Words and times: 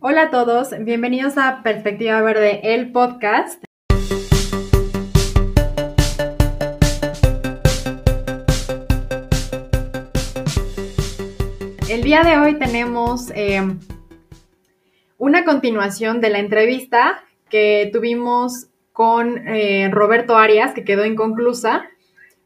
Hola 0.00 0.22
a 0.22 0.30
todos, 0.30 0.68
bienvenidos 0.84 1.36
a 1.38 1.60
Perspectiva 1.64 2.22
Verde, 2.22 2.60
el 2.62 2.92
podcast. 2.92 3.64
El 11.90 12.02
día 12.04 12.22
de 12.22 12.38
hoy 12.38 12.60
tenemos 12.60 13.32
eh, 13.34 13.60
una 15.16 15.44
continuación 15.44 16.20
de 16.20 16.30
la 16.30 16.38
entrevista 16.38 17.24
que 17.50 17.90
tuvimos 17.92 18.68
con 18.92 19.48
eh, 19.48 19.90
Roberto 19.90 20.36
Arias, 20.36 20.74
que 20.74 20.84
quedó 20.84 21.06
inconclusa. 21.06 21.86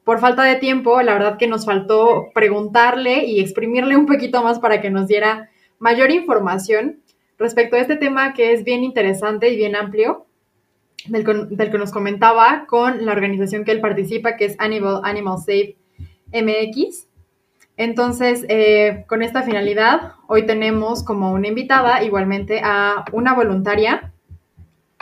Por 0.04 0.20
falta 0.20 0.44
de 0.44 0.56
tiempo, 0.56 1.02
la 1.02 1.12
verdad 1.12 1.36
que 1.36 1.48
nos 1.48 1.66
faltó 1.66 2.30
preguntarle 2.32 3.26
y 3.26 3.40
exprimirle 3.40 3.94
un 3.98 4.06
poquito 4.06 4.42
más 4.42 4.58
para 4.58 4.80
que 4.80 4.88
nos 4.88 5.06
diera 5.06 5.50
mayor 5.78 6.10
información 6.10 7.01
respecto 7.42 7.76
a 7.76 7.80
este 7.80 7.96
tema 7.96 8.32
que 8.32 8.52
es 8.52 8.64
bien 8.64 8.82
interesante 8.84 9.50
y 9.50 9.56
bien 9.56 9.76
amplio, 9.76 10.26
del, 11.08 11.24
que 11.24 11.78
nos 11.78 11.92
comentaba 11.92 12.64
con 12.66 13.04
la 13.04 13.12
organización 13.12 13.64
que 13.64 13.72
él 13.72 13.80
participa, 13.80 14.36
que 14.36 14.46
es 14.46 14.56
Animal, 14.58 15.00
Animal 15.04 15.38
Safe 15.38 15.76
MX. 16.32 17.08
Entonces, 17.76 18.46
eh, 18.48 19.04
con 19.08 19.22
esta 19.22 19.42
finalidad, 19.42 20.12
hoy 20.28 20.46
tenemos 20.46 21.02
como 21.02 21.32
una 21.32 21.48
invitada 21.48 22.04
igualmente 22.04 22.60
a 22.62 23.04
una 23.12 23.34
voluntaria 23.34 24.12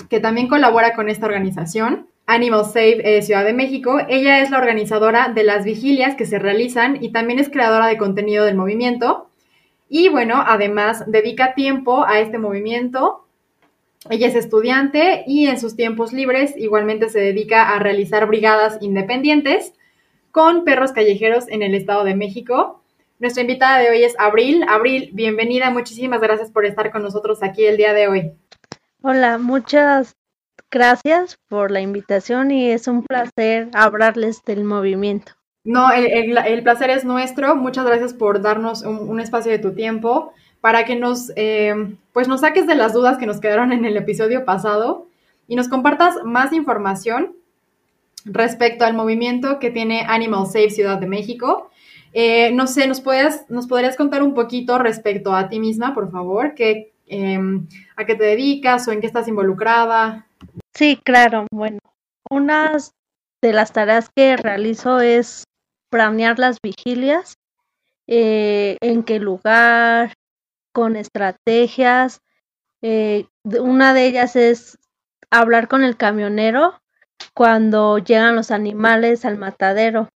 que 0.09 0.21
también 0.21 0.49
colabora 0.49 0.95
con 0.95 1.09
esta 1.09 1.27
organización, 1.27 2.09
Animal 2.27 2.65
Safe 2.65 3.19
eh, 3.19 3.23
Ciudad 3.23 3.45
de 3.45 3.52
México. 3.52 3.99
Ella 4.09 4.41
es 4.41 4.51
la 4.51 4.59
organizadora 4.59 5.29
de 5.29 5.43
las 5.43 5.65
vigilias 5.65 6.15
que 6.15 6.27
se 6.27 6.38
realizan 6.38 7.02
y 7.02 7.11
también 7.11 7.38
es 7.38 7.51
creadora 7.51 7.87
de 7.88 7.99
contenido 7.99 8.45
del 8.45 8.57
movimiento. 8.57 9.30
Y 9.93 10.09
bueno, 10.09 10.43
además 10.47 11.03
dedica 11.09 11.55
tiempo 11.55 12.05
a 12.07 12.21
este 12.21 12.39
movimiento. 12.39 13.27
Ella 14.09 14.29
es 14.29 14.37
estudiante 14.37 15.25
y 15.27 15.49
en 15.49 15.59
sus 15.59 15.75
tiempos 15.75 16.13
libres 16.13 16.57
igualmente 16.57 17.10
se 17.10 17.19
dedica 17.19 17.74
a 17.74 17.80
realizar 17.80 18.27
brigadas 18.27 18.79
independientes 18.80 19.74
con 20.30 20.65
perros 20.65 20.93
callejeros 20.93 21.49
en 21.49 21.63
el 21.63 21.74
Estado 21.74 22.05
de 22.05 22.15
México. 22.15 22.80
Nuestra 23.18 23.43
invitada 23.43 23.80
de 23.80 23.91
hoy 23.91 24.05
es 24.05 24.15
Abril. 24.21 24.65
Abril, 24.68 25.11
bienvenida. 25.13 25.71
Muchísimas 25.71 26.21
gracias 26.21 26.52
por 26.52 26.65
estar 26.65 26.93
con 26.93 27.02
nosotros 27.02 27.43
aquí 27.43 27.66
el 27.66 27.77
día 27.77 27.93
de 27.93 28.07
hoy. 28.07 28.33
Hola, 29.02 29.38
muchas 29.38 30.15
gracias 30.71 31.37
por 31.49 31.73
la 31.73 31.80
invitación 31.80 32.52
y 32.52 32.71
es 32.71 32.87
un 32.87 33.02
placer 33.02 33.68
hablarles 33.74 34.45
del 34.45 34.63
movimiento. 34.63 35.33
No, 35.65 35.93
el, 35.93 36.63
placer 36.63 36.91
es 36.91 37.05
nuestro. 37.05 37.55
Muchas 37.55 37.85
gracias 37.85 38.15
por 38.15 38.41
darnos 38.41 38.83
un, 38.83 39.21
espacio 39.21 39.53
de 39.53 39.59
tu 39.59 39.75
tiempo 39.75 40.33
para 40.61 40.85
que 40.85 40.97
nos, 40.97 41.33
eh, 41.37 41.75
pues 42.13 42.29
nos 42.29 42.41
saques 42.41 42.67
de 42.67 42.75
las 42.75 42.93
dudas 42.93 43.19
que 43.19 43.27
nos 43.27 43.41
quedaron 43.41 43.73
en 43.73 43.85
el 43.85 43.97
episodio 43.97 44.45
pasado 44.45 45.07
y 45.49 45.57
nos 45.57 45.69
compartas 45.69 46.17
más 46.25 46.52
información 46.52 47.35
respecto 48.25 48.85
al 48.85 48.95
movimiento 48.95 49.59
que 49.59 49.71
tiene 49.71 50.05
Animal 50.07 50.47
Safe 50.47 50.71
Ciudad 50.71 50.99
de 50.99 51.07
México. 51.07 51.71
Eh, 52.13 52.51
no 52.52 52.67
sé, 52.67 52.87
¿nos, 52.87 53.01
puedes, 53.01 53.49
¿nos 53.51 53.67
podrías 53.67 53.97
contar 53.97 54.23
un 54.23 54.35
poquito 54.35 54.79
respecto 54.79 55.35
a 55.35 55.49
ti 55.49 55.61
misma, 55.61 55.95
por 55.95 56.11
favor? 56.11 56.55
¿Qué, 56.55 56.93
em, 57.07 57.67
¿A 57.97 58.05
qué 58.05 58.15
te 58.15 58.24
dedicas 58.24 58.89
o 58.89 58.93
en 58.93 59.01
qué 59.01 59.07
estás 59.07 59.29
involucrada? 59.29 60.27
Sí, 60.74 60.99
claro. 61.05 61.47
Bueno, 61.52 61.79
una 62.30 62.77
de 63.43 63.52
las 63.52 63.73
tareas 63.73 64.11
que 64.15 64.37
realizo 64.37 65.00
es 65.00 65.45
planear 65.91 66.38
las 66.38 66.59
vigilias, 66.62 67.34
eh, 68.06 68.77
en 68.81 69.03
qué 69.03 69.19
lugar, 69.19 70.15
con 70.72 70.97
estrategias. 70.97 72.21
Eh, 72.83 73.27
una 73.44 73.93
de 73.94 74.06
ellas 74.06 74.37
es 74.37 74.78
hablar 75.31 75.69
con 75.69 75.84
el 75.84 75.97
camionero 75.97 76.81
cuando 77.34 77.99
llegan 77.99 78.37
los 78.37 78.50
animales 78.50 79.25
al 79.25 79.37
matadero, 79.37 80.09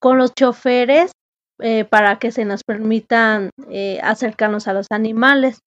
con 0.00 0.18
los 0.18 0.34
choferes 0.34 1.12
eh, 1.60 1.84
para 1.84 2.18
que 2.18 2.32
se 2.32 2.44
nos 2.44 2.64
permitan 2.64 3.50
acercarnos 4.02 4.66
a 4.66 4.72
los 4.72 4.86
animales. 4.90 5.60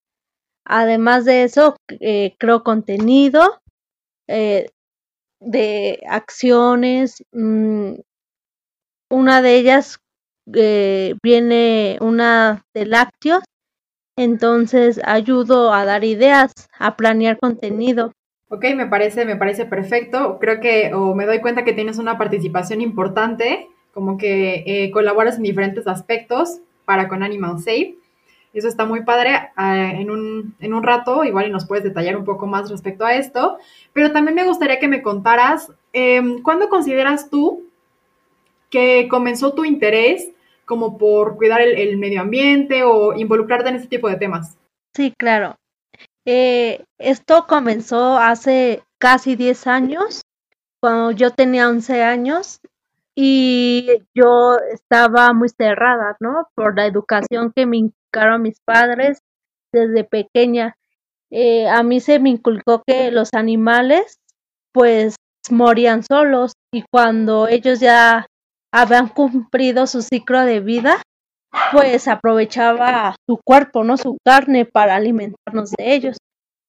Además 0.66 1.24
de 1.24 1.44
eso, 1.44 1.76
creo 2.38 2.64
contenido 2.64 3.60
de 5.40 6.00
acciones, 6.08 7.22
mm, 7.32 7.94
una 9.10 9.42
de 9.42 9.56
ellas 9.56 9.98
eh, 10.52 11.14
viene 11.22 11.98
una 12.00 12.64
de 12.74 12.86
lácteos, 12.86 13.42
entonces 14.16 15.00
ayudo 15.04 15.72
a 15.72 15.84
dar 15.84 16.04
ideas, 16.04 16.52
a 16.78 16.96
planear 16.96 17.38
contenido. 17.38 18.12
Ok, 18.48 18.66
me 18.76 18.86
parece, 18.86 19.24
me 19.24 19.36
parece 19.36 19.64
perfecto. 19.64 20.38
Creo 20.40 20.60
que, 20.60 20.92
o 20.94 21.14
me 21.14 21.26
doy 21.26 21.40
cuenta 21.40 21.64
que 21.64 21.72
tienes 21.72 21.98
una 21.98 22.18
participación 22.18 22.80
importante, 22.80 23.68
como 23.92 24.16
que 24.18 24.62
eh, 24.66 24.90
colaboras 24.90 25.36
en 25.36 25.44
diferentes 25.44 25.86
aspectos 25.86 26.60
para 26.84 27.08
con 27.08 27.22
Animal 27.22 27.58
Safe. 27.58 27.96
Eso 28.52 28.68
está 28.68 28.84
muy 28.84 29.02
padre. 29.02 29.50
Ah, 29.56 29.90
en, 29.92 30.10
un, 30.10 30.54
en 30.60 30.74
un 30.74 30.84
rato, 30.84 31.24
igual 31.24 31.48
y 31.48 31.50
nos 31.50 31.66
puedes 31.66 31.82
detallar 31.82 32.16
un 32.16 32.24
poco 32.24 32.46
más 32.46 32.70
respecto 32.70 33.04
a 33.04 33.14
esto. 33.14 33.58
Pero 33.92 34.12
también 34.12 34.36
me 34.36 34.44
gustaría 34.44 34.78
que 34.78 34.88
me 34.88 35.02
contaras, 35.02 35.72
eh, 35.92 36.22
¿cuándo 36.44 36.68
consideras 36.68 37.30
tú 37.30 37.63
que 38.74 39.06
comenzó 39.08 39.54
tu 39.54 39.64
interés 39.64 40.32
como 40.64 40.98
por 40.98 41.36
cuidar 41.36 41.60
el, 41.60 41.96
medio 41.96 42.22
ambiente 42.22 42.82
o 42.82 43.14
involucrarte 43.14 43.68
en 43.68 43.76
este 43.76 43.86
tipo 43.86 44.08
de 44.08 44.16
temas? 44.16 44.58
Sí, 44.96 45.14
claro. 45.16 45.54
Eh, 46.26 46.84
esto 46.98 47.46
comenzó 47.46 48.18
hace 48.18 48.82
casi 48.98 49.36
10 49.36 49.68
años, 49.68 50.22
cuando 50.80 51.12
yo 51.12 51.30
tenía 51.30 51.68
11 51.68 52.02
años 52.02 52.58
y 53.14 53.86
yo 54.12 54.58
estaba 54.72 55.32
muy 55.32 55.50
cerrada, 55.50 56.16
¿no? 56.18 56.48
Por 56.56 56.76
la 56.76 56.86
educación 56.86 57.52
que 57.54 57.66
me 57.66 57.76
inculcaron 57.76 58.42
mis 58.42 58.58
padres 58.64 59.20
desde 59.72 60.02
pequeña. 60.02 60.76
Eh, 61.30 61.68
a 61.68 61.84
mí 61.84 62.00
se 62.00 62.18
me 62.18 62.30
inculcó 62.30 62.82
que 62.84 63.12
los 63.12 63.34
animales 63.34 64.18
pues 64.72 65.14
morían 65.48 66.02
solos 66.02 66.54
y 66.72 66.82
cuando 66.90 67.46
ellos 67.46 67.78
ya 67.78 68.26
habían 68.74 69.06
cumplido 69.06 69.86
su 69.86 70.02
ciclo 70.02 70.40
de 70.40 70.58
vida, 70.58 71.00
pues 71.70 72.08
aprovechaba 72.08 73.14
su 73.24 73.38
cuerpo, 73.44 73.84
¿no? 73.84 73.96
Su 73.96 74.18
carne 74.24 74.64
para 74.64 74.96
alimentarnos 74.96 75.70
de 75.70 75.94
ellos. 75.94 76.16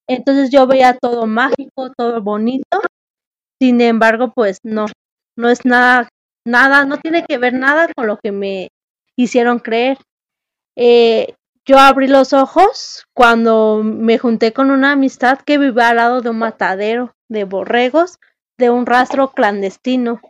Entonces 0.07 0.51
yo 0.51 0.67
veía 0.67 0.95
todo 0.95 1.25
mágico, 1.25 1.91
todo 1.97 2.21
bonito. 2.21 2.79
Sin 3.59 3.81
embargo, 3.81 4.31
pues 4.35 4.59
no, 4.63 4.85
no 5.35 5.49
es 5.49 5.65
nada, 5.65 6.07
nada, 6.45 6.85
no 6.85 6.97
tiene 6.97 7.25
que 7.27 7.39
ver 7.39 7.53
nada 7.53 7.87
con 7.95 8.05
lo 8.05 8.19
que 8.23 8.31
me 8.31 8.69
hicieron 9.17 9.57
creer. 9.57 9.97
Eh, 10.77 11.33
yo 11.65 11.79
abrí 11.79 12.07
los 12.07 12.33
ojos 12.33 13.05
cuando 13.15 13.81
me 13.83 14.19
junté 14.19 14.53
con 14.53 14.69
una 14.69 14.91
amistad 14.91 15.39
que 15.39 15.57
vivía 15.57 15.89
al 15.89 15.95
lado 15.95 16.21
de 16.21 16.29
un 16.29 16.37
matadero 16.37 17.13
de 17.29 17.45
borregos 17.45 18.19
de 18.59 18.69
un 18.69 18.85
rastro 18.85 19.31
clandestino. 19.31 20.21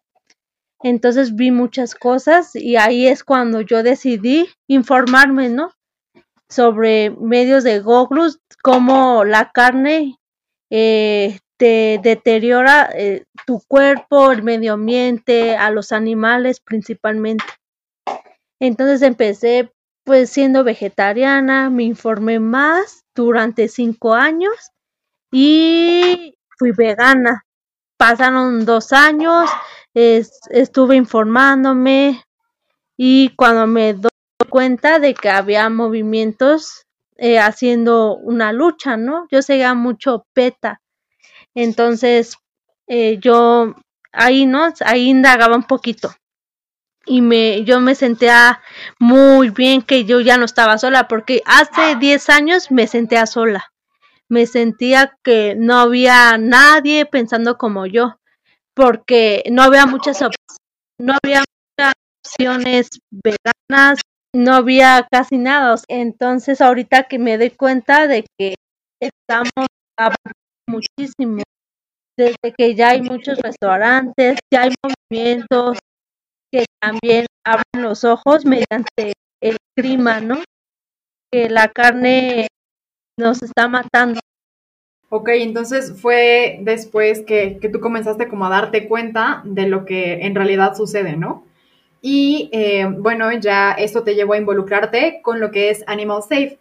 Entonces 0.83 1.35
vi 1.35 1.51
muchas 1.51 1.95
cosas 1.95 2.55
y 2.55 2.75
ahí 2.75 3.07
es 3.07 3.23
cuando 3.23 3.61
yo 3.61 3.81
decidí 3.83 4.47
informarme, 4.67 5.49
¿no? 5.49 5.71
Sobre 6.49 7.09
medios 7.09 7.63
de 7.63 7.79
Google, 7.79 8.33
cómo 8.61 9.23
la 9.23 9.51
carne 9.51 10.17
eh, 10.69 11.39
te 11.57 11.99
deteriora 12.03 12.89
eh, 12.93 13.23
tu 13.45 13.61
cuerpo, 13.67 14.31
el 14.31 14.43
medio 14.43 14.73
ambiente, 14.73 15.55
a 15.55 15.71
los 15.71 15.91
animales 15.91 16.59
principalmente. 16.59 17.45
Entonces 18.59 19.01
empecé 19.01 19.71
pues 20.03 20.29
siendo 20.29 20.63
vegetariana, 20.63 21.69
me 21.69 21.83
informé 21.83 22.39
más 22.39 23.03
durante 23.15 23.67
cinco 23.67 24.13
años 24.13 24.53
y 25.31 26.37
fui 26.57 26.71
vegana. 26.71 27.43
Pasaron 27.97 28.65
dos 28.65 28.93
años, 28.93 29.49
estuve 29.95 30.97
informándome 30.97 32.21
y 32.97 33.29
cuando 33.35 33.65
me 33.65 33.93
doy 33.93 34.09
cuenta 34.49 34.99
de 34.99 35.13
que 35.13 35.29
había 35.29 35.69
movimientos 35.69 36.85
eh, 37.17 37.39
haciendo 37.39 38.17
una 38.17 38.51
lucha, 38.51 38.97
¿no? 38.97 39.25
Yo 39.31 39.41
seguía 39.41 39.73
mucho 39.73 40.25
PETA. 40.33 40.81
Entonces, 41.53 42.37
eh, 42.87 43.17
yo 43.21 43.75
ahí, 44.11 44.45
¿no? 44.45 44.73
Ahí 44.85 45.09
indagaba 45.09 45.55
un 45.55 45.63
poquito. 45.63 46.13
Y 47.05 47.21
me, 47.21 47.63
yo 47.63 47.79
me 47.79 47.95
sentía 47.95 48.61
muy 48.99 49.49
bien 49.49 49.81
que 49.81 50.05
yo 50.05 50.19
ya 50.19 50.37
no 50.37 50.45
estaba 50.45 50.77
sola, 50.77 51.07
porque 51.07 51.41
hace 51.45 51.95
10 51.95 52.29
años 52.29 52.71
me 52.71 52.87
sentía 52.87 53.25
sola. 53.27 53.71
Me 54.27 54.47
sentía 54.47 55.17
que 55.23 55.55
no 55.55 55.77
había 55.77 56.37
nadie 56.37 57.05
pensando 57.05 57.57
como 57.57 57.85
yo 57.85 58.17
porque 58.75 59.43
no 59.51 59.63
había 59.63 59.85
muchas 59.85 60.19
no 60.99 61.13
había 61.23 61.43
muchas 61.77 61.93
opciones 62.23 62.89
veganas, 63.11 64.01
no 64.35 64.53
había 64.53 65.07
casi 65.11 65.37
nada. 65.37 65.75
Entonces 65.87 66.61
ahorita 66.61 67.03
que 67.03 67.19
me 67.19 67.37
doy 67.37 67.51
cuenta 67.51 68.07
de 68.07 68.25
que 68.37 68.55
estamos 69.01 69.67
muchísimo. 70.67 71.43
Desde 72.17 72.53
que 72.57 72.75
ya 72.75 72.89
hay 72.89 73.01
muchos 73.01 73.39
restaurantes, 73.39 74.39
ya 74.53 74.63
hay 74.63 74.73
movimientos 74.81 75.77
que 76.51 76.65
también 76.81 77.25
abren 77.45 77.83
los 77.83 78.03
ojos 78.05 78.45
mediante 78.45 79.13
el 79.41 79.57
clima, 79.77 80.21
¿no? 80.21 80.41
Que 81.31 81.49
la 81.49 81.67
carne 81.69 82.47
nos 83.19 83.43
está 83.43 83.67
matando. 83.67 84.19
Ok, 85.09 85.29
entonces 85.29 85.93
fue 86.01 86.59
después 86.61 87.21
que, 87.21 87.59
que, 87.61 87.69
tú 87.69 87.79
comenzaste 87.79 88.27
como 88.27 88.45
a 88.45 88.49
darte 88.49 88.87
cuenta 88.87 89.41
de 89.45 89.67
lo 89.67 89.85
que 89.85 90.25
en 90.25 90.35
realidad 90.35 90.75
sucede, 90.75 91.15
¿no? 91.15 91.43
Y 92.01 92.49
eh, 92.51 92.85
bueno, 92.85 93.31
ya 93.33 93.71
esto 93.71 94.03
te 94.03 94.15
llevó 94.15 94.33
a 94.33 94.37
involucrarte 94.37 95.21
con 95.21 95.39
lo 95.39 95.51
que 95.51 95.69
es 95.69 95.83
Animal 95.87 96.21
Safe. 96.23 96.57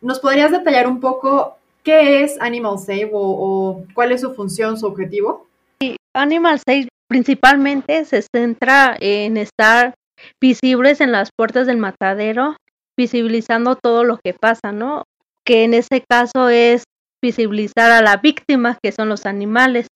¿Nos 0.00 0.20
podrías 0.20 0.50
detallar 0.50 0.86
un 0.86 1.00
poco 1.00 1.56
qué 1.82 2.22
es 2.22 2.40
Animal 2.40 2.78
Safe 2.78 3.10
o, 3.12 3.20
o 3.20 3.84
cuál 3.94 4.12
es 4.12 4.22
su 4.22 4.34
función, 4.34 4.78
su 4.78 4.86
objetivo? 4.86 5.46
Sí, 5.80 5.96
Animal 6.14 6.58
Safe 6.58 6.88
principalmente 7.08 8.04
se 8.04 8.22
centra 8.34 8.96
en 9.00 9.36
estar 9.36 9.94
visibles 10.40 11.00
en 11.00 11.12
las 11.12 11.30
puertas 11.36 11.66
del 11.66 11.76
matadero, 11.76 12.56
visibilizando 12.98 13.76
todo 13.76 14.04
lo 14.04 14.18
que 14.22 14.34
pasa, 14.34 14.72
¿no? 14.72 15.04
Que 15.44 15.64
en 15.64 15.74
ese 15.74 16.02
caso 16.06 16.48
es 16.48 16.84
visibilizar 17.22 17.90
a 17.90 18.02
la 18.02 18.16
víctima, 18.16 18.78
que 18.82 18.92
son 18.92 19.08
los 19.08 19.26
animales, 19.26 19.88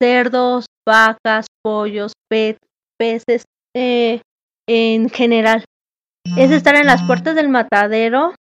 cerdos, 0.00 0.66
vacas, 0.86 1.46
pollos, 1.62 2.12
pet, 2.28 2.58
peces, 2.98 3.44
eh, 3.74 4.20
en 4.68 5.08
general. 5.08 5.64
Es 6.36 6.50
estar 6.50 6.74
en 6.74 6.86
las 6.86 7.02
puertas 7.02 7.34
del 7.34 7.48
matadero, 7.48 8.34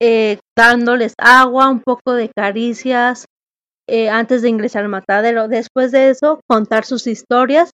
eh, 0.00 0.38
dándoles 0.56 1.14
agua, 1.18 1.70
un 1.70 1.80
poco 1.80 2.12
de 2.12 2.30
caricias, 2.34 3.24
eh, 3.88 4.10
antes 4.10 4.42
de 4.42 4.48
ingresar 4.48 4.82
al 4.82 4.90
matadero. 4.90 5.48
Después 5.48 5.92
de 5.92 6.10
eso, 6.10 6.40
contar 6.48 6.84
sus 6.84 7.06
historias. 7.06 7.70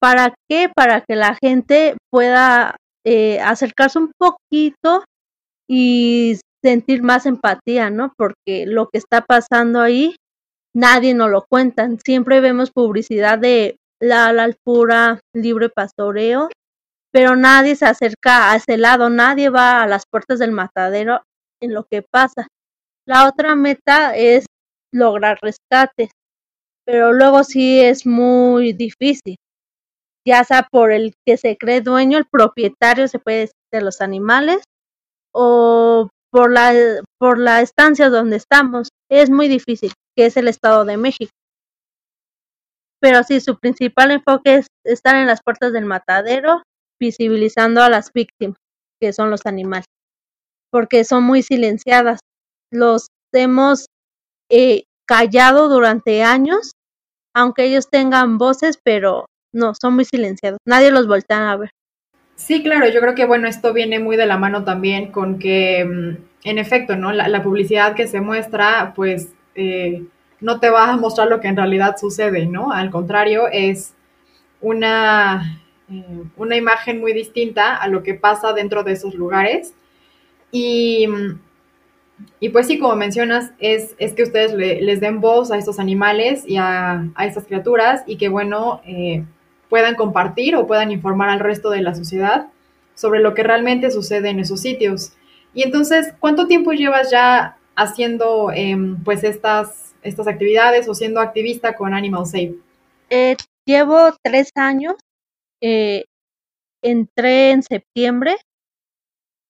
¿Para 0.00 0.34
qué? 0.48 0.70
Para 0.74 1.02
que 1.02 1.14
la 1.14 1.36
gente 1.40 1.96
pueda 2.10 2.76
eh, 3.04 3.40
acercarse 3.40 3.98
un 3.98 4.12
poquito 4.18 5.04
y 5.68 6.38
sentir 6.62 7.02
más 7.02 7.26
empatía, 7.26 7.90
¿no? 7.90 8.12
Porque 8.16 8.66
lo 8.66 8.88
que 8.88 8.98
está 8.98 9.22
pasando 9.22 9.80
ahí, 9.80 10.16
nadie 10.74 11.14
nos 11.14 11.30
lo 11.30 11.44
cuentan. 11.48 11.98
Siempre 12.04 12.40
vemos 12.40 12.70
publicidad 12.70 13.38
de 13.38 13.76
la, 14.00 14.28
alpura, 14.28 15.20
libre 15.34 15.68
pastoreo, 15.68 16.48
pero 17.12 17.36
nadie 17.36 17.76
se 17.76 17.86
acerca 17.86 18.50
a 18.50 18.56
ese 18.56 18.76
lado, 18.78 19.10
nadie 19.10 19.50
va 19.50 19.82
a 19.82 19.86
las 19.86 20.04
puertas 20.10 20.38
del 20.38 20.52
matadero 20.52 21.22
en 21.60 21.74
lo 21.74 21.84
que 21.84 22.02
pasa. 22.02 22.48
La 23.06 23.28
otra 23.28 23.54
meta 23.56 24.16
es 24.16 24.46
lograr 24.92 25.38
rescates, 25.42 26.10
pero 26.84 27.12
luego 27.12 27.44
sí 27.44 27.80
es 27.80 28.06
muy 28.06 28.72
difícil, 28.72 29.36
ya 30.26 30.44
sea 30.44 30.66
por 30.70 30.92
el 30.92 31.14
que 31.26 31.36
se 31.36 31.56
cree 31.56 31.80
dueño, 31.80 32.18
el 32.18 32.26
propietario 32.26 33.08
se 33.08 33.18
puede 33.18 33.40
decir 33.40 33.54
de 33.72 33.82
los 33.82 34.00
animales, 34.00 34.62
o 35.32 36.08
por 36.30 36.52
la, 36.52 36.72
por 37.18 37.38
la 37.38 37.60
estancia 37.60 38.08
donde 38.08 38.36
estamos. 38.36 38.88
Es 39.10 39.30
muy 39.30 39.48
difícil, 39.48 39.92
que 40.16 40.26
es 40.26 40.36
el 40.36 40.48
Estado 40.48 40.84
de 40.84 40.96
México. 40.96 41.32
Pero 43.00 43.22
sí, 43.24 43.40
su 43.40 43.58
principal 43.58 44.10
enfoque 44.10 44.56
es 44.56 44.66
estar 44.84 45.16
en 45.16 45.26
las 45.26 45.40
puertas 45.42 45.72
del 45.72 45.86
matadero, 45.86 46.62
visibilizando 47.00 47.82
a 47.82 47.88
las 47.88 48.12
víctimas, 48.12 48.58
que 49.00 49.12
son 49.12 49.30
los 49.30 49.46
animales, 49.46 49.86
porque 50.70 51.04
son 51.04 51.24
muy 51.24 51.42
silenciadas. 51.42 52.20
Los 52.70 53.08
hemos 53.32 53.86
eh, 54.50 54.84
callado 55.06 55.68
durante 55.68 56.22
años, 56.22 56.72
aunque 57.34 57.64
ellos 57.64 57.88
tengan 57.88 58.36
voces, 58.36 58.78
pero 58.84 59.26
no, 59.52 59.72
son 59.74 59.94
muy 59.94 60.04
silenciados. 60.04 60.58
Nadie 60.66 60.90
los 60.90 61.06
voltea 61.06 61.52
a 61.52 61.56
ver. 61.56 61.70
Sí, 62.40 62.62
claro, 62.62 62.88
yo 62.88 63.00
creo 63.02 63.14
que 63.14 63.26
bueno, 63.26 63.46
esto 63.48 63.74
viene 63.74 63.98
muy 63.98 64.16
de 64.16 64.24
la 64.24 64.38
mano 64.38 64.64
también 64.64 65.12
con 65.12 65.38
que, 65.38 65.80
en 65.80 66.58
efecto, 66.58 66.96
¿no? 66.96 67.12
La, 67.12 67.28
la 67.28 67.42
publicidad 67.42 67.94
que 67.94 68.08
se 68.08 68.22
muestra, 68.22 68.94
pues, 68.96 69.34
eh, 69.54 70.04
no 70.40 70.58
te 70.58 70.70
va 70.70 70.90
a 70.90 70.96
mostrar 70.96 71.28
lo 71.28 71.40
que 71.40 71.48
en 71.48 71.56
realidad 71.56 71.96
sucede, 71.98 72.46
¿no? 72.46 72.72
Al 72.72 72.90
contrario, 72.90 73.46
es 73.52 73.92
una, 74.62 75.62
eh, 75.90 76.22
una 76.36 76.56
imagen 76.56 77.00
muy 77.00 77.12
distinta 77.12 77.76
a 77.76 77.88
lo 77.88 78.02
que 78.02 78.14
pasa 78.14 78.54
dentro 78.54 78.84
de 78.84 78.92
esos 78.92 79.14
lugares. 79.14 79.74
Y, 80.52 81.06
y 82.38 82.48
pues 82.50 82.66
sí, 82.66 82.78
como 82.78 82.96
mencionas, 82.96 83.52
es, 83.58 83.94
es 83.98 84.14
que 84.14 84.22
ustedes 84.22 84.52
le, 84.54 84.80
les 84.80 85.00
den 85.00 85.20
voz 85.20 85.50
a 85.50 85.58
estos 85.58 85.78
animales 85.78 86.44
y 86.46 86.56
a, 86.56 87.06
a 87.14 87.26
estas 87.26 87.44
criaturas 87.44 88.02
y 88.06 88.16
que, 88.16 88.28
bueno, 88.28 88.80
eh, 88.86 89.24
puedan 89.70 89.94
compartir 89.94 90.56
o 90.56 90.66
puedan 90.66 90.90
informar 90.90 91.30
al 91.30 91.40
resto 91.40 91.70
de 91.70 91.80
la 91.80 91.94
sociedad 91.94 92.48
sobre 92.94 93.20
lo 93.20 93.32
que 93.32 93.42
realmente 93.42 93.90
sucede 93.90 94.28
en 94.28 94.40
esos 94.40 94.60
sitios. 94.60 95.14
Y 95.54 95.62
entonces, 95.62 96.12
¿cuánto 96.20 96.46
tiempo 96.46 96.72
llevas 96.72 97.10
ya 97.10 97.56
haciendo 97.76 98.50
eh, 98.52 98.76
pues 99.04 99.24
estas, 99.24 99.94
estas 100.02 100.28
actividades 100.28 100.86
o 100.88 100.94
siendo 100.94 101.20
activista 101.20 101.74
con 101.76 101.94
Animal 101.94 102.26
Safe? 102.26 102.56
Eh, 103.08 103.36
llevo 103.66 104.14
tres 104.22 104.50
años. 104.54 104.94
Eh, 105.62 106.04
entré 106.82 107.52
en 107.52 107.62
septiembre 107.62 108.36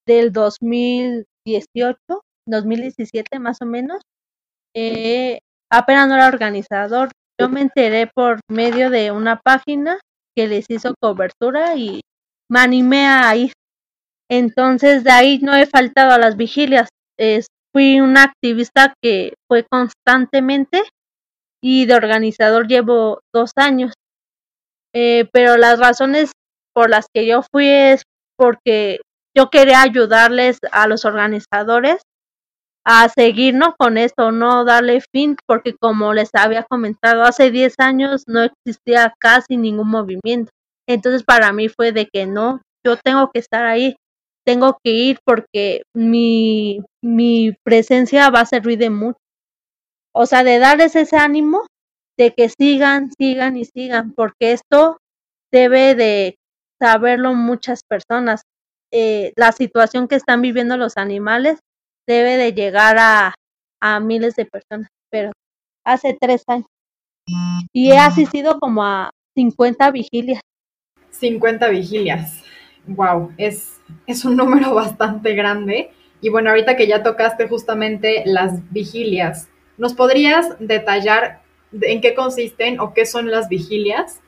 del 0.07 0.33
2018, 0.33 1.97
2017 2.47 3.39
más 3.39 3.61
o 3.63 3.67
menos. 3.67 4.03
Eh, 4.75 5.41
apenas 5.71 6.09
no 6.09 6.15
era 6.15 6.29
organizador. 6.29 7.11
Yo 7.39 7.49
me 7.49 7.63
enteré 7.63 8.07
por 8.07 8.41
medio 8.49 8.91
de 8.91 9.13
una 9.13 9.41
página 9.41 9.99
que 10.41 10.49
les 10.49 10.65
hizo 10.71 10.95
cobertura 10.99 11.77
y 11.77 12.01
me 12.51 12.61
animé 12.61 13.07
a 13.07 13.37
ir. 13.37 13.53
Entonces 14.31 15.05
de 15.05 15.11
ahí 15.11 15.39
no 15.39 15.55
he 15.55 15.67
faltado 15.67 16.13
a 16.13 16.19
las 16.19 16.37
vigilias. 16.37 16.89
Fui 17.73 18.01
una 18.01 18.25
activista 18.25 18.95
que 19.03 19.35
fue 19.49 19.65
constantemente 19.71 20.83
y 21.63 21.85
de 21.85 21.95
organizador 21.95 22.67
llevo 22.67 23.21
dos 23.35 23.53
años. 23.57 23.93
Eh, 24.95 25.29
pero 25.33 25.57
las 25.57 25.79
razones 25.79 26.33
por 26.75 26.89
las 26.89 27.07
que 27.15 27.27
yo 27.27 27.43
fui 27.43 27.69
es 27.69 28.03
porque 28.37 29.01
yo 29.37 29.51
quería 29.51 29.83
ayudarles 29.83 30.59
a 30.73 30.89
los 30.89 31.05
organizadores 31.05 32.01
a 32.93 33.09
seguir 33.09 33.55
¿no? 33.55 33.77
con 33.79 33.97
esto, 33.99 34.33
no 34.33 34.65
darle 34.65 35.01
fin, 35.13 35.37
porque 35.47 35.75
como 35.75 36.13
les 36.13 36.31
había 36.35 36.65
comentado, 36.65 37.23
hace 37.23 37.53
10 37.53 37.75
años 37.79 38.25
no 38.27 38.43
existía 38.43 39.15
casi 39.21 39.57
ningún 39.57 39.89
movimiento. 39.89 40.51
Entonces 40.89 41.23
para 41.23 41.53
mí 41.53 41.69
fue 41.69 41.93
de 41.93 42.09
que 42.13 42.27
no, 42.27 42.61
yo 42.85 42.97
tengo 42.97 43.31
que 43.33 43.39
estar 43.39 43.65
ahí, 43.65 43.95
tengo 44.45 44.77
que 44.83 44.91
ir 44.91 45.19
porque 45.25 45.83
mi, 45.95 46.81
mi 47.01 47.57
presencia 47.65 48.29
va 48.31 48.41
a 48.41 48.47
servir 48.47 48.79
de 48.79 48.91
mucho. 48.91 49.19
O 50.13 50.27
sea, 50.27 50.43
de 50.43 50.59
darles 50.59 50.97
ese 50.97 51.17
ánimo 51.17 51.67
de 52.19 52.33
que 52.33 52.49
sigan, 52.49 53.13
sigan 53.17 53.57
y 53.57 53.67
sigan, 53.67 54.13
porque 54.15 54.51
esto 54.51 54.99
debe 55.53 55.95
de 55.95 56.35
saberlo 56.81 57.35
muchas 57.35 57.83
personas. 57.89 58.43
Eh, 58.93 59.33
la 59.37 59.53
situación 59.53 60.09
que 60.09 60.17
están 60.17 60.43
viviendo 60.43 60.77
los 60.77 60.97
animales 60.97 61.61
debe 62.11 62.37
de 62.37 62.53
llegar 62.53 62.97
a, 62.99 63.35
a 63.81 64.01
miles 64.01 64.35
de 64.35 64.45
personas, 64.45 64.89
pero 65.11 65.31
hace 65.85 66.17
tres 66.21 66.43
años. 66.49 66.67
Y 67.73 67.93
he 67.93 67.99
asistido 67.99 68.59
como 68.59 68.85
a 68.85 69.11
50 69.37 69.91
vigilias. 69.93 70.41
50 71.11 71.69
vigilias. 71.69 72.43
Wow, 72.87 73.33
es, 73.37 73.81
es 74.07 74.25
un 74.25 74.37
número 74.37 74.75
bastante 74.75 75.35
grande. 75.35 75.93
Y 76.21 76.29
bueno, 76.29 76.51
ahorita 76.51 76.77
que 76.77 76.89
ya 76.89 77.03
tocaste 77.03 77.49
justamente 77.49 78.25
las 78.27 78.71
vigilias, 78.73 79.49
¿nos 79.79 79.95
podrías 79.95 80.57
detallar 80.59 81.43
en 81.73 82.01
qué 82.01 82.15
consisten 82.15 82.81
o 82.81 82.93
qué 82.93 83.07
son 83.07 83.31
las 83.31 83.49
vigilias? 83.49 84.21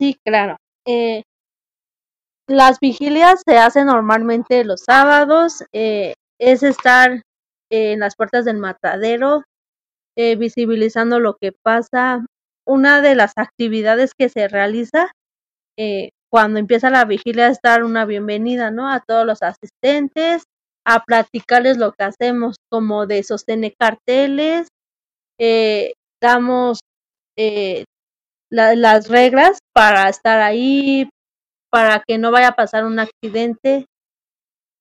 Sí, 0.00 0.16
claro. 0.24 0.56
Eh, 0.86 1.22
las 2.46 2.78
vigilias 2.78 3.42
se 3.44 3.58
hacen 3.58 3.86
normalmente 3.86 4.64
los 4.64 4.82
sábados. 4.82 5.64
Eh, 5.72 6.14
es 6.38 6.62
estar 6.62 7.22
en 7.70 8.00
las 8.00 8.16
puertas 8.16 8.44
del 8.44 8.58
matadero, 8.58 9.44
eh, 10.16 10.36
visibilizando 10.36 11.20
lo 11.20 11.36
que 11.40 11.52
pasa. 11.52 12.26
Una 12.66 13.02
de 13.02 13.14
las 13.14 13.32
actividades 13.36 14.12
que 14.18 14.28
se 14.28 14.48
realiza 14.48 15.12
eh, 15.78 16.10
cuando 16.30 16.58
empieza 16.58 16.90
la 16.90 17.04
vigilia 17.04 17.48
es 17.48 17.58
dar 17.62 17.84
una 17.84 18.04
bienvenida, 18.06 18.70
¿no? 18.70 18.90
A 18.90 19.00
todos 19.00 19.26
los 19.26 19.42
asistentes, 19.42 20.44
a 20.86 21.04
platicarles 21.04 21.78
lo 21.78 21.92
que 21.92 22.04
hacemos, 22.04 22.56
como 22.70 23.06
de 23.06 23.22
sostener 23.22 23.74
carteles, 23.78 24.68
eh, 25.38 25.94
damos 26.22 26.80
eh, 27.38 27.84
la, 28.50 28.74
las 28.76 29.08
reglas 29.08 29.58
para 29.74 30.08
estar 30.08 30.40
ahí, 30.40 31.08
para 31.70 32.02
que 32.06 32.18
no 32.18 32.30
vaya 32.32 32.48
a 32.48 32.56
pasar 32.56 32.84
un 32.84 32.98
accidente. 33.00 33.86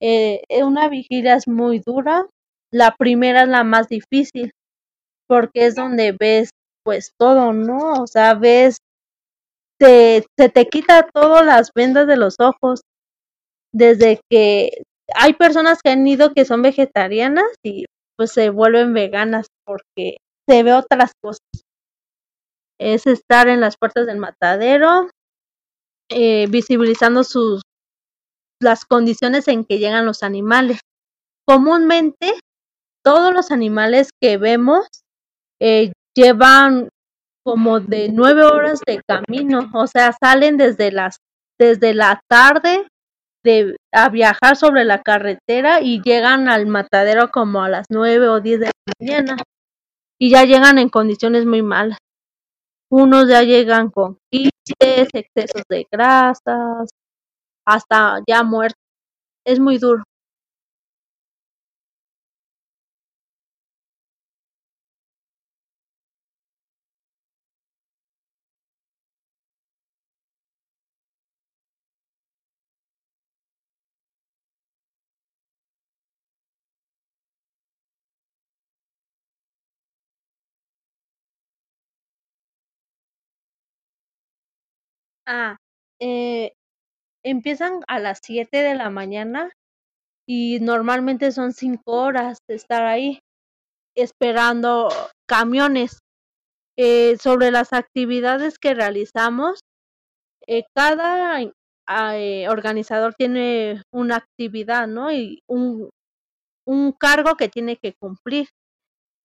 Eh, 0.01 0.41
una 0.63 0.89
vigilia 0.89 1.35
es 1.35 1.47
muy 1.47 1.79
dura. 1.79 2.27
La 2.73 2.95
primera 2.97 3.43
es 3.43 3.49
la 3.49 3.63
más 3.63 3.87
difícil 3.87 4.51
porque 5.27 5.67
es 5.67 5.75
donde 5.75 6.15
ves 6.19 6.49
pues 6.83 7.11
todo, 7.19 7.53
¿no? 7.53 8.01
O 8.01 8.07
sea, 8.07 8.33
ves, 8.33 8.77
se 9.79 10.49
te 10.49 10.67
quita 10.67 11.07
todas 11.13 11.45
las 11.45 11.71
vendas 11.75 12.07
de 12.07 12.17
los 12.17 12.35
ojos, 12.39 12.81
desde 13.73 14.21
que 14.29 14.83
hay 15.15 15.33
personas 15.33 15.81
que 15.83 15.91
han 15.91 16.05
ido 16.07 16.33
que 16.33 16.45
son 16.45 16.61
vegetarianas 16.61 17.45
y 17.63 17.85
pues 18.17 18.31
se 18.31 18.49
vuelven 18.49 18.93
veganas 18.93 19.47
porque 19.65 20.17
se 20.49 20.63
ve 20.63 20.73
otras 20.73 21.11
cosas. 21.21 21.39
Es 22.79 23.05
estar 23.07 23.47
en 23.49 23.61
las 23.61 23.77
puertas 23.77 24.07
del 24.07 24.17
matadero, 24.17 25.09
eh, 26.09 26.47
visibilizando 26.49 27.23
sus 27.23 27.61
las 28.61 28.85
condiciones 28.85 29.47
en 29.47 29.65
que 29.65 29.77
llegan 29.77 30.05
los 30.05 30.23
animales. 30.23 30.79
Comúnmente, 31.45 32.39
todos 33.03 33.33
los 33.33 33.51
animales 33.51 34.10
que 34.22 34.38
vemos 34.38 34.88
eh, 35.62 35.91
llevan 36.15 36.89
como 37.45 37.79
de 37.79 38.10
nueve 38.10 38.43
horas 38.43 38.79
de 38.86 39.01
camino, 39.07 39.69
o 39.74 39.88
sea, 39.88 40.13
salen 40.13 40.57
desde 40.57 40.91
las 40.91 41.17
desde 41.60 41.93
la 41.93 42.22
tarde 42.29 42.88
de 43.43 43.75
a 43.93 44.10
viajar 44.10 44.55
sobre 44.55 44.86
la 44.86 45.01
carretera 45.01 45.81
y 45.81 46.01
llegan 46.01 46.48
al 46.48 46.65
matadero 46.65 47.29
como 47.31 47.62
a 47.62 47.69
las 47.69 47.88
nueve 47.89 48.27
o 48.29 48.39
diez 48.39 48.62
de 48.62 48.67
la 48.67 48.93
mañana 49.00 49.38
y 50.19 50.29
ya 50.31 50.45
llegan 50.45 50.77
en 50.77 50.89
condiciones 50.89 51.45
muy 51.45 51.62
malas. 51.62 51.98
Unos 52.89 53.27
ya 53.27 53.43
llegan 53.43 53.89
con 53.89 54.17
quistes, 54.31 55.10
excesos 55.13 55.63
de 55.69 55.88
grasas, 55.91 56.89
hasta 57.65 58.19
ya 58.27 58.43
muertos. 58.43 58.79
Es 59.45 59.60
muy 59.60 59.77
duro. 59.79 60.03
Ah, 85.25 85.57
eh, 86.01 86.53
empiezan 87.23 87.81
a 87.87 87.99
las 87.99 88.19
7 88.23 88.57
de 88.57 88.75
la 88.75 88.89
mañana 88.89 89.51
y 90.27 90.59
normalmente 90.61 91.31
son 91.31 91.53
5 91.53 91.93
horas 91.93 92.39
de 92.49 92.55
estar 92.55 92.83
ahí 92.85 93.19
esperando 93.95 94.89
camiones. 95.27 95.99
Eh, 96.77 97.17
sobre 97.19 97.51
las 97.51 97.71
actividades 97.71 98.57
que 98.57 98.73
realizamos, 98.73 99.59
eh, 100.47 100.63
cada 100.75 101.41
eh, 101.41 102.47
organizador 102.49 103.13
tiene 103.15 103.83
una 103.93 104.17
actividad, 104.17 104.87
¿no? 104.87 105.11
Y 105.11 105.41
un 106.65 106.91
cargo 106.93 107.35
que 107.35 107.49
tiene 107.49 107.77
que 107.77 107.93
cumplir. 107.99 108.47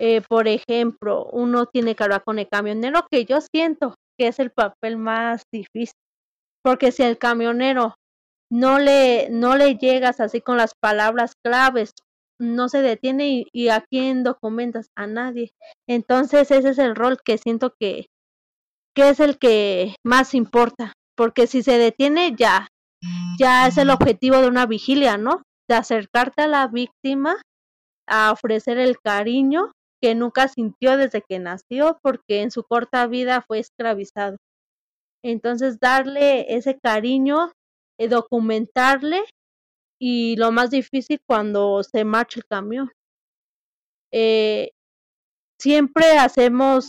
Eh, 0.00 0.22
por 0.28 0.46
ejemplo, 0.46 1.28
uno 1.32 1.66
tiene 1.66 1.96
que 1.96 2.04
hablar 2.04 2.22
con 2.24 2.38
el 2.38 2.48
camionero, 2.48 3.06
que 3.10 3.24
yo 3.24 3.38
siento 3.40 3.94
que 4.18 4.28
es 4.28 4.38
el 4.38 4.50
papel 4.50 4.96
más 4.96 5.42
difícil, 5.52 5.94
porque 6.62 6.92
si 6.92 7.02
el 7.02 7.18
camionero 7.18 7.94
no 8.50 8.78
le, 8.78 9.28
no 9.30 9.56
le 9.56 9.76
llegas 9.76 10.20
así 10.20 10.40
con 10.40 10.56
las 10.56 10.72
palabras 10.80 11.32
claves, 11.44 11.90
no 12.40 12.68
se 12.68 12.82
detiene 12.82 13.44
y, 13.52 13.68
a 13.68 13.84
quién 13.90 14.22
documentas, 14.22 14.88
a 14.96 15.06
nadie. 15.06 15.50
Entonces 15.88 16.50
ese 16.50 16.70
es 16.70 16.78
el 16.78 16.94
rol 16.94 17.18
que 17.24 17.38
siento 17.38 17.74
que, 17.78 18.06
que 18.94 19.10
es 19.10 19.20
el 19.20 19.38
que 19.38 19.96
más 20.04 20.34
importa, 20.34 20.92
porque 21.16 21.46
si 21.48 21.62
se 21.62 21.78
detiene 21.78 22.34
ya, 22.36 22.68
ya 23.38 23.66
es 23.66 23.76
el 23.76 23.90
objetivo 23.90 24.38
de 24.38 24.48
una 24.48 24.66
vigilia, 24.66 25.18
¿no? 25.18 25.42
De 25.68 25.76
acercarte 25.76 26.42
a 26.42 26.46
la 26.46 26.68
víctima, 26.68 27.36
a 28.08 28.32
ofrecer 28.32 28.78
el 28.78 28.96
cariño 28.98 29.72
que 30.00 30.14
nunca 30.14 30.48
sintió 30.48 30.96
desde 30.96 31.22
que 31.22 31.38
nació 31.38 31.98
porque 32.02 32.42
en 32.42 32.50
su 32.50 32.62
corta 32.64 33.06
vida 33.06 33.44
fue 33.46 33.58
esclavizado. 33.58 34.36
Entonces 35.24 35.78
darle 35.80 36.54
ese 36.54 36.78
cariño, 36.78 37.52
eh, 37.98 38.08
documentarle 38.08 39.24
y 40.00 40.36
lo 40.36 40.52
más 40.52 40.70
difícil 40.70 41.18
cuando 41.26 41.82
se 41.82 42.04
marcha 42.04 42.40
el 42.40 42.46
camión. 42.46 42.90
Eh, 44.12 44.70
siempre 45.60 46.18
hacemos 46.18 46.88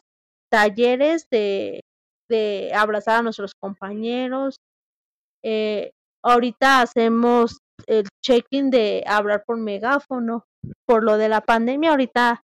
talleres 0.52 1.28
de, 1.32 1.82
de 2.30 2.72
abrazar 2.74 3.20
a 3.20 3.22
nuestros 3.24 3.54
compañeros. 3.60 4.58
Eh, 5.44 5.92
ahorita 6.24 6.82
hacemos 6.82 7.58
el 7.88 8.08
check-in 8.24 8.70
de 8.70 9.04
hablar 9.08 9.44
por 9.46 9.58
megáfono. 9.58 10.46
Por 10.86 11.04
lo 11.04 11.18
de 11.18 11.30
la 11.30 11.42
pandemia, 11.42 11.92
ahorita 11.92 12.42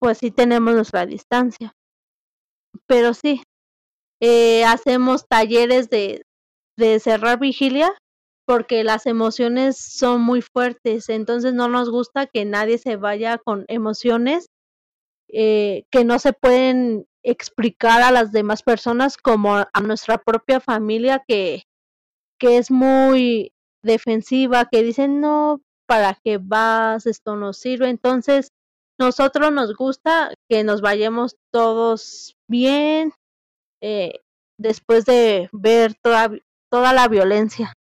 pues 0.00 0.18
sí 0.18 0.30
tenemos 0.30 0.74
nuestra 0.74 1.06
distancia. 1.06 1.72
Pero 2.86 3.14
sí, 3.14 3.42
eh, 4.20 4.64
hacemos 4.64 5.26
talleres 5.28 5.90
de, 5.90 6.22
de 6.76 6.98
cerrar 6.98 7.38
vigilia 7.38 7.92
porque 8.46 8.82
las 8.82 9.06
emociones 9.06 9.76
son 9.76 10.22
muy 10.22 10.42
fuertes, 10.42 11.08
entonces 11.08 11.54
no 11.54 11.68
nos 11.68 11.88
gusta 11.88 12.26
que 12.26 12.44
nadie 12.44 12.78
se 12.78 12.96
vaya 12.96 13.38
con 13.38 13.64
emociones 13.68 14.46
eh, 15.28 15.84
que 15.92 16.04
no 16.04 16.18
se 16.18 16.32
pueden 16.32 17.06
explicar 17.22 18.02
a 18.02 18.10
las 18.10 18.32
demás 18.32 18.62
personas 18.62 19.16
como 19.16 19.54
a 19.54 19.80
nuestra 19.82 20.18
propia 20.18 20.58
familia 20.58 21.22
que, 21.28 21.62
que 22.40 22.56
es 22.56 22.72
muy 22.72 23.52
defensiva, 23.84 24.64
que 24.64 24.82
dicen 24.82 25.20
no, 25.20 25.60
para 25.86 26.18
qué 26.24 26.38
vas, 26.38 27.06
esto 27.06 27.36
no 27.36 27.52
sirve, 27.52 27.88
entonces 27.88 28.48
nosotros 29.00 29.50
nos 29.50 29.74
gusta 29.74 30.30
que 30.48 30.62
nos 30.62 30.82
vayamos 30.82 31.36
todos 31.50 32.36
bien 32.46 33.12
eh, 33.80 34.20
después 34.58 35.06
de 35.06 35.48
ver 35.52 35.94
toda, 36.02 36.30
toda 36.70 36.92
la 36.92 37.08
violencia. 37.08 37.72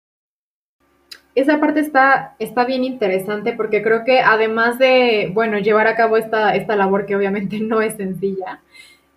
Esa 1.34 1.58
parte 1.58 1.80
está, 1.80 2.37
está 2.38 2.64
bien 2.64 2.84
interesante 2.84 3.52
porque 3.52 3.82
creo 3.82 4.04
que 4.04 4.20
además 4.20 4.78
de, 4.78 5.30
bueno, 5.34 5.58
llevar 5.58 5.88
a 5.88 5.96
cabo 5.96 6.16
esta, 6.16 6.54
esta 6.54 6.76
labor 6.76 7.04
que 7.04 7.16
obviamente 7.16 7.58
no 7.60 7.82
es 7.82 7.96
sencilla, 7.96 8.62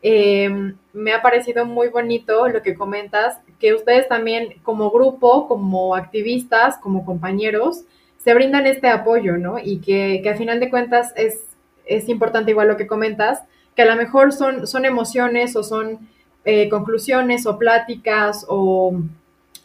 eh, 0.02 0.74
me 0.94 1.14
ha 1.14 1.22
parecido 1.22 1.66
muy 1.66 1.90
bonito 1.90 2.48
lo 2.48 2.64
que 2.64 2.74
comentas, 2.74 3.40
que 3.60 3.76
ustedes 3.76 4.08
también 4.08 4.56
como 4.64 4.90
grupo, 4.90 5.48
como 5.48 5.96
activistas, 5.96 6.80
como 6.80 7.06
compañeros, 7.06 7.84
se 8.18 8.34
brindan 8.34 8.66
este 8.66 8.88
apoyo, 8.88 9.38
¿no? 9.38 9.60
Y 9.60 9.82
que, 9.82 10.22
que 10.24 10.30
a 10.32 10.36
final 10.36 10.60
de 10.60 10.72
cuentas 10.72 11.14
es 11.16 11.51
es 11.86 12.10
importante 12.10 12.52
igual 12.52 12.68
lo 12.68 12.78
que 12.78 12.88
comentas, 12.88 13.42
que 13.76 13.82
a 13.84 13.86
lo 13.86 13.96
mejor 13.96 14.34
son, 14.34 14.68
son 14.68 14.86
emociones 14.86 15.56
o 15.56 15.64
son 15.64 16.00
eh, 16.44 16.70
conclusiones 16.70 17.46
o 17.46 17.58
pláticas 17.58 18.46
o 18.50 19.00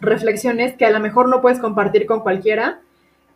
reflexiones 0.01 0.75
que 0.75 0.85
a 0.85 0.91
lo 0.91 1.01
mejor 1.01 1.29
no 1.29 1.41
puedes 1.41 1.59
compartir 1.59 2.07
con 2.07 2.21
cualquiera, 2.21 2.81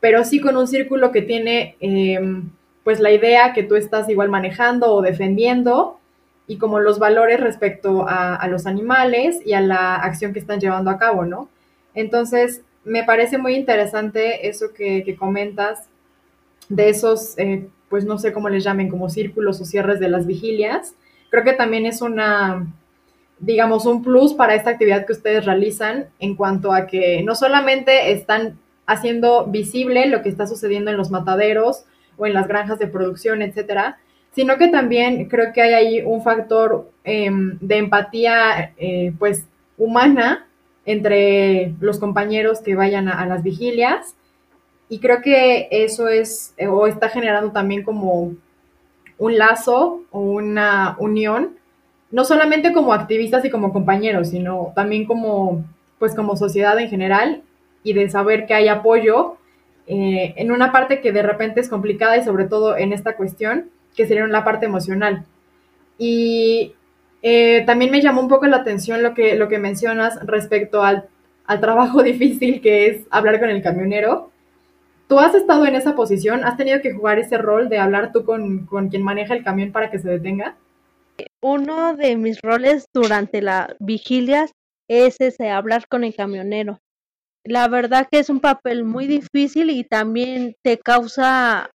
pero 0.01 0.25
sí 0.25 0.41
con 0.41 0.57
un 0.57 0.69
círculo 0.69 1.11
que 1.11 1.23
tiene 1.23 1.77
em, 1.81 2.51
pues 2.85 3.01
la 3.01 3.11
idea 3.11 3.53
que 3.53 3.63
tú 3.63 3.77
estás 3.77 4.09
igual 4.09 4.29
manejando 4.29 4.95
o 4.95 5.03
defendiendo 5.03 5.99
y 6.47 6.59
como 6.59 6.81
los 6.81 6.99
valores 6.99 7.41
respecto 7.41 8.07
a, 8.09 8.45
los 8.49 8.67
animales 8.67 9.41
y 9.47 9.53
a 9.53 9.61
la 9.61 9.97
acción 9.97 10.33
que 10.33 10.41
están 10.41 10.59
llevando 10.59 10.91
a 10.91 10.99
cabo, 10.99 11.25
¿no? 11.25 11.49
Entonces, 11.95 12.63
me 12.85 13.05
parece 13.05 13.39
muy 13.39 13.55
interesante 13.55 14.49
eso 14.49 14.73
que, 14.75 15.17
comentas 15.17 15.85
de 16.69 16.89
esos 16.89 17.39
eh, 17.39 17.69
pues 17.91 18.05
no 18.05 18.19
sé 18.19 18.33
cómo 18.33 18.49
les 18.49 18.65
llamen, 18.65 18.89
como 18.89 19.11
círculos 19.11 19.61
o 19.61 19.65
cierres 19.65 19.99
de 19.99 20.09
las 20.09 20.25
vigilias. 20.25 20.95
Creo 21.29 21.43
que 21.43 21.53
también 21.53 21.85
es 21.87 22.01
una, 22.01 22.67
digamos, 23.41 23.85
un 23.85 24.03
plus 24.03 24.33
para 24.33 24.55
esta 24.55 24.71
actividad 24.71 25.05
que 25.05 25.13
ustedes 25.13 25.45
realizan 25.45 26.07
en 26.21 26.37
cuanto 26.37 26.73
a 26.73 26.87
que 26.87 27.23
no 27.25 27.35
solamente 27.35 28.13
están 28.13 28.59
haciendo 28.87 29.47
visible 29.47 30.07
lo 30.07 30.23
que 30.23 30.29
está 30.29 30.47
sucediendo 30.47 30.91
en 30.91 30.97
los 30.97 31.11
mataderos 31.11 31.85
o 32.17 32.27
en 32.27 32.33
las 32.33 32.47
granjas 32.47 32.79
de 32.79 32.87
producción, 32.87 33.43
etcétera, 33.43 33.99
sino 34.33 34.57
que 34.57 34.69
también 34.69 35.29
creo 35.29 35.53
que 35.53 35.61
hay 35.61 35.73
ahí 35.73 36.03
un 36.03 36.23
factor 36.23 36.89
em, 37.03 37.59
de 37.61 37.77
empatía, 37.79 38.73
eh, 38.79 39.13
pues, 39.19 39.47
humana 39.77 40.47
entre 40.87 41.75
los 41.81 41.99
compañeros 41.99 42.61
que 42.61 42.77
vayan 42.77 43.09
a 43.09 43.27
las 43.27 43.43
vigilias 43.43 44.15
y 44.91 44.99
creo 44.99 45.23
que 45.23 45.69
eso 45.71 46.09
es, 46.09 46.53
eh, 46.59 46.67
o 46.67 46.87
está 46.89 47.09
generando 47.09 47.53
también 47.53 47.85
como 47.85 48.35
un 49.19 49.39
lazo 49.39 50.03
o 50.11 50.21
una 50.21 50.97
unión, 50.99 51.57
no 52.11 52.25
solamente 52.25 52.73
como 52.73 52.93
activistas 52.93 53.45
y 53.45 53.51
como 53.51 53.73
compañeros, 53.73 54.31
sino 54.31 54.73
también 54.75 55.07
como, 55.07 55.65
pues 56.01 56.15
como 56.17 56.37
sociedad 56.37 56.77
en 56.81 56.91
general 56.91 57.43
y 57.85 57.93
de 57.93 58.11
saber 58.11 58.47
que 58.47 58.55
hay 58.55 58.67
apoyo 58.67 59.37
eh, 59.87 60.35
en 60.37 60.51
una 60.51 60.73
parte 60.73 61.01
que 61.01 61.13
de 61.13 61.23
repente 61.23 61.61
es 61.61 61.69
complicada 61.69 62.17
y 62.17 62.25
sobre 62.25 62.47
todo 62.47 62.77
en 62.77 62.93
esta 62.93 63.17
cuestión, 63.17 63.71
que 63.95 64.09
sería 64.09 64.27
la 64.27 64.45
parte 64.45 64.67
emocional. 64.67 65.25
Y 65.99 66.75
eh, 67.23 67.63
también 67.65 67.93
me 67.93 68.03
llamó 68.03 68.23
un 68.23 68.29
poco 68.29 68.49
la 68.49 68.57
atención 68.57 69.05
lo 69.05 69.15
que, 69.15 69.37
lo 69.37 69.49
que 69.49 69.59
mencionas 69.59 70.19
respecto 70.27 70.83
al, 70.83 71.09
al 71.45 71.61
trabajo 71.61 72.03
difícil 72.03 72.61
que 72.61 72.89
es 72.89 73.07
hablar 73.11 73.39
con 73.39 73.51
el 73.51 73.63
camionero. 73.63 74.33
¿Tú 75.11 75.19
has 75.19 75.35
estado 75.35 75.67
en 75.67 75.75
esa 75.75 75.97
posición? 75.97 76.45
¿Has 76.45 76.57
tenido 76.57 76.81
que 76.81 76.93
jugar 76.93 77.19
ese 77.19 77.37
rol 77.37 77.69
de 77.69 77.81
hablar 77.81 78.13
tú 78.13 78.25
con, 78.25 78.65
con 78.67 78.91
quien 78.91 79.03
maneja 79.03 79.35
el 79.35 79.43
camión 79.43 79.73
para 79.73 79.91
que 79.91 79.99
se 79.99 80.09
detenga? 80.09 80.57
Uno 81.43 81.97
de 81.97 82.17
mis 82.17 82.41
roles 82.41 82.85
durante 82.95 83.43
las 83.43 83.75
vigilias 83.81 84.53
es 84.89 85.21
ese, 85.21 85.51
hablar 85.51 85.89
con 85.89 86.05
el 86.05 86.15
camionero. 86.15 86.79
La 87.45 87.67
verdad 87.67 88.07
que 88.09 88.21
es 88.21 88.31
un 88.31 88.39
papel 88.39 88.85
muy 88.85 89.09
difícil 89.09 89.71
y 89.71 89.83
también 89.83 90.55
te 90.63 90.79
causa 90.79 91.73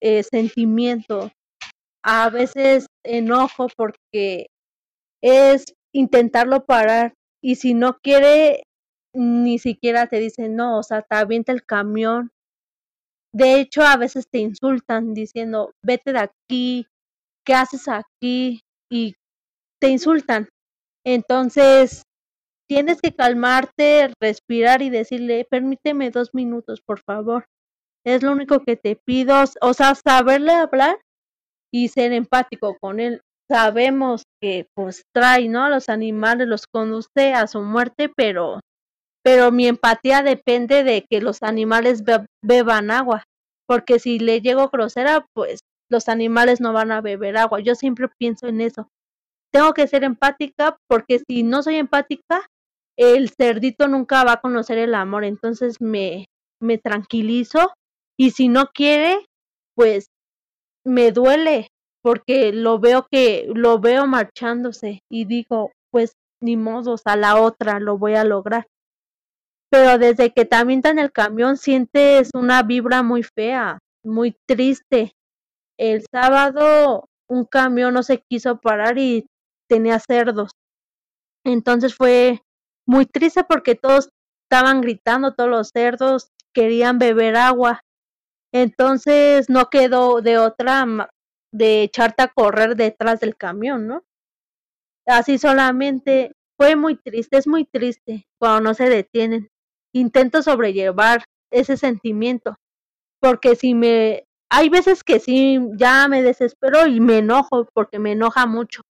eh, 0.00 0.24
sentimiento, 0.24 1.30
a 2.02 2.30
veces 2.30 2.86
enojo 3.04 3.68
porque 3.76 4.46
es 5.22 5.66
intentarlo 5.94 6.64
parar 6.64 7.14
y 7.40 7.54
si 7.54 7.74
no 7.74 7.96
quiere 8.02 8.64
ni 9.14 9.60
siquiera 9.60 10.08
te 10.08 10.18
dicen 10.18 10.56
no, 10.56 10.80
o 10.80 10.82
sea, 10.82 11.02
te 11.02 11.14
avienta 11.14 11.52
el 11.52 11.64
camión. 11.64 12.32
De 13.34 13.60
hecho, 13.60 13.82
a 13.82 13.96
veces 13.96 14.26
te 14.30 14.38
insultan 14.38 15.14
diciendo, 15.14 15.72
vete 15.82 16.12
de 16.12 16.18
aquí, 16.18 16.86
¿qué 17.46 17.54
haces 17.54 17.88
aquí? 17.88 18.60
Y 18.90 19.14
te 19.80 19.88
insultan. 19.88 20.48
Entonces, 21.04 22.02
tienes 22.68 23.00
que 23.00 23.14
calmarte, 23.14 24.12
respirar 24.20 24.82
y 24.82 24.90
decirle, 24.90 25.46
permíteme 25.50 26.10
dos 26.10 26.30
minutos, 26.34 26.80
por 26.86 27.00
favor. 27.00 27.46
Es 28.04 28.22
lo 28.22 28.32
único 28.32 28.60
que 28.60 28.76
te 28.76 28.96
pido, 28.96 29.36
o 29.60 29.74
sea, 29.74 29.94
saberle 29.94 30.52
hablar 30.52 30.98
y 31.72 31.88
ser 31.88 32.12
empático 32.12 32.76
con 32.80 33.00
él. 33.00 33.20
Sabemos 33.50 34.24
que 34.40 34.66
pues 34.74 35.02
trae, 35.14 35.48
¿no? 35.48 35.64
A 35.64 35.70
los 35.70 35.88
animales, 35.88 36.48
los 36.48 36.66
conduce 36.66 37.34
a 37.34 37.46
su 37.46 37.60
muerte, 37.60 38.10
pero 38.14 38.60
pero 39.22 39.52
mi 39.52 39.66
empatía 39.66 40.22
depende 40.22 40.84
de 40.84 41.04
que 41.08 41.20
los 41.20 41.42
animales 41.42 42.02
beban 42.42 42.90
agua, 42.90 43.24
porque 43.66 43.98
si 43.98 44.18
le 44.18 44.40
llego 44.40 44.68
grosera, 44.68 45.26
pues 45.34 45.60
los 45.90 46.08
animales 46.08 46.60
no 46.60 46.72
van 46.72 46.90
a 46.90 47.00
beber 47.00 47.36
agua. 47.36 47.60
Yo 47.60 47.74
siempre 47.74 48.08
pienso 48.18 48.46
en 48.48 48.60
eso. 48.60 48.88
Tengo 49.52 49.74
que 49.74 49.86
ser 49.86 50.04
empática 50.04 50.76
porque 50.88 51.20
si 51.28 51.42
no 51.42 51.62
soy 51.62 51.76
empática, 51.76 52.46
el 52.98 53.30
cerdito 53.30 53.88
nunca 53.88 54.24
va 54.24 54.32
a 54.34 54.40
conocer 54.40 54.78
el 54.78 54.94
amor, 54.94 55.24
entonces 55.24 55.80
me, 55.80 56.26
me 56.60 56.78
tranquilizo 56.78 57.72
y 58.18 58.30
si 58.30 58.48
no 58.48 58.66
quiere, 58.74 59.24
pues 59.74 60.06
me 60.84 61.12
duele 61.12 61.68
porque 62.02 62.52
lo 62.52 62.78
veo 62.78 63.06
que 63.10 63.48
lo 63.54 63.78
veo 63.78 64.06
marchándose 64.06 65.00
y 65.10 65.24
digo, 65.24 65.70
pues 65.90 66.12
ni 66.42 66.56
modos, 66.56 67.02
a 67.04 67.16
la 67.16 67.40
otra 67.40 67.78
lo 67.78 67.96
voy 67.98 68.14
a 68.14 68.24
lograr. 68.24 68.66
Pero 69.72 69.96
desde 69.96 70.34
que 70.34 70.44
también 70.44 70.82
en 70.84 70.98
el 70.98 71.12
camión 71.12 71.56
sientes 71.56 72.28
una 72.34 72.62
vibra 72.62 73.02
muy 73.02 73.22
fea, 73.22 73.78
muy 74.04 74.36
triste. 74.46 75.12
El 75.78 76.04
sábado 76.12 77.08
un 77.26 77.46
camión 77.46 77.94
no 77.94 78.02
se 78.02 78.22
quiso 78.28 78.60
parar 78.60 78.98
y 78.98 79.24
tenía 79.70 79.98
cerdos. 79.98 80.50
Entonces 81.46 81.94
fue 81.94 82.42
muy 82.86 83.06
triste 83.06 83.44
porque 83.44 83.74
todos 83.74 84.10
estaban 84.44 84.82
gritando, 84.82 85.32
todos 85.32 85.48
los 85.48 85.70
cerdos 85.70 86.28
querían 86.54 86.98
beber 86.98 87.36
agua. 87.36 87.80
Entonces 88.52 89.48
no 89.48 89.70
quedó 89.70 90.20
de 90.20 90.36
otra 90.36 91.08
de 91.50 91.82
echarte 91.84 92.22
a 92.24 92.28
correr 92.28 92.76
detrás 92.76 93.20
del 93.20 93.38
camión, 93.38 93.86
¿no? 93.86 94.02
Así 95.06 95.38
solamente 95.38 96.32
fue 96.58 96.76
muy 96.76 96.96
triste, 96.96 97.38
es 97.38 97.46
muy 97.46 97.64
triste 97.64 98.26
cuando 98.38 98.60
no 98.60 98.74
se 98.74 98.90
detienen. 98.90 99.48
Intento 99.92 100.42
sobrellevar 100.42 101.24
ese 101.50 101.76
sentimiento, 101.76 102.56
porque 103.20 103.56
si 103.56 103.74
me 103.74 104.24
hay 104.54 104.68
veces 104.68 105.02
que 105.02 105.18
sí 105.18 105.58
ya 105.76 106.08
me 106.08 106.22
desespero 106.22 106.86
y 106.86 107.00
me 107.00 107.18
enojo 107.18 107.66
porque 107.72 107.98
me 107.98 108.12
enoja 108.12 108.46
mucho. 108.46 108.82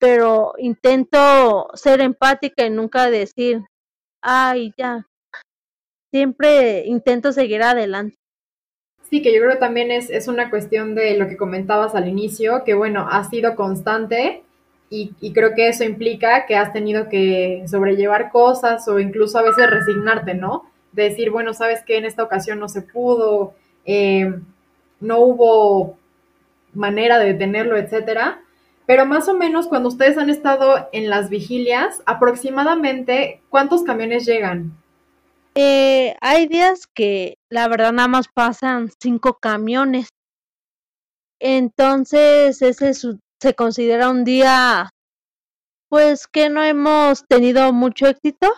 Pero 0.00 0.54
intento 0.58 1.68
ser 1.74 2.00
empática 2.00 2.66
y 2.66 2.70
nunca 2.70 3.10
decir, 3.10 3.62
ay, 4.20 4.72
ya. 4.76 5.06
Siempre 6.12 6.84
intento 6.86 7.30
seguir 7.30 7.62
adelante. 7.62 8.16
Sí, 9.08 9.22
que 9.22 9.32
yo 9.32 9.40
creo 9.40 9.58
también 9.58 9.92
es, 9.92 10.10
es 10.10 10.26
una 10.26 10.50
cuestión 10.50 10.96
de 10.96 11.16
lo 11.16 11.28
que 11.28 11.36
comentabas 11.36 11.94
al 11.94 12.08
inicio, 12.08 12.64
que 12.64 12.74
bueno, 12.74 13.06
ha 13.08 13.22
sido 13.30 13.54
constante 13.54 14.42
y, 14.90 15.14
y, 15.20 15.32
creo 15.32 15.54
que 15.54 15.68
eso 15.68 15.84
implica 15.84 16.46
que 16.46 16.56
has 16.56 16.72
tenido 16.72 17.08
que 17.08 17.64
sobrellevar 17.68 18.30
cosas 18.30 18.86
o 18.88 18.98
incluso 18.98 19.38
a 19.38 19.42
veces 19.42 19.70
resignarte, 19.70 20.34
¿no? 20.34 20.64
De 20.90 21.04
decir, 21.04 21.30
bueno, 21.30 21.54
sabes 21.54 21.84
que 21.84 21.96
en 21.96 22.04
esta 22.04 22.24
ocasión 22.24 22.58
no 22.58 22.68
se 22.68 22.82
pudo, 22.82 23.54
eh, 23.84 24.34
no 24.98 25.20
hubo 25.20 25.96
manera 26.74 27.20
de 27.20 27.32
detenerlo, 27.32 27.76
etcétera. 27.76 28.42
Pero 28.86 29.06
más 29.06 29.28
o 29.28 29.34
menos 29.34 29.68
cuando 29.68 29.88
ustedes 29.88 30.18
han 30.18 30.28
estado 30.28 30.88
en 30.92 31.08
las 31.08 31.30
vigilias, 31.30 32.02
aproximadamente, 32.06 33.40
¿cuántos 33.48 33.84
camiones 33.84 34.26
llegan? 34.26 34.76
Eh, 35.54 36.16
hay 36.20 36.48
días 36.48 36.88
que 36.92 37.38
la 37.48 37.68
verdad 37.68 37.92
nada 37.92 38.08
más 38.08 38.26
pasan 38.26 38.90
cinco 39.00 39.38
camiones. 39.40 40.08
Entonces 41.38 42.60
ese 42.62 42.92
se 43.40 43.54
considera 43.54 44.10
un 44.10 44.24
día 44.24 44.90
pues 45.88 46.26
que 46.26 46.50
no 46.50 46.62
hemos 46.62 47.24
tenido 47.26 47.72
mucho 47.72 48.06
éxito 48.06 48.52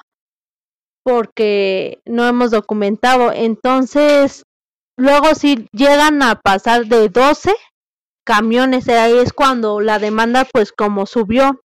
porque 1.04 2.00
no 2.04 2.26
hemos 2.26 2.50
documentado. 2.50 3.32
Entonces 3.32 4.44
luego 4.96 5.34
si 5.34 5.66
llegan 5.72 6.22
a 6.22 6.40
pasar 6.40 6.86
de 6.86 7.08
12 7.08 7.54
camiones, 8.24 8.88
ahí 8.88 9.18
es 9.18 9.32
cuando 9.32 9.80
la 9.80 9.98
demanda 9.98 10.46
pues 10.52 10.72
como 10.72 11.06
subió 11.06 11.60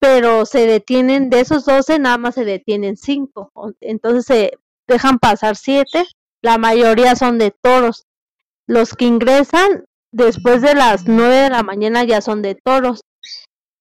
pero 0.00 0.46
se 0.46 0.66
detienen, 0.66 1.28
de 1.28 1.40
esos 1.40 1.66
12 1.66 1.98
nada 1.98 2.16
más 2.16 2.34
se 2.34 2.44
detienen 2.46 2.96
5, 2.96 3.52
entonces 3.80 4.24
se 4.24 4.58
dejan 4.88 5.18
pasar 5.18 5.56
7, 5.56 6.06
la 6.42 6.56
mayoría 6.56 7.14
son 7.14 7.38
de 7.38 7.50
toros. 7.50 8.06
Los 8.66 8.94
que 8.94 9.04
ingresan 9.04 9.84
después 10.12 10.62
de 10.62 10.74
las 10.74 11.06
9 11.06 11.34
de 11.34 11.50
la 11.50 11.62
mañana 11.62 12.04
ya 12.04 12.20
son 12.20 12.42
de 12.42 12.54
toros. 12.54 13.02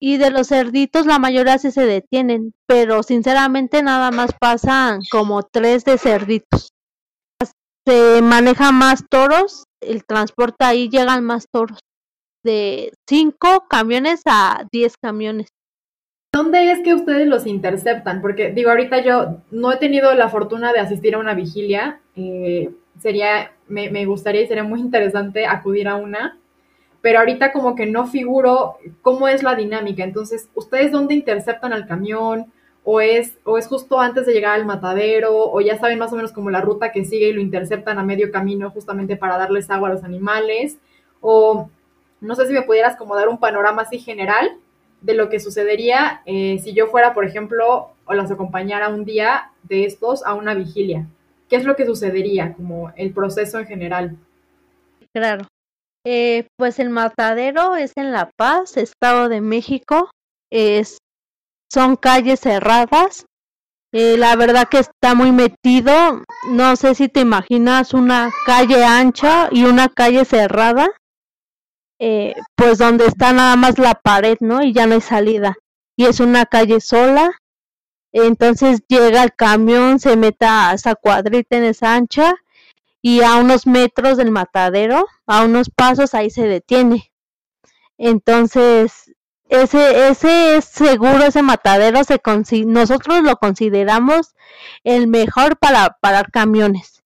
Y 0.02 0.18
de 0.18 0.32
los 0.32 0.48
cerditos 0.48 1.06
la 1.06 1.20
mayoría 1.20 1.58
sí 1.58 1.72
se 1.72 1.86
detienen, 1.86 2.54
pero 2.66 3.04
sinceramente 3.04 3.84
nada 3.84 4.12
más 4.12 4.32
pasan 4.40 5.02
como 5.12 5.44
3 5.44 5.84
de 5.84 5.98
cerditos. 5.98 6.70
Se 7.86 8.22
maneja 8.22 8.72
más 8.72 9.04
toros, 9.10 9.66
el 9.82 10.06
transporte 10.06 10.64
ahí 10.64 10.90
llegan 10.90 11.24
más 11.26 11.48
toros, 11.52 11.80
de 12.44 12.94
5 13.10 13.66
camiones 13.70 14.22
a 14.26 14.66
10 14.72 14.94
camiones. 15.02 15.48
¿Dónde 16.32 16.72
es 16.72 16.80
que 16.84 16.94
ustedes 16.94 17.28
los 17.28 17.48
interceptan? 17.48 18.22
Porque 18.22 18.52
digo, 18.52 18.70
ahorita 18.70 19.04
yo 19.04 19.42
no 19.52 19.72
he 19.74 19.78
tenido 19.78 20.14
la 20.14 20.30
fortuna 20.30 20.72
de 20.72 20.80
asistir 20.80 21.16
a 21.16 21.20
una 21.20 21.34
vigilia. 21.34 22.02
Eh, 22.16 22.70
sería, 23.02 23.52
me, 23.70 24.06
gustaría 24.06 24.42
y 24.42 24.48
sería 24.48 24.64
muy 24.64 24.80
interesante 24.80 25.46
acudir 25.46 25.88
a 25.88 25.96
una. 25.96 26.38
Pero 27.02 27.20
ahorita 27.20 27.54
como 27.54 27.76
que 27.76 27.86
no 27.86 28.08
figuro 28.08 28.78
cómo 29.02 29.28
es 29.28 29.42
la 29.42 29.56
dinámica. 29.56 30.04
Entonces, 30.04 30.50
¿ustedes 30.54 30.92
dónde 30.92 31.14
interceptan 31.14 31.72
al 31.72 31.88
camión? 31.88 32.52
¿O 32.84 33.00
es, 33.00 33.38
o 33.46 33.58
es 33.58 33.68
justo 33.68 34.00
antes 34.00 34.26
de 34.26 34.34
llegar 34.34 34.56
al 34.56 34.66
matadero? 34.66 35.50
¿O 35.50 35.62
ya 35.62 35.78
saben 35.78 36.00
más 36.00 36.12
o 36.12 36.16
menos 36.16 36.34
como 36.34 36.50
la 36.50 36.62
ruta 36.62 36.92
que 36.92 37.06
sigue 37.06 37.30
y 37.30 37.34
lo 37.34 37.42
interceptan 37.42 38.00
a 38.00 38.04
medio 38.04 38.32
camino 38.32 38.72
justamente 38.72 39.16
para 39.16 39.38
darles 39.38 39.70
agua 39.70 39.90
a 39.90 39.94
los 39.94 40.04
animales? 40.04 40.78
O 41.22 41.70
no 42.20 42.36
sé 42.36 42.48
si 42.48 42.54
me 42.54 42.64
pudieras 42.64 42.98
como 42.98 43.16
dar 43.16 43.30
un 43.30 43.40
panorama 43.40 43.84
así 43.84 44.00
general 44.00 44.58
de 45.02 45.14
lo 45.14 45.30
que 45.30 45.40
sucedería 45.40 46.22
eh, 46.26 46.60
si 46.62 46.74
yo 46.74 46.88
fuera, 46.88 47.14
por 47.14 47.26
ejemplo, 47.26 47.92
o 48.06 48.14
las 48.14 48.32
acompañara 48.32 48.90
un 48.90 49.06
día 49.06 49.52
de 49.64 49.86
estos 49.86 50.26
a 50.26 50.34
una 50.34 50.54
vigilia. 50.54 51.08
¿Qué 51.50 51.56
es 51.56 51.66
lo 51.66 51.76
que 51.76 51.86
sucedería, 51.86 52.54
como 52.54 52.92
el 52.96 53.14
proceso 53.14 53.60
en 53.60 53.68
general? 53.68 54.18
Claro. 55.14 55.48
Eh, 56.06 56.48
pues 56.58 56.80
el 56.80 56.90
matadero 56.90 57.76
es 57.76 57.94
en 57.98 58.12
La 58.12 58.30
Paz, 58.38 58.78
Estado 58.78 59.30
de 59.30 59.42
México. 59.42 60.12
Es, 60.52 61.00
son 61.72 61.96
calles 61.96 62.40
cerradas. 62.40 63.26
Eh, 63.92 64.18
la 64.18 64.36
verdad 64.36 64.70
que 64.70 64.80
está 64.80 65.16
muy 65.16 65.32
metido. 65.32 66.24
No 66.50 66.76
sé 66.76 66.96
si 66.96 67.10
te 67.10 67.22
imaginas 67.22 67.94
una 67.94 68.32
calle 68.46 68.86
ancha 68.86 69.50
y 69.52 69.66
una 69.66 69.90
calle 69.90 70.26
cerrada 70.26 70.90
eh, 72.00 72.34
pues 72.56 72.78
donde 72.78 73.06
está 73.06 73.34
nada 73.34 73.58
más 73.58 73.78
la 73.78 73.94
pared, 73.94 74.38
¿no? 74.40 74.64
Y 74.64 74.74
ya 74.74 74.88
no 74.88 74.96
hay 74.96 75.02
salida. 75.02 75.58
Y 75.98 76.06
es 76.06 76.20
una 76.22 76.46
calle 76.46 76.80
sola. 76.80 77.32
Entonces 78.12 78.82
llega 78.88 79.24
el 79.24 79.34
camión, 79.34 80.00
se 80.00 80.16
mete 80.18 80.46
a 80.46 80.74
esa 80.74 80.96
cuadrita 80.96 81.58
en 81.58 81.66
esa 81.66 81.96
ancha 81.96 82.36
y 83.02 83.22
a 83.22 83.36
unos 83.36 83.68
metros 83.68 84.18
del 84.18 84.32
matadero, 84.32 85.08
a 85.26 85.44
unos 85.44 85.70
pasos, 85.70 86.14
ahí 86.14 86.30
se 86.30 86.48
detiene. 86.48 87.12
Entonces, 87.98 89.12
ese, 89.50 90.10
ese 90.10 90.58
es 90.58 90.66
seguro, 90.66 91.24
ese 91.24 91.42
matadero, 91.42 92.04
se 92.04 92.22
nosotros 92.66 93.24
lo 93.24 93.36
consideramos 93.38 94.36
el 94.84 95.08
mejor 95.08 95.58
para 95.58 95.98
parar 96.00 96.32
camiones, 96.32 97.04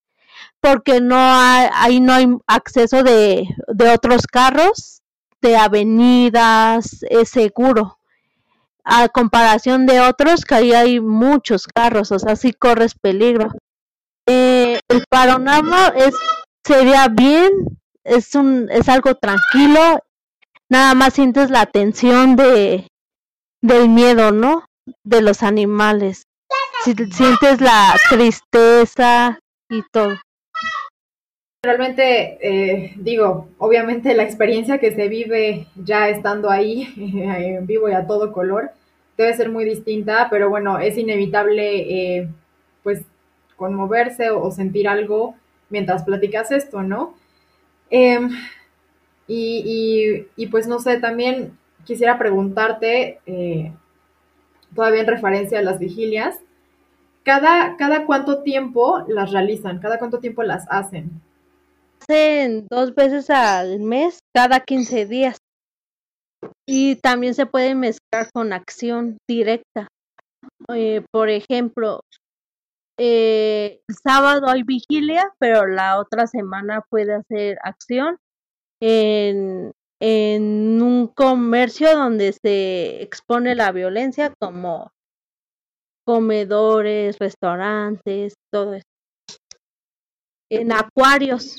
porque 0.59 1.01
no 1.01 1.17
hay, 1.17 1.69
ahí 1.73 1.99
no 1.99 2.13
hay 2.13 2.27
acceso 2.47 3.03
de, 3.03 3.47
de 3.67 3.89
otros 3.89 4.27
carros, 4.27 5.01
de 5.41 5.57
avenidas, 5.57 7.03
es 7.09 7.29
seguro. 7.29 7.97
A 8.85 9.07
comparación 9.09 9.85
de 9.85 10.01
otros, 10.01 10.43
que 10.45 10.55
ahí 10.55 10.73
hay 10.73 10.99
muchos 10.99 11.67
carros, 11.67 12.11
o 12.11 12.19
sea, 12.19 12.35
sí 12.35 12.53
corres 12.53 12.95
peligro. 12.95 13.51
Eh, 14.27 14.79
el 14.89 15.03
panorama 15.09 15.93
es, 15.95 16.15
sería 16.65 17.07
bien, 17.07 17.49
es, 18.03 18.35
un, 18.35 18.69
es 18.71 18.89
algo 18.89 19.15
tranquilo, 19.15 19.99
nada 20.69 20.93
más 20.95 21.13
sientes 21.13 21.49
la 21.49 21.65
tensión 21.65 22.35
de 22.35 22.87
del 23.63 23.89
miedo, 23.89 24.31
¿no? 24.31 24.65
De 25.03 25.21
los 25.21 25.41
animales. 25.41 26.23
sientes 26.83 27.61
la 27.61 27.95
tristeza 28.09 29.39
y 29.69 29.81
todo. 29.91 30.19
Realmente, 31.65 32.39
eh, 32.41 32.91
digo, 32.97 33.47
obviamente 33.58 34.13
la 34.15 34.23
experiencia 34.23 34.80
que 34.80 34.91
se 34.91 35.08
vive 35.08 35.65
ya 35.78 36.10
estando 36.10 36.49
ahí 36.49 36.93
en 36.97 37.65
vivo 37.65 37.88
y 37.88 37.93
a 37.93 38.06
todo 38.06 38.34
color 38.34 38.71
debe 39.17 39.34
ser 39.34 39.49
muy 39.49 39.63
distinta, 39.63 40.28
pero 40.30 40.49
bueno, 40.49 40.78
es 40.80 40.97
inevitable 40.97 42.17
eh, 42.17 42.28
pues 42.84 43.06
conmoverse 43.56 44.30
o, 44.30 44.52
sentir 44.52 44.89
algo 44.89 45.36
mientras 45.69 46.04
platicas 46.04 46.52
esto, 46.52 46.84
¿no? 46.84 47.15
Em, 47.89 48.30
y, 49.26 50.26
y, 50.36 50.47
pues 50.47 50.67
no 50.67 50.80
sé, 50.80 50.99
también 50.99 51.58
quisiera 51.86 52.19
preguntarte, 52.19 53.21
eh, 53.26 53.71
todavía 54.76 55.02
en 55.02 55.08
referencia 55.08 55.60
a 55.60 55.62
las 55.62 55.80
vigilias, 55.80 56.39
¿cada, 57.23 57.78
¿cada 57.78 58.06
cuánto 58.06 58.43
tiempo 58.43 59.06
las 59.08 59.32
realizan? 59.32 59.80
¿Cada 59.80 59.97
cuánto 59.97 60.19
tiempo 60.19 60.43
las 60.43 60.65
hacen? 60.69 61.21
Hacen 62.03 62.67
dos 62.69 62.93
veces 62.95 63.29
al 63.29 63.79
mes, 63.79 64.19
cada 64.35 64.59
15 64.59 65.05
días. 65.05 65.37
Y 66.67 66.97
también 66.97 67.33
se 67.33 67.45
puede 67.45 67.75
mezclar 67.75 68.29
con 68.33 68.51
acción 68.51 69.17
directa. 69.29 69.87
Eh, 70.75 71.05
por 71.11 71.29
ejemplo, 71.29 72.01
eh, 72.99 73.79
el 73.87 73.95
sábado 73.95 74.49
hay 74.49 74.63
vigilia, 74.63 75.31
pero 75.39 75.65
la 75.65 75.97
otra 75.99 76.27
semana 76.27 76.81
puede 76.89 77.13
hacer 77.13 77.57
acción 77.63 78.17
en, 78.81 79.71
en 80.01 80.81
un 80.81 81.07
comercio 81.07 81.95
donde 81.95 82.33
se 82.33 83.01
expone 83.01 83.55
la 83.55 83.71
violencia 83.71 84.33
como 84.41 84.91
comedores, 86.05 87.17
restaurantes, 87.17 88.33
todo 88.51 88.73
eso. 88.73 88.87
En 90.51 90.73
acuarios. 90.73 91.55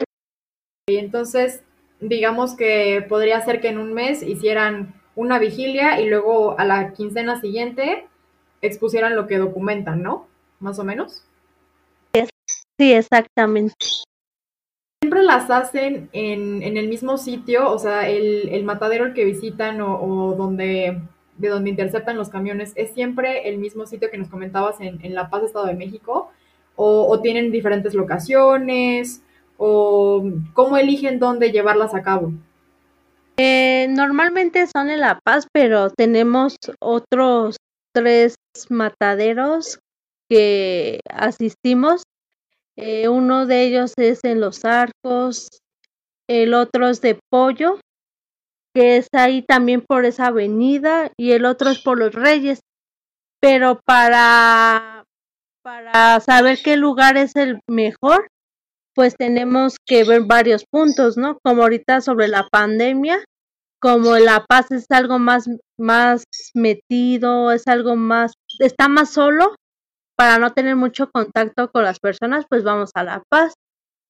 Y 0.86 0.96
entonces, 0.96 1.62
digamos 2.00 2.56
que 2.56 3.04
podría 3.08 3.40
ser 3.40 3.60
que 3.60 3.68
en 3.68 3.78
un 3.78 3.94
mes 3.94 4.22
hicieran 4.22 4.94
una 5.14 5.38
vigilia 5.38 6.00
y 6.00 6.08
luego 6.08 6.58
a 6.58 6.64
la 6.64 6.92
quincena 6.92 7.40
siguiente 7.40 8.06
expusieran 8.60 9.16
lo 9.16 9.26
que 9.26 9.38
documentan, 9.38 10.02
¿no? 10.02 10.26
Más 10.60 10.78
o 10.78 10.84
menos. 10.84 11.24
Sí, 12.76 12.92
exactamente 12.92 13.76
siempre 15.04 15.22
las 15.22 15.50
hacen 15.50 16.08
en, 16.12 16.62
en, 16.62 16.78
el 16.78 16.88
mismo 16.88 17.18
sitio, 17.18 17.70
o 17.70 17.78
sea, 17.78 18.08
el, 18.08 18.48
el 18.48 18.64
matadero 18.64 19.04
el 19.04 19.12
que 19.12 19.26
visitan 19.26 19.82
o, 19.82 20.34
donde 20.34 20.98
de 21.36 21.48
donde 21.48 21.68
interceptan 21.68 22.16
los 22.16 22.30
camiones, 22.30 22.72
¿es 22.74 22.94
siempre 22.94 23.48
el 23.50 23.58
mismo 23.58 23.86
sitio 23.86 24.10
que 24.10 24.16
nos 24.16 24.28
comentabas 24.28 24.80
en, 24.80 25.04
en 25.04 25.14
La 25.14 25.28
Paz, 25.28 25.42
Estado 25.42 25.66
de 25.66 25.74
México? 25.74 26.30
¿O, 26.74 27.20
tienen 27.20 27.52
diferentes 27.52 27.92
locaciones? 27.92 29.22
¿O 29.56 30.24
cómo 30.52 30.76
eligen 30.76 31.18
dónde 31.18 31.52
llevarlas 31.52 31.94
a 31.94 32.02
cabo? 32.02 32.32
Eh, 33.36 33.86
normalmente 33.90 34.66
son 34.66 34.90
en 34.90 35.00
La 35.00 35.18
Paz, 35.24 35.46
pero 35.52 35.90
tenemos 35.90 36.56
otros 36.80 37.56
tres 37.92 38.34
mataderos 38.70 39.78
que 40.28 41.00
asistimos 41.10 42.02
eh, 42.76 43.08
uno 43.08 43.46
de 43.46 43.64
ellos 43.64 43.92
es 43.96 44.20
en 44.24 44.40
Los 44.40 44.64
Arcos, 44.64 45.48
el 46.28 46.54
otro 46.54 46.88
es 46.88 47.00
de 47.00 47.18
Pollo, 47.30 47.78
que 48.74 48.96
es 48.96 49.06
ahí 49.12 49.42
también 49.42 49.84
por 49.86 50.04
esa 50.04 50.26
avenida, 50.26 51.10
y 51.16 51.32
el 51.32 51.44
otro 51.44 51.70
es 51.70 51.78
por 51.78 51.98
Los 51.98 52.14
Reyes. 52.14 52.60
Pero 53.40 53.80
para, 53.84 55.04
para 55.62 56.18
saber 56.20 56.58
qué 56.64 56.76
lugar 56.76 57.16
es 57.16 57.36
el 57.36 57.60
mejor, 57.68 58.26
pues 58.94 59.16
tenemos 59.16 59.76
que 59.86 60.04
ver 60.04 60.22
varios 60.22 60.64
puntos, 60.70 61.16
¿no? 61.16 61.38
Como 61.42 61.62
ahorita 61.62 62.00
sobre 62.00 62.28
la 62.28 62.46
pandemia, 62.50 63.24
como 63.80 64.16
La 64.18 64.44
Paz 64.46 64.70
es 64.70 64.86
algo 64.90 65.18
más, 65.18 65.46
más 65.78 66.24
metido, 66.54 67.52
es 67.52 67.66
algo 67.66 67.96
más, 67.96 68.32
está 68.58 68.88
más 68.88 69.10
solo, 69.10 69.54
para 70.16 70.38
no 70.38 70.52
tener 70.52 70.76
mucho 70.76 71.10
contacto 71.10 71.70
con 71.70 71.84
las 71.84 71.98
personas, 71.98 72.44
pues 72.48 72.62
vamos 72.62 72.90
a 72.94 73.02
La 73.02 73.22
Paz. 73.28 73.54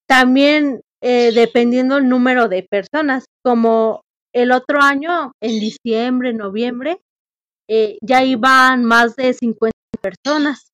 También 0.07 0.81
eh, 1.03 1.33
dependiendo 1.35 1.97
el 1.97 2.09
número 2.09 2.49
de 2.49 2.62
personas, 2.62 3.25
como 3.42 4.03
el 4.33 4.53
otro 4.53 4.81
año, 4.81 5.33
en 5.42 5.61
diciembre, 5.61 6.33
noviembre, 6.35 6.99
eh, 7.68 7.99
ya 8.03 8.25
iban 8.25 8.85
más 8.85 9.16
de 9.16 9.33
50 9.33 9.73
personas. 10.01 10.74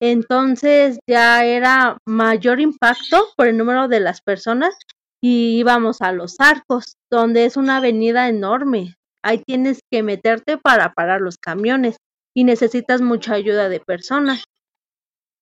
Entonces 0.00 0.98
ya 1.08 1.44
era 1.44 1.98
mayor 2.06 2.60
impacto 2.60 3.26
por 3.36 3.48
el 3.48 3.56
número 3.56 3.88
de 3.88 4.00
las 4.00 4.20
personas 4.20 4.76
y 5.20 5.58
íbamos 5.58 6.00
a 6.00 6.12
los 6.12 6.36
arcos, 6.38 6.96
donde 7.10 7.44
es 7.44 7.56
una 7.56 7.78
avenida 7.78 8.28
enorme. 8.28 8.94
Ahí 9.24 9.42
tienes 9.44 9.80
que 9.90 10.04
meterte 10.04 10.58
para 10.58 10.92
parar 10.92 11.20
los 11.20 11.36
camiones 11.36 11.96
y 12.34 12.44
necesitas 12.44 13.00
mucha 13.00 13.34
ayuda 13.34 13.68
de 13.68 13.80
personas. 13.80 14.44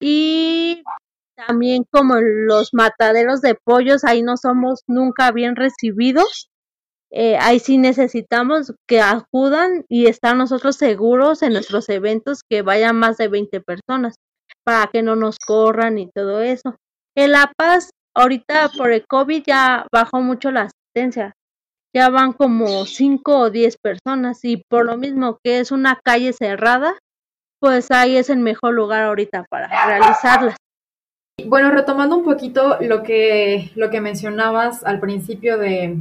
Y 0.01 0.83
también 1.37 1.85
como 1.91 2.17
los 2.17 2.73
mataderos 2.73 3.43
de 3.43 3.55
pollos, 3.55 4.05
ahí 4.05 4.23
no 4.23 4.39
somos 4.39 4.83
nunca 4.87 5.33
bien 5.33 5.57
recibidos. 5.57 6.49
Eh, 7.11 7.37
ahí 7.39 7.61
sí 7.61 7.77
necesitamos 7.79 8.73
que 8.89 9.01
acudan 9.01 9.85
y 9.89 10.07
estar 10.07 10.37
nosotros 10.37 10.77
seguros 10.77 11.43
en 11.43 11.53
nuestros 11.53 11.89
eventos 11.91 12.41
que 12.49 12.63
vayan 12.63 12.97
más 12.97 13.19
de 13.19 13.29
20 13.29 13.61
personas 13.61 14.17
para 14.65 14.89
que 14.89 15.03
no 15.03 15.17
nos 15.17 15.37
corran 15.39 15.99
y 15.99 16.11
todo 16.11 16.41
eso. 16.41 16.77
En 17.17 17.33
La 17.33 17.53
Paz, 17.57 17.91
ahorita 18.15 18.71
por 18.77 18.93
el 18.93 19.07
COVID 19.07 19.43
ya 19.47 19.87
bajó 19.93 20.21
mucho 20.21 20.51
la 20.51 20.69
asistencia. 20.69 21.35
Ya 21.95 22.11
van 22.11 22.33
como 22.33 22.85
5 22.85 23.39
o 23.39 23.51
10 23.51 23.77
personas 23.83 24.45
y 24.45 24.63
por 24.69 24.85
lo 24.85 24.99
mismo 24.99 25.39
que 25.43 25.61
es 25.61 25.73
una 25.73 25.99
calle 26.05 26.33
cerrada, 26.33 26.99
pues 27.61 27.91
ahí 27.91 28.17
es 28.17 28.29
el 28.29 28.39
mejor 28.39 28.75
lugar 28.75 29.05
ahorita 29.05 29.47
para 29.49 29.69
realizarlas. 29.87 30.57
Bueno, 31.45 31.71
retomando 31.71 32.17
un 32.17 32.25
poquito 32.25 32.79
lo 32.81 33.03
que, 33.03 33.71
lo 33.75 33.91
que 33.91 34.01
mencionabas 34.01 34.85
al 34.85 35.01
principio 35.01 35.59
de, 35.59 35.99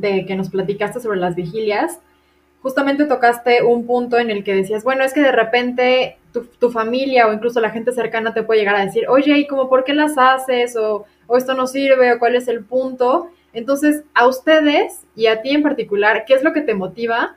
que 0.00 0.34
nos 0.34 0.48
platicaste 0.48 1.00
sobre 1.00 1.18
las 1.18 1.34
vigilias, 1.34 2.00
justamente 2.68 3.06
tocaste 3.06 3.62
un 3.62 3.86
punto 3.86 4.18
en 4.18 4.30
el 4.30 4.44
que 4.44 4.54
decías, 4.54 4.84
bueno, 4.84 5.04
es 5.04 5.12
que 5.12 5.22
de 5.22 5.32
repente 5.32 6.18
tu, 6.32 6.70
familia 6.70 7.26
o 7.26 7.32
incluso 7.32 7.60
la 7.60 7.70
gente 7.70 7.92
cercana 7.92 8.34
te 8.34 8.42
puede 8.42 8.60
llegar 8.60 8.76
a 8.76 8.84
decir, 8.84 9.08
oye, 9.08 9.38
¿y 9.38 9.46
cómo 9.46 9.68
por 9.68 9.84
qué 9.84 9.94
las 9.94 10.18
haces? 10.18 10.76
O, 10.76 11.06
o 11.26 11.36
esto 11.36 11.54
no 11.54 11.66
sirve, 11.66 12.12
o 12.12 12.18
cuál 12.18 12.36
es 12.36 12.46
el 12.46 12.64
punto. 12.64 13.30
Entonces, 13.52 14.04
a 14.14 14.26
ustedes 14.28 15.00
y 15.16 15.26
a 15.26 15.40
ti 15.40 15.50
en 15.50 15.62
particular, 15.62 16.24
¿qué 16.26 16.34
es 16.34 16.44
lo 16.44 16.52
que 16.52 16.60
te 16.60 16.74
motiva 16.74 17.36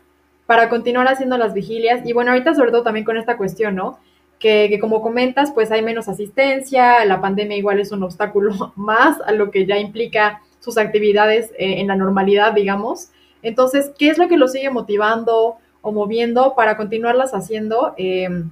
para 0.52 0.68
continuar 0.68 1.08
haciendo 1.08 1.38
las 1.38 1.54
vigilias. 1.54 2.06
Y 2.06 2.12
bueno, 2.12 2.32
ahorita 2.32 2.54
sobre 2.54 2.72
todo 2.72 2.84
también 2.84 3.06
con 3.06 3.16
esta 3.16 3.38
cuestión, 3.38 3.74
¿no? 3.74 4.00
Que, 4.38 4.78
como 4.82 5.02
comentas, 5.02 5.54
pues 5.54 5.72
hay 5.72 5.82
menos 5.82 6.10
asistencia, 6.10 7.06
la 7.06 7.22
pandemia 7.22 7.56
igual 7.56 7.80
es 7.80 7.94
un 7.94 8.04
obstáculo 8.04 8.74
más 8.76 9.22
a 9.22 9.32
lo 9.32 9.50
que 9.50 9.66
ya 9.66 9.78
implica 9.78 10.42
sus 10.60 10.78
actividades 10.78 11.52
eh, 11.52 11.80
en 11.80 11.88
la 11.88 11.96
normalidad, 11.96 12.52
digamos. 12.52 13.12
Entonces, 13.42 13.92
¿qué 13.98 14.10
es 14.10 14.18
lo 14.18 14.28
que 14.28 14.38
los 14.38 14.52
sigue 14.52 14.70
motivando 14.70 15.58
o 15.82 15.92
moviendo 15.92 16.54
para 16.56 16.78
continuarlas 16.78 17.34
haciendo? 17.34 17.94
Em, 17.98 18.52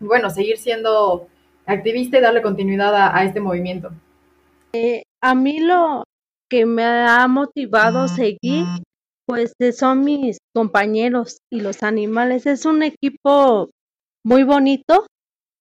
bueno, 0.00 0.30
seguir 0.30 0.58
siendo 0.58 1.26
activista 1.66 2.18
y 2.18 2.20
darle 2.20 2.42
continuidad 2.42 2.94
a, 2.94 3.24
este 3.24 3.40
movimiento. 3.40 3.90
Eh, 4.72 5.02
a 5.22 5.34
mí 5.34 5.60
lo 5.60 6.04
que 6.50 6.66
me 6.66 6.84
ha 6.84 7.26
motivado 7.28 8.00
a 8.00 8.08
seguir 8.08 8.66
pues 9.26 9.54
eh, 9.58 9.72
son 9.72 10.04
mis 10.04 10.38
compañeros 10.54 11.38
y 11.50 11.60
los 11.60 11.82
animales. 11.82 12.46
Es 12.46 12.66
un 12.66 12.82
equipo 12.82 13.70
muy 14.24 14.42
bonito 14.42 15.06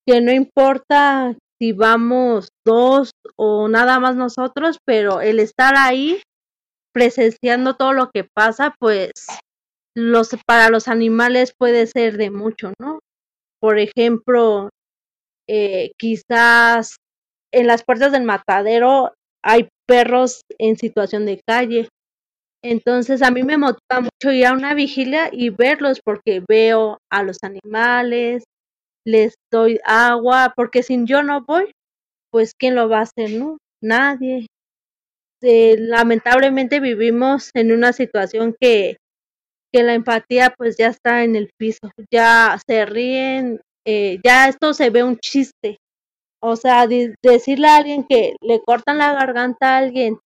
que 0.05 0.21
no 0.21 0.31
importa 0.31 1.35
si 1.59 1.71
vamos 1.71 2.49
dos 2.65 3.11
o 3.37 3.67
nada 3.69 3.99
más 3.99 4.15
nosotros, 4.15 4.77
pero 4.85 5.21
el 5.21 5.39
estar 5.39 5.75
ahí 5.77 6.21
presenciando 6.93 7.75
todo 7.75 7.93
lo 7.93 8.11
que 8.11 8.23
pasa, 8.23 8.75
pues 8.79 9.11
los, 9.95 10.29
para 10.47 10.69
los 10.69 10.87
animales 10.87 11.53
puede 11.57 11.87
ser 11.87 12.17
de 12.17 12.31
mucho, 12.31 12.73
¿no? 12.79 12.99
Por 13.61 13.79
ejemplo, 13.79 14.69
eh, 15.47 15.91
quizás 15.99 16.97
en 17.53 17.67
las 17.67 17.83
puertas 17.83 18.11
del 18.11 18.23
matadero 18.23 19.13
hay 19.43 19.69
perros 19.87 20.41
en 20.59 20.77
situación 20.77 21.25
de 21.25 21.41
calle. 21.47 21.89
Entonces 22.63 23.21
a 23.21 23.31
mí 23.31 23.43
me 23.43 23.57
motiva 23.57 24.01
mucho 24.01 24.31
ir 24.31 24.45
a 24.45 24.53
una 24.53 24.73
vigilia 24.73 25.29
y 25.31 25.49
verlos 25.49 25.99
porque 26.03 26.41
veo 26.47 26.97
a 27.11 27.23
los 27.23 27.37
animales, 27.43 28.43
les 29.05 29.35
doy 29.51 29.79
agua, 29.85 30.53
porque 30.55 30.81
si 30.83 31.03
yo 31.05 31.23
no 31.23 31.43
voy, 31.45 31.71
pues 32.31 32.53
¿quién 32.57 32.75
lo 32.75 32.89
va 32.89 32.99
a 32.99 33.01
hacer? 33.01 33.31
No, 33.31 33.57
nadie. 33.81 34.47
Eh, 35.45 35.75
lamentablemente 35.77 36.79
vivimos 36.79 37.51
en 37.53 37.73
una 37.73 37.91
situación 37.91 38.55
que, 38.57 38.95
que 39.73 39.83
la 39.83 39.93
empatía 39.93 40.53
pues 40.57 40.77
ya 40.77 40.87
está 40.87 41.25
en 41.25 41.35
el 41.35 41.49
piso, 41.59 41.91
ya 42.09 42.57
se 42.65 42.85
ríen, 42.85 43.59
eh, 43.85 44.19
ya 44.23 44.47
esto 44.47 44.73
se 44.73 44.89
ve 44.89 45.03
un 45.03 45.17
chiste. 45.17 45.77
O 46.41 46.55
sea, 46.55 46.87
decirle 46.87 47.67
a 47.67 47.77
alguien 47.77 48.05
que 48.05 48.35
le 48.41 48.61
cortan 48.63 48.97
la 48.97 49.13
garganta 49.13 49.75
a 49.75 49.77
alguien 49.79 50.19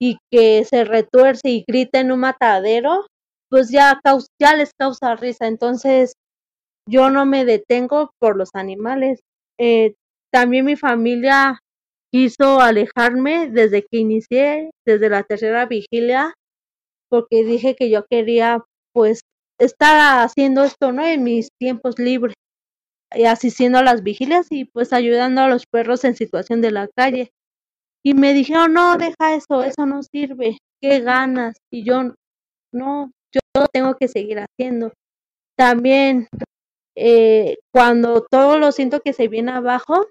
y 0.00 0.18
que 0.30 0.64
se 0.64 0.84
retuerce 0.84 1.48
y 1.50 1.64
grita 1.66 2.00
en 2.00 2.12
un 2.12 2.20
matadero, 2.20 3.06
pues 3.50 3.70
ya, 3.70 4.00
ya 4.40 4.54
les 4.56 4.70
causa 4.78 5.16
risa. 5.16 5.46
Entonces, 5.46 6.14
yo 6.88 7.10
no 7.10 7.26
me 7.26 7.44
detengo 7.44 8.10
por 8.20 8.36
los 8.36 8.50
animales. 8.54 9.20
Eh, 9.58 9.94
también 10.32 10.64
mi 10.64 10.76
familia 10.76 11.60
quiso 12.14 12.60
alejarme 12.60 13.50
desde 13.50 13.82
que 13.82 13.98
inicié, 13.98 14.70
desde 14.86 15.08
la 15.08 15.24
tercera 15.24 15.66
vigilia, 15.66 16.32
porque 17.10 17.42
dije 17.42 17.74
que 17.74 17.90
yo 17.90 18.06
quería 18.08 18.62
pues 18.92 19.22
estar 19.58 20.22
haciendo 20.24 20.62
esto, 20.62 20.92
¿no? 20.92 21.04
En 21.04 21.24
mis 21.24 21.48
tiempos 21.58 21.98
libres, 21.98 22.36
y 23.12 23.24
asistiendo 23.24 23.78
a 23.78 23.82
las 23.82 24.04
vigilias 24.04 24.46
y 24.50 24.64
pues 24.64 24.92
ayudando 24.92 25.40
a 25.40 25.48
los 25.48 25.66
perros 25.66 26.04
en 26.04 26.14
situación 26.14 26.60
de 26.60 26.70
la 26.70 26.86
calle. 26.96 27.32
Y 28.04 28.14
me 28.14 28.32
dijeron, 28.32 28.74
no, 28.74 28.96
deja 28.96 29.34
eso, 29.34 29.64
eso 29.64 29.84
no 29.84 30.04
sirve, 30.04 30.58
qué 30.80 31.00
ganas. 31.00 31.56
Y 31.72 31.82
yo, 31.82 32.14
no, 32.72 33.10
yo 33.32 33.66
tengo 33.72 33.96
que 33.96 34.06
seguir 34.06 34.38
haciendo. 34.38 34.92
También 35.58 36.28
eh, 36.96 37.56
cuando 37.72 38.24
todo 38.30 38.60
lo 38.60 38.70
siento 38.70 39.00
que 39.00 39.12
se 39.12 39.26
viene 39.26 39.50
abajo 39.50 40.06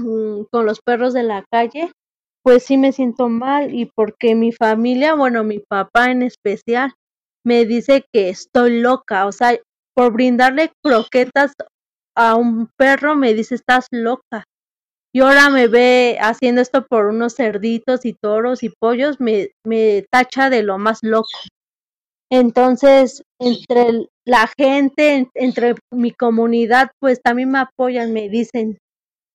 mm, 0.00 0.46
con 0.50 0.66
los 0.66 0.80
perros 0.80 1.14
de 1.14 1.22
la 1.22 1.44
calle, 1.50 1.92
pues 2.42 2.64
sí 2.64 2.76
me 2.76 2.92
siento 2.92 3.28
mal 3.28 3.74
y 3.74 3.86
porque 3.86 4.34
mi 4.34 4.52
familia, 4.52 5.14
bueno, 5.14 5.44
mi 5.44 5.60
papá 5.60 6.10
en 6.10 6.22
especial, 6.22 6.92
me 7.44 7.64
dice 7.66 8.04
que 8.12 8.28
estoy 8.30 8.80
loca, 8.80 9.26
o 9.26 9.32
sea, 9.32 9.58
por 9.94 10.12
brindarle 10.12 10.72
croquetas 10.82 11.52
a 12.16 12.36
un 12.36 12.68
perro 12.76 13.16
me 13.16 13.34
dice 13.34 13.54
estás 13.54 13.86
loca. 13.90 14.44
Y 15.12 15.20
ahora 15.20 15.50
me 15.50 15.66
ve 15.66 16.18
haciendo 16.20 16.60
esto 16.60 16.86
por 16.86 17.06
unos 17.06 17.34
cerditos 17.34 18.04
y 18.04 18.14
toros 18.14 18.62
y 18.62 18.68
pollos, 18.68 19.20
me, 19.20 19.50
me 19.66 20.04
tacha 20.10 20.50
de 20.50 20.62
lo 20.62 20.78
más 20.78 21.00
loco. 21.02 21.28
Entonces, 22.30 23.22
entre 23.40 24.06
la 24.24 24.48
gente, 24.56 25.28
entre 25.34 25.74
mi 25.90 26.12
comunidad, 26.12 26.90
pues 27.00 27.20
también 27.20 27.50
me 27.50 27.58
apoyan, 27.58 28.12
me 28.12 28.28
dicen, 28.28 28.78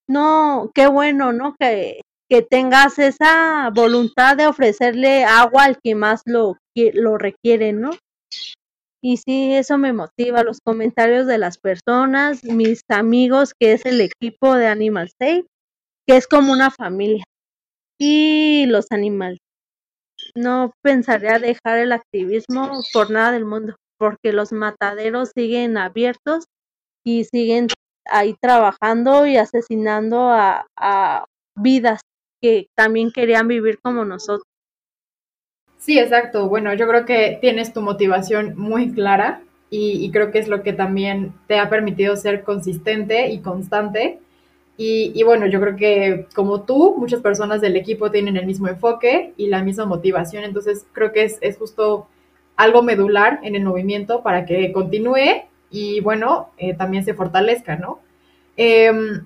no, 0.08 0.72
qué 0.74 0.88
bueno, 0.88 1.34
¿no? 1.34 1.56
Que, 1.60 2.02
que 2.30 2.41
tengas 2.41 3.00
esa 3.00 3.70
voluntad 3.74 4.38
de 4.38 4.48
ofrecerle 4.48 5.24
agua 5.26 5.65
al 5.65 5.78
que 5.84 5.96
más 5.96 6.22
lo, 6.26 6.58
lo 6.76 7.18
requiere, 7.18 7.74
¿no? 7.74 7.91
Y 9.04 9.18
sí, 9.18 9.54
eso 9.54 9.78
me 9.78 9.94
motiva, 9.94 10.44
los 10.44 10.60
comentarios 10.65 11.28
de 11.28 11.38
las 11.38 11.60
personas, 11.60 12.44
mis 12.44 12.82
amigos, 12.89 13.54
que 13.60 13.74
es 13.74 13.86
el 13.86 14.02
equipo 14.02 14.56
de 14.56 14.65
Animal 14.65 15.12
Safe, 15.22 15.46
que 16.08 16.18
es 16.18 16.28
como 16.28 16.52
una 16.52 16.72
familia, 16.72 17.24
y 18.00 18.65
los 18.65 18.88
animales. 18.91 19.39
No 20.36 20.72
pensaría 20.82 21.38
dejar 21.39 21.78
el 21.78 21.91
activismo 21.91 22.72
por 22.94 23.12
nada 23.12 23.32
del 23.32 23.46
mundo, 23.46 23.76
porque 24.00 24.34
los 24.34 24.52
mataderos 24.52 25.32
siguen 25.36 25.78
abiertos 25.78 26.46
y 27.06 27.26
siguen 27.26 27.68
ahí 28.06 28.36
trabajando 28.41 29.26
y 29.26 29.38
asesinando 29.38 30.30
a, 30.30 30.65
a 30.78 31.26
vidas 31.56 32.02
que 32.41 32.68
también 32.76 33.12
querían 33.12 33.48
vivir 33.48 33.80
como 33.82 34.06
nosotros. 34.06 34.48
Sí, 35.78 36.00
exacto. 36.00 36.50
Bueno, 36.50 36.74
yo 36.74 36.88
creo 36.88 37.06
que 37.06 37.38
tienes 37.41 37.72
tu 37.74 37.82
motivación 37.82 38.58
muy 38.58 38.91
clara 38.91 39.41
y, 39.70 40.10
creo 40.12 40.32
que 40.32 40.39
es 40.39 40.48
lo 40.48 40.63
que 40.63 40.74
también 40.74 41.34
te 41.48 41.60
ha 41.60 41.70
permitido 41.70 42.15
ser 42.15 42.44
consistente 42.44 43.30
y 43.30 43.39
constante. 43.39 44.20
Y, 44.78 45.22
bueno, 45.24 45.48
yo 45.48 45.62
creo 45.62 45.76
que 45.76 46.28
como 46.36 46.63
tú, 46.63 46.96
muchas 46.98 47.22
personas 47.22 47.62
del 47.62 47.76
equipo 47.76 48.12
tienen 48.12 48.36
el 48.36 48.46
mismo 48.46 48.68
enfoque 48.68 49.34
y 49.38 49.48
la 49.48 49.63
misma 49.63 49.86
motivación. 49.86 50.44
Entonces, 50.44 50.86
creo 50.91 51.12
que 51.13 51.24
es, 51.24 51.58
justo 51.58 52.08
algo 52.56 52.84
medular 52.84 53.39
en 53.44 53.56
el 53.56 53.63
movimiento 53.63 54.22
para 54.22 54.46
que 54.46 54.72
continúe 54.72 55.44
y 55.76 56.00
bueno, 56.00 56.52
eh, 56.58 56.74
también 56.74 57.04
se 57.04 57.14
fortalezca, 57.14 57.76
¿no? 57.76 58.00
Em, 58.56 59.26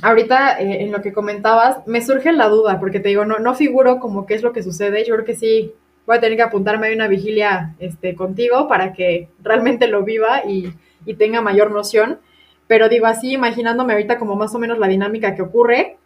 ahorita 0.00 0.60
eh, 0.60 0.84
en 0.84 0.92
lo 0.92 1.02
que 1.02 1.12
comentabas, 1.12 1.84
me 1.88 2.00
surge 2.02 2.30
la 2.30 2.48
duda, 2.48 2.78
porque 2.78 3.00
te 3.00 3.08
digo, 3.08 3.24
no, 3.24 3.40
no 3.40 3.52
figuro 3.56 3.98
como 3.98 4.26
qué 4.26 4.34
es 4.34 4.44
lo 4.44 4.52
que 4.52 4.62
sucede. 4.62 5.04
Yo 5.04 5.14
creo 5.14 5.26
que 5.26 5.34
sí 5.34 5.72
voy 6.06 6.18
a 6.18 6.20
tener 6.20 6.36
que 6.36 6.44
apuntarme 6.44 6.88
a 6.88 6.94
una 6.94 7.08
vigilia 7.08 7.74
este, 7.80 8.14
contigo 8.14 8.68
para 8.68 8.92
que 8.92 9.28
realmente 9.42 9.88
lo 9.88 10.04
viva 10.04 10.42
y, 10.46 10.72
y 11.04 11.14
tenga 11.14 11.40
mayor 11.40 11.72
noción. 11.72 12.20
Pero 12.68 12.88
digo 12.88 13.06
así, 13.06 13.32
imaginándome 13.32 13.94
ahorita 13.94 14.18
como 14.18 14.36
más 14.36 14.54
o 14.54 14.60
menos 14.60 14.78
la 14.78 14.86
dinámica 14.86 15.34
que 15.34 15.42
ocurre, 15.42 15.96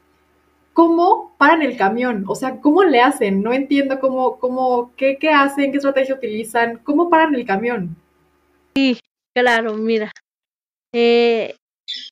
¿cómo 0.73 1.35
paran 1.37 1.61
el 1.61 1.77
camión? 1.77 2.25
O 2.29 2.35
sea, 2.35 2.61
¿cómo 2.61 2.83
le 2.83 3.03
hacen? 3.03 3.43
No 3.43 3.53
entiendo 3.53 4.01
cómo, 4.01 4.39
cómo, 4.39 4.93
qué, 4.97 5.19
qué 5.19 5.29
hacen, 5.29 5.71
qué 5.71 5.77
estrategia 5.77 6.15
utilizan, 6.15 6.79
¿cómo 6.83 7.11
paran 7.11 7.35
el 7.35 7.45
camión? 7.45 7.97
Sí, 8.75 8.99
claro, 9.41 9.75
mira. 9.75 10.13
Eh, 10.93 11.57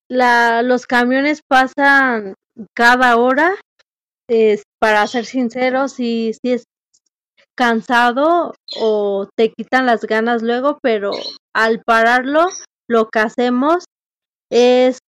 la, 0.09 0.62
los 0.62 0.87
camiones 0.87 1.41
pasan 1.47 2.35
cada 2.75 3.17
hora, 3.17 3.55
es, 4.29 4.62
para 4.81 5.07
ser 5.07 5.25
sinceros, 5.25 6.01
y 6.01 6.33
si 6.35 6.53
es 6.53 6.64
cansado 7.57 8.55
o 8.81 9.29
te 9.37 9.53
quitan 9.53 9.87
las 9.87 10.03
ganas 10.03 10.43
luego, 10.43 10.79
pero 10.83 11.12
al 11.55 11.83
pararlo, 11.83 12.47
lo 12.88 13.09
que 13.09 13.19
hacemos 13.19 13.85
es 14.51 14.99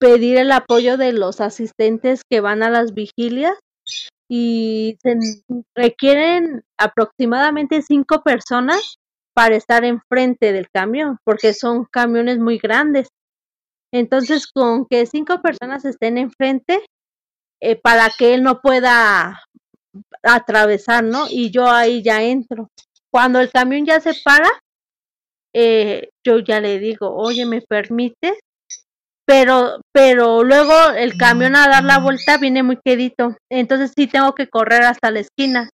pedir 0.00 0.38
el 0.38 0.52
apoyo 0.52 0.96
de 0.96 1.12
los 1.12 1.40
asistentes 1.40 2.22
que 2.28 2.40
van 2.40 2.62
a 2.62 2.70
las 2.70 2.94
vigilias 2.94 3.58
y 4.28 4.96
se 5.02 5.16
requieren 5.74 6.62
aproximadamente 6.78 7.82
cinco 7.82 8.22
personas 8.22 8.96
para 9.36 9.54
estar 9.54 9.84
enfrente 9.84 10.54
del 10.54 10.70
camión, 10.70 11.18
porque 11.22 11.52
son 11.52 11.84
camiones 11.84 12.38
muy 12.38 12.56
grandes. 12.56 13.08
Entonces, 13.92 14.46
con 14.46 14.86
que 14.86 15.04
cinco 15.04 15.42
personas 15.42 15.84
estén 15.84 16.16
enfrente, 16.16 16.80
eh, 17.60 17.76
para 17.76 18.08
que 18.16 18.32
él 18.32 18.42
no 18.42 18.62
pueda 18.62 19.42
atravesar, 20.22 21.04
¿no? 21.04 21.26
Y 21.28 21.50
yo 21.50 21.68
ahí 21.68 22.02
ya 22.02 22.22
entro. 22.22 22.70
Cuando 23.10 23.38
el 23.38 23.50
camión 23.50 23.84
ya 23.84 24.00
se 24.00 24.14
para, 24.24 24.48
eh, 25.54 26.08
yo 26.24 26.38
ya 26.38 26.60
le 26.60 26.78
digo, 26.78 27.14
oye, 27.14 27.44
¿me 27.44 27.60
permite? 27.60 28.38
Pero, 29.26 29.80
pero 29.92 30.44
luego 30.44 30.72
el 30.96 31.18
camión 31.18 31.56
a 31.56 31.68
dar 31.68 31.84
la 31.84 31.98
vuelta 31.98 32.38
viene 32.38 32.62
muy 32.62 32.78
quedito. 32.82 33.36
Entonces 33.50 33.92
sí 33.94 34.06
tengo 34.06 34.34
que 34.34 34.48
correr 34.48 34.84
hasta 34.84 35.10
la 35.10 35.20
esquina. 35.20 35.68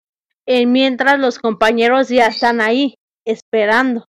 Eh, 0.47 0.67
mientras 0.67 1.21
los 1.21 1.39
compañeros 1.39 2.09
ya 2.09 2.27
están 2.27 2.61
ahí, 2.61 2.97
esperando. 3.27 4.07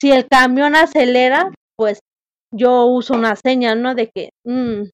Si 0.00 0.10
el 0.12 0.26
camión 0.28 0.74
acelera, 0.74 1.52
pues 1.76 2.00
yo 2.52 2.86
uso 2.86 3.14
una 3.14 3.36
seña, 3.36 3.74
¿no? 3.74 3.94
De 3.94 4.10
que 4.10 4.30
mm, 4.44 4.88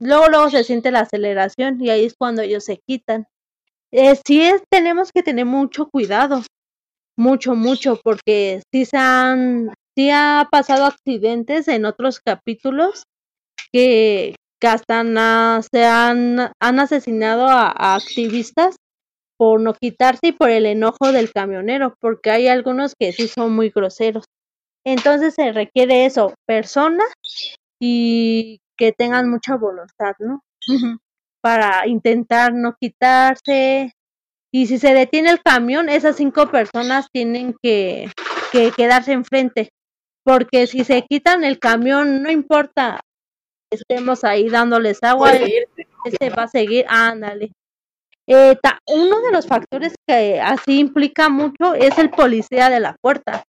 luego, 0.00 0.28
luego 0.28 0.50
se 0.50 0.64
siente 0.64 0.90
la 0.90 1.00
aceleración 1.00 1.82
y 1.82 1.90
ahí 1.90 2.04
es 2.04 2.14
cuando 2.18 2.42
ellos 2.42 2.64
se 2.64 2.78
quitan. 2.86 3.26
Eh, 3.92 4.18
sí 4.26 4.42
es, 4.42 4.62
tenemos 4.70 5.12
que 5.12 5.22
tener 5.22 5.44
mucho 5.44 5.88
cuidado, 5.90 6.42
mucho, 7.16 7.54
mucho, 7.54 8.00
porque 8.02 8.62
sí 8.72 8.86
se 8.86 8.96
han, 8.96 9.72
sí 9.96 10.10
ha 10.10 10.48
pasado 10.50 10.86
accidentes 10.86 11.68
en 11.68 11.84
otros 11.84 12.20
capítulos 12.20 13.02
que, 13.70 14.34
que 14.60 14.66
hasta 14.66 15.02
se 15.70 15.84
han, 15.84 16.52
han 16.60 16.80
asesinado 16.80 17.46
a 17.48 17.94
activistas 17.94 18.76
por 19.42 19.60
no 19.60 19.74
quitarse 19.74 20.28
y 20.28 20.32
por 20.32 20.50
el 20.50 20.66
enojo 20.66 21.10
del 21.10 21.32
camionero, 21.32 21.96
porque 21.98 22.30
hay 22.30 22.46
algunos 22.46 22.94
que 22.96 23.12
sí 23.12 23.26
son 23.26 23.52
muy 23.56 23.70
groseros. 23.70 24.26
Entonces 24.86 25.34
se 25.34 25.50
requiere 25.50 26.06
eso, 26.06 26.32
personas 26.46 27.08
y 27.80 28.60
que 28.76 28.92
tengan 28.92 29.28
mucha 29.28 29.56
voluntad, 29.56 30.14
¿no? 30.20 30.44
Para 31.40 31.88
intentar 31.88 32.54
no 32.54 32.76
quitarse 32.80 33.90
Y 34.52 34.68
si 34.68 34.78
se 34.78 34.94
detiene 34.94 35.30
el 35.30 35.42
camión, 35.42 35.88
esas 35.88 36.14
cinco 36.14 36.48
personas 36.48 37.08
tienen 37.12 37.56
que, 37.60 38.12
que 38.52 38.70
quedarse 38.70 39.10
enfrente. 39.10 39.70
Porque 40.24 40.68
si 40.68 40.84
se 40.84 41.02
quitan 41.02 41.42
el 41.42 41.58
camión, 41.58 42.22
no 42.22 42.30
importa, 42.30 43.00
estemos 43.72 44.22
ahí 44.22 44.48
dándoles 44.48 45.02
agua, 45.02 45.32
este 46.04 46.30
va 46.30 46.44
a 46.44 46.48
seguir, 46.48 46.84
ándale. 46.88 47.50
Eh, 48.28 48.56
uno 48.86 49.20
de 49.20 49.32
los 49.32 49.46
factores 49.46 49.94
que 50.06 50.40
así 50.40 50.78
implica 50.78 51.28
mucho 51.28 51.74
es 51.74 51.98
el 51.98 52.10
policía 52.10 52.70
de 52.70 52.80
la 52.80 52.96
puerta, 53.02 53.44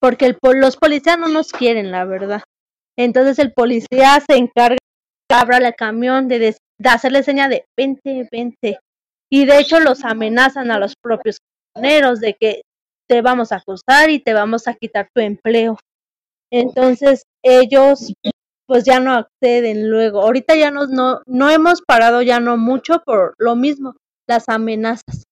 porque 0.00 0.26
el, 0.26 0.38
los 0.54 0.76
policías 0.76 1.18
no 1.18 1.28
nos 1.28 1.52
quieren, 1.52 1.90
la 1.90 2.04
verdad. 2.04 2.42
Entonces 2.96 3.38
el 3.38 3.52
policía 3.52 4.20
se 4.20 4.36
encarga 4.36 4.76
de 5.28 5.36
abra 5.36 5.58
el 5.58 5.74
camión, 5.74 6.28
de, 6.28 6.56
hacerle 6.84 7.22
señal 7.22 7.50
de 7.50 7.64
vente, 7.76 8.28
vente. 8.30 8.78
Y 9.30 9.46
de 9.46 9.58
hecho 9.58 9.80
los 9.80 10.04
amenazan 10.04 10.70
a 10.70 10.78
los 10.78 10.94
propios 10.96 11.38
camioneros 11.74 12.20
de 12.20 12.34
que 12.34 12.62
te 13.08 13.22
vamos 13.22 13.52
a 13.52 13.56
acusar 13.56 14.10
y 14.10 14.20
te 14.20 14.34
vamos 14.34 14.68
a 14.68 14.74
quitar 14.74 15.08
tu 15.14 15.20
empleo. 15.20 15.78
Entonces 16.52 17.22
ellos 17.44 18.12
pues 18.70 18.84
ya 18.84 19.00
no 19.00 19.14
acceden 19.14 19.90
luego. 19.90 20.22
Ahorita 20.22 20.54
ya 20.54 20.70
no, 20.70 20.86
no, 20.86 21.22
no 21.26 21.50
hemos 21.50 21.82
parado 21.82 22.22
ya 22.22 22.38
no 22.38 22.56
mucho 22.56 23.02
por 23.04 23.34
lo 23.36 23.56
mismo, 23.56 23.96
las 24.28 24.48
amenazas 24.48 25.24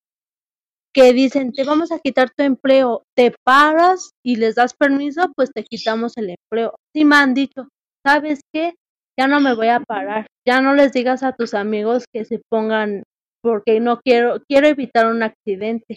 que 0.93 1.13
dicen, 1.13 1.53
te 1.53 1.63
vamos 1.63 1.93
a 1.93 2.01
quitar 2.01 2.31
tu 2.37 2.43
empleo, 2.43 3.05
te 3.17 3.33
paras 3.45 4.11
y 4.25 4.35
les 4.35 4.57
das 4.57 4.75
permiso, 4.75 5.31
pues 5.37 5.53
te 5.53 5.63
quitamos 5.63 6.17
el 6.17 6.31
empleo. 6.31 6.75
Sí 6.93 7.05
me 7.05 7.15
han 7.15 7.33
dicho, 7.33 7.69
¿sabes 8.05 8.41
qué? 8.53 8.75
Ya 9.17 9.29
no 9.29 9.39
me 9.39 9.55
voy 9.55 9.69
a 9.69 9.79
parar, 9.79 10.27
ya 10.45 10.61
no 10.61 10.75
les 10.75 10.91
digas 10.93 11.23
a 11.23 11.37
tus 11.37 11.55
amigos 11.55 12.07
que 12.13 12.25
se 12.25 12.41
pongan, 12.51 13.05
porque 13.41 13.79
no 13.79 14.01
quiero, 14.01 14.43
quiero 14.49 14.67
evitar 14.67 15.07
un 15.07 15.23
accidente, 15.23 15.97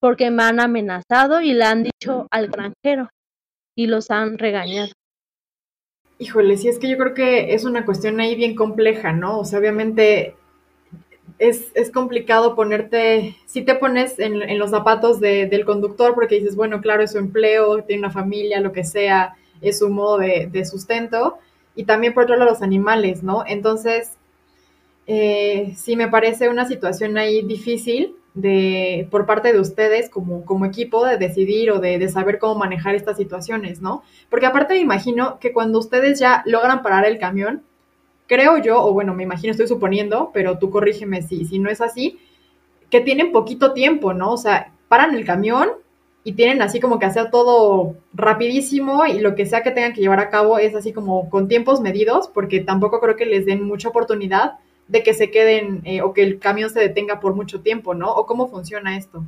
porque 0.00 0.32
me 0.32 0.42
han 0.42 0.58
amenazado 0.58 1.42
y 1.42 1.52
le 1.54 1.62
han 1.62 1.84
dicho 1.84 2.26
al 2.32 2.48
granjero 2.48 3.08
y 3.76 3.86
los 3.86 4.10
han 4.10 4.36
regañado. 4.36 4.90
Híjole, 6.22 6.56
sí, 6.56 6.68
es 6.68 6.78
que 6.78 6.88
yo 6.88 6.96
creo 6.96 7.14
que 7.14 7.52
es 7.52 7.64
una 7.64 7.84
cuestión 7.84 8.20
ahí 8.20 8.36
bien 8.36 8.54
compleja, 8.54 9.12
¿no? 9.12 9.40
O 9.40 9.44
sea, 9.44 9.58
obviamente 9.58 10.36
es, 11.40 11.72
es 11.74 11.90
complicado 11.90 12.54
ponerte, 12.54 13.34
si 13.46 13.62
te 13.62 13.74
pones 13.74 14.20
en, 14.20 14.56
los 14.56 14.70
zapatos 14.70 15.18
del 15.18 15.64
conductor 15.64 16.14
porque 16.14 16.36
dices, 16.36 16.54
bueno, 16.54 16.80
claro, 16.80 17.02
es 17.02 17.10
su 17.10 17.18
empleo, 17.18 17.82
tiene 17.82 18.02
una 18.04 18.12
familia, 18.12 18.60
lo 18.60 18.70
que 18.70 18.84
sea, 18.84 19.34
es 19.60 19.80
su 19.80 19.88
modo 19.90 20.18
de, 20.18 20.64
sustento, 20.64 21.38
y 21.74 21.86
también 21.86 22.14
por 22.14 22.22
otro 22.22 22.36
lado 22.36 22.52
los 22.52 22.62
animales, 22.62 23.24
¿no? 23.24 23.42
Entonces, 23.44 24.12
eh, 25.08 25.74
sí 25.76 25.96
me 25.96 26.06
parece 26.06 26.48
una 26.48 26.68
situación 26.68 27.18
ahí 27.18 27.42
difícil 27.42 28.14
de, 28.34 29.06
por 29.10 29.26
parte 29.26 29.52
de 29.52 29.60
ustedes 29.60 30.08
como, 30.08 30.44
como 30.44 30.64
equipo 30.64 31.04
de 31.04 31.18
decidir 31.18 31.70
o 31.70 31.80
de, 31.80 31.98
de, 31.98 32.08
saber 32.08 32.38
cómo 32.38 32.54
manejar 32.54 32.94
estas 32.94 33.16
situaciones, 33.16 33.80
¿no? 33.82 34.02
Porque 34.30 34.46
aparte 34.46 34.74
me 34.74 34.80
imagino 34.80 35.38
que 35.38 35.52
cuando 35.52 35.78
ustedes 35.78 36.18
ya 36.18 36.42
logran 36.46 36.82
parar 36.82 37.04
el 37.04 37.18
camión, 37.18 37.62
creo 38.26 38.58
yo, 38.58 38.82
o 38.82 38.92
bueno, 38.92 39.14
me 39.14 39.24
imagino, 39.24 39.50
estoy 39.50 39.68
suponiendo, 39.68 40.30
pero 40.32 40.58
tú 40.58 40.70
corrígeme 40.70 41.22
si, 41.22 41.44
si 41.44 41.58
no 41.58 41.68
es 41.70 41.80
así, 41.80 42.18
que 42.88 43.00
tienen 43.00 43.32
poquito 43.32 43.72
tiempo, 43.72 44.14
¿no? 44.14 44.32
O 44.32 44.36
sea, 44.36 44.72
paran 44.88 45.14
el 45.14 45.24
camión 45.24 45.70
y 46.24 46.32
tienen 46.32 46.62
así 46.62 46.80
como 46.80 46.98
que 46.98 47.06
hacer 47.06 47.30
todo 47.30 47.96
rapidísimo 48.14 49.06
y 49.06 49.18
lo 49.18 49.34
que 49.34 49.46
sea 49.46 49.62
que 49.62 49.70
tengan 49.70 49.92
que 49.92 50.00
llevar 50.00 50.20
a 50.20 50.30
cabo 50.30 50.58
es 50.58 50.74
así 50.74 50.92
como 50.92 51.28
con 51.28 51.48
tiempos 51.48 51.80
medidos, 51.80 52.28
porque 52.28 52.60
tampoco 52.60 53.00
creo 53.00 53.16
que 53.16 53.26
les 53.26 53.44
den 53.44 53.64
mucha 53.64 53.88
oportunidad 53.88 54.58
de 54.92 55.02
que 55.02 55.14
se 55.14 55.30
queden 55.30 55.80
eh, 55.84 56.02
o 56.02 56.12
que 56.12 56.22
el 56.22 56.38
camión 56.38 56.68
se 56.68 56.78
detenga 56.78 57.18
por 57.18 57.34
mucho 57.34 57.62
tiempo, 57.62 57.94
¿no? 57.94 58.12
¿O 58.12 58.26
cómo 58.26 58.48
funciona 58.48 58.98
esto? 58.98 59.24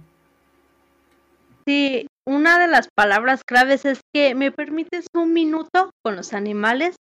Sí, 1.67 2.07
una 2.27 2.59
de 2.59 2.69
las 2.69 2.89
palabras 2.95 3.43
claves 3.45 3.87
es 3.87 4.01
que 4.13 4.35
me 4.35 4.53
permites 4.53 5.07
un 5.15 5.33
minuto 5.33 5.91
con 6.05 6.17
los 6.17 6.35
animales, 6.35 6.97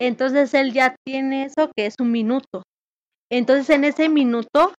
entonces 0.00 0.52
él 0.52 0.72
ya 0.72 0.96
tiene 1.06 1.44
eso 1.44 1.70
que 1.76 1.86
es 1.86 1.94
un 2.00 2.10
minuto. 2.10 2.64
Entonces 3.30 3.70
en 3.70 3.84
ese 3.84 4.08
minuto 4.08 4.74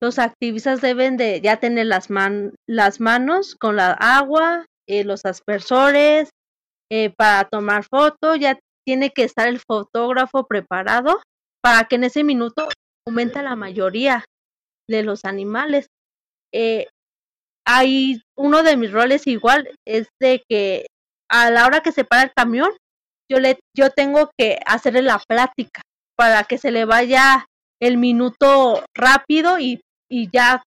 los 0.00 0.20
activistas 0.20 0.80
deben 0.80 1.16
de 1.16 1.40
ya 1.40 1.56
tener 1.56 1.86
las, 1.86 2.10
man 2.10 2.54
las 2.68 3.00
manos 3.00 3.56
con 3.56 3.74
la 3.74 3.92
agua, 3.92 4.66
eh, 4.86 5.02
los 5.02 5.24
aspersores, 5.24 6.30
eh, 6.92 7.10
para 7.10 7.48
tomar 7.48 7.84
foto, 7.84 8.36
ya 8.36 8.56
tiene 8.86 9.10
que 9.10 9.24
estar 9.24 9.48
el 9.48 9.58
fotógrafo 9.58 10.46
preparado 10.46 11.20
para 11.60 11.84
que 11.84 11.96
en 11.96 12.04
ese 12.04 12.22
minuto 12.22 12.68
aumenta 13.06 13.42
la 13.42 13.56
mayoría 13.56 14.24
de 14.88 15.02
los 15.02 15.24
animales. 15.24 15.86
Eh, 16.52 16.86
hay 17.66 18.22
uno 18.36 18.62
de 18.62 18.76
mis 18.76 18.92
roles 18.92 19.26
igual 19.26 19.68
es 19.86 20.08
de 20.20 20.42
que 20.48 20.86
a 21.30 21.50
la 21.50 21.66
hora 21.66 21.80
que 21.80 21.92
se 21.92 22.04
para 22.04 22.22
el 22.22 22.32
camión, 22.34 22.70
yo 23.30 23.40
le 23.40 23.58
yo 23.76 23.90
tengo 23.90 24.30
que 24.38 24.58
hacerle 24.66 25.02
la 25.02 25.18
plática 25.18 25.80
para 26.16 26.44
que 26.44 26.58
se 26.58 26.70
le 26.70 26.84
vaya 26.84 27.46
el 27.80 27.96
minuto 27.96 28.84
rápido 28.94 29.58
y, 29.58 29.80
y 30.10 30.28
ya 30.32 30.62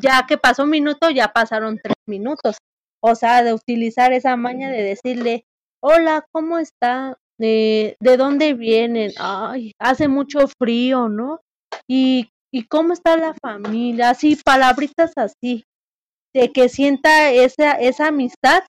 ya 0.00 0.26
que 0.26 0.38
pasó 0.38 0.64
un 0.64 0.70
minuto 0.70 1.10
ya 1.10 1.28
pasaron 1.28 1.78
tres 1.82 1.96
minutos. 2.06 2.56
O 3.00 3.14
sea, 3.14 3.44
de 3.44 3.52
utilizar 3.52 4.12
esa 4.12 4.36
maña 4.36 4.70
de 4.70 4.82
decirle, 4.82 5.44
hola, 5.80 6.24
¿cómo 6.32 6.58
está? 6.58 7.16
¿De 7.38 7.96
dónde 8.00 8.54
vienen? 8.54 9.12
Ay, 9.18 9.72
hace 9.78 10.08
mucho 10.08 10.40
frío, 10.58 11.08
¿no? 11.08 11.40
Y, 11.88 12.30
y 12.52 12.64
cómo 12.64 12.92
está 12.92 13.16
la 13.16 13.34
familia, 13.34 14.10
así, 14.10 14.36
palabritas 14.36 15.12
así, 15.16 15.64
de 16.34 16.52
que 16.52 16.68
sienta 16.68 17.30
esa, 17.30 17.72
esa 17.72 18.08
amistad 18.08 18.62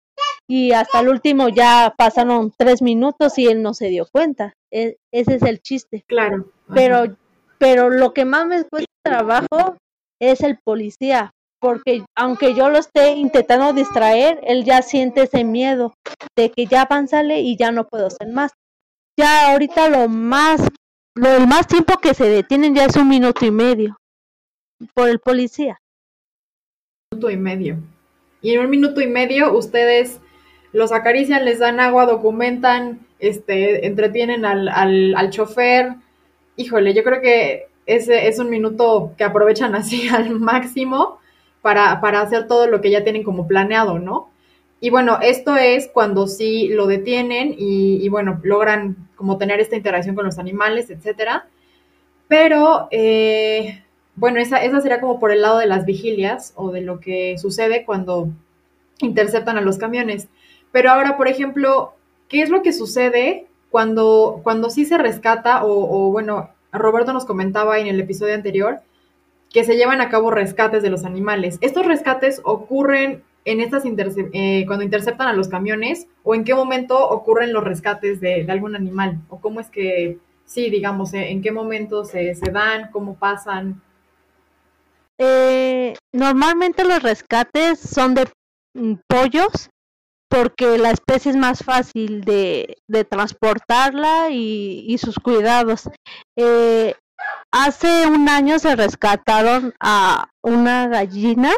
y 0.47 0.71
hasta 0.71 0.99
el 1.01 1.10
último 1.10 1.49
ya 1.49 1.93
pasaron 1.97 2.51
tres 2.58 2.82
minutos 2.82 3.38
y 3.38 3.47
él 3.47 3.62
no 3.62 3.73
se 3.73 3.88
dio 3.88 4.08
cuenta. 4.12 4.53
E, 4.71 4.97
ese 5.13 5.36
es 5.36 5.43
el 5.43 5.60
chiste. 5.60 6.03
Claro. 6.08 6.51
Pero, 6.73 7.15
pero 7.58 7.89
lo 7.89 8.13
que 8.13 8.25
más 8.25 8.47
me 8.47 8.63
cuesta 8.63 8.88
trabajo 9.03 9.77
es 10.19 10.41
el 10.41 10.60
policía, 10.60 11.32
porque 11.62 12.03
aunque 12.15 12.53
yo 12.53 12.69
lo 12.69 12.79
esté 12.79 13.12
intentando 13.12 13.73
distraer, 13.73 14.39
él 14.43 14.63
ya 14.65 14.82
siente 14.82 15.23
ese 15.23 15.43
miedo 15.43 15.93
de 16.36 16.51
que 16.51 16.65
ya 16.65 16.84
avanzale 16.84 17.41
y 17.41 17.55
ya 17.55 17.71
no 17.71 17.88
puedo 17.88 18.08
hacer 18.08 18.27
más. 18.29 18.51
Ya 19.17 19.51
ahorita 19.51 19.89
lo 19.89 20.08
más 20.08 20.62
lo, 21.15 21.36
el 21.36 21.48
más 21.48 21.67
tiempo 21.67 21.98
que 22.00 22.13
se 22.13 22.28
detienen 22.28 22.76
ya 22.76 22.86
es 22.86 22.95
un 22.95 23.08
minuto 23.08 23.45
y 23.45 23.52
medio 23.52 24.00
por 24.93 25.10
el 25.10 25.19
policía. 25.19 25.80
Minuto 27.12 27.30
y 27.30 27.38
medio. 27.38 27.78
Y 28.41 28.54
en 28.54 28.62
un 28.62 28.69
minuto 28.69 29.02
y 29.02 29.08
medio 29.08 29.54
ustedes 29.54 30.19
los 30.72 30.91
acarician, 30.91 31.45
les 31.45 31.60
dan 31.60 31.80
agua, 31.80 32.06
documentan, 32.06 33.00
este, 33.19 33.88
entretienen 33.88 34.45
al, 34.45 34.69
al, 34.69 35.15
al 35.15 35.30
chofer. 35.30 35.95
Híjole, 36.56 36.93
yo 36.93 37.04
creo 37.04 37.22
que 37.22 37.67
ese 37.86 38.28
es 38.28 38.39
un 38.39 38.50
minuto 38.50 39.13
que 39.17 39.24
aprovechan 39.24 39.76
así 39.76 40.08
al 40.13 40.30
máximo 40.32 41.19
para, 41.62 42.00
para 42.02 42.22
hacer 42.22 42.48
todo 42.48 42.67
lo 42.67 42.82
que 42.82 42.91
ya 42.91 43.04
tienen 43.04 43.24
como 43.24 43.48
planeado, 43.48 44.00
¿no? 44.00 44.29
Y 44.82 44.89
bueno, 44.89 45.20
esto 45.22 45.56
es 45.58 45.88
cuando 45.88 46.28
sí 46.28 46.70
lo 46.70 46.88
detienen 46.88 47.54
y, 47.58 48.08
bueno, 48.10 48.39
logran 48.44 49.10
como 49.15 49.38
tener 49.38 49.60
esta 49.60 49.76
interacción 49.76 50.15
con 50.15 50.26
los 50.26 50.39
animales, 50.39 50.89
etcétera. 50.89 51.48
Pero, 52.28 52.88
eh, 52.92 53.84
bueno, 54.15 54.39
esa, 54.39 54.63
esa 54.63 54.80
sería 54.80 55.02
como 55.02 55.20
por 55.20 55.32
el 55.32 55.42
lado 55.42 55.58
de 55.58 55.65
las 55.65 55.86
vigilias 55.86 56.54
o 56.56 56.72
de 56.72 56.82
lo 56.82 57.00
que 57.00 57.38
sucede 57.38 57.84
cuando 57.86 58.30
interceptan 59.00 59.58
a 59.58 59.62
los 59.62 59.78
camiones. 59.78 60.30
Pero 60.72 60.92
ahora, 60.92 61.18
por 61.18 61.28
ejemplo, 61.28 61.94
¿qué 62.30 62.42
es 62.42 62.50
lo 62.50 62.62
que 62.62 62.72
sucede 62.72 63.48
cuando, 63.72 64.39
cuando 64.44 64.70
sí 64.70 64.86
se 64.86 64.98
rescata 64.98 65.65
o, 65.65 66.08
o 66.08 66.12
bueno, 66.12 66.52
Roberto 66.72 67.12
nos 67.12 67.26
comentaba 67.26 67.80
en 67.80 67.88
el 67.88 68.00
episodio 68.00 68.36
anterior 68.36 68.80
que 69.51 69.64
se 69.64 69.76
llevan 69.76 70.01
a 70.01 70.10
cabo 70.10 70.32
rescates 70.32 70.84
de 70.84 70.89
los 70.89 71.06
animales. 71.06 71.58
Estos 71.62 71.86
rescates 71.86 72.41
ocurren 72.43 73.24
en 73.46 73.62
estas 73.62 73.84
eh, 73.86 74.64
cuando 74.68 74.84
interceptan 74.84 75.28
a 75.28 75.34
los 75.34 75.48
camiones 75.48 76.08
o 76.24 76.36
en 76.36 76.44
qué 76.44 76.54
momento 76.54 77.10
ocurren 77.10 77.54
los 77.54 77.64
rescates 77.64 78.20
de, 78.22 78.46
algún 78.50 78.76
animal 78.76 79.20
o 79.30 79.40
cómo 79.40 79.60
es 79.60 79.70
que, 79.70 80.18
sí, 80.46 80.70
digamos, 80.70 81.14
eh, 81.14 81.32
en 81.32 81.42
qué 81.42 81.52
momento 81.52 82.06
se, 82.06 82.36
se 82.36 82.52
dan, 82.52 82.92
cómo 82.92 83.16
pasan. 83.16 83.82
Eh, 85.18 85.96
normalmente 86.14 86.86
los 86.86 87.02
rescates 87.02 87.80
son 87.80 88.16
de 88.16 88.28
mm, 88.74 88.96
pollos 89.08 89.70
porque 90.30 90.78
la 90.78 90.92
especie 90.92 91.32
es 91.32 91.38
más 91.38 91.64
fácil 91.64 92.22
de, 92.22 92.78
de 92.88 93.04
transportarla 93.04 94.30
y, 94.30 94.86
y, 94.88 94.98
sus 95.00 95.16
cuidados. 95.18 95.90
Eh, 96.38 96.94
Hace 97.51 98.07
un 98.07 98.30
año 98.30 98.59
se 98.59 98.76
rescataron 98.76 99.74
a 99.80 100.30
una 100.41 100.88
gallina 100.88 101.51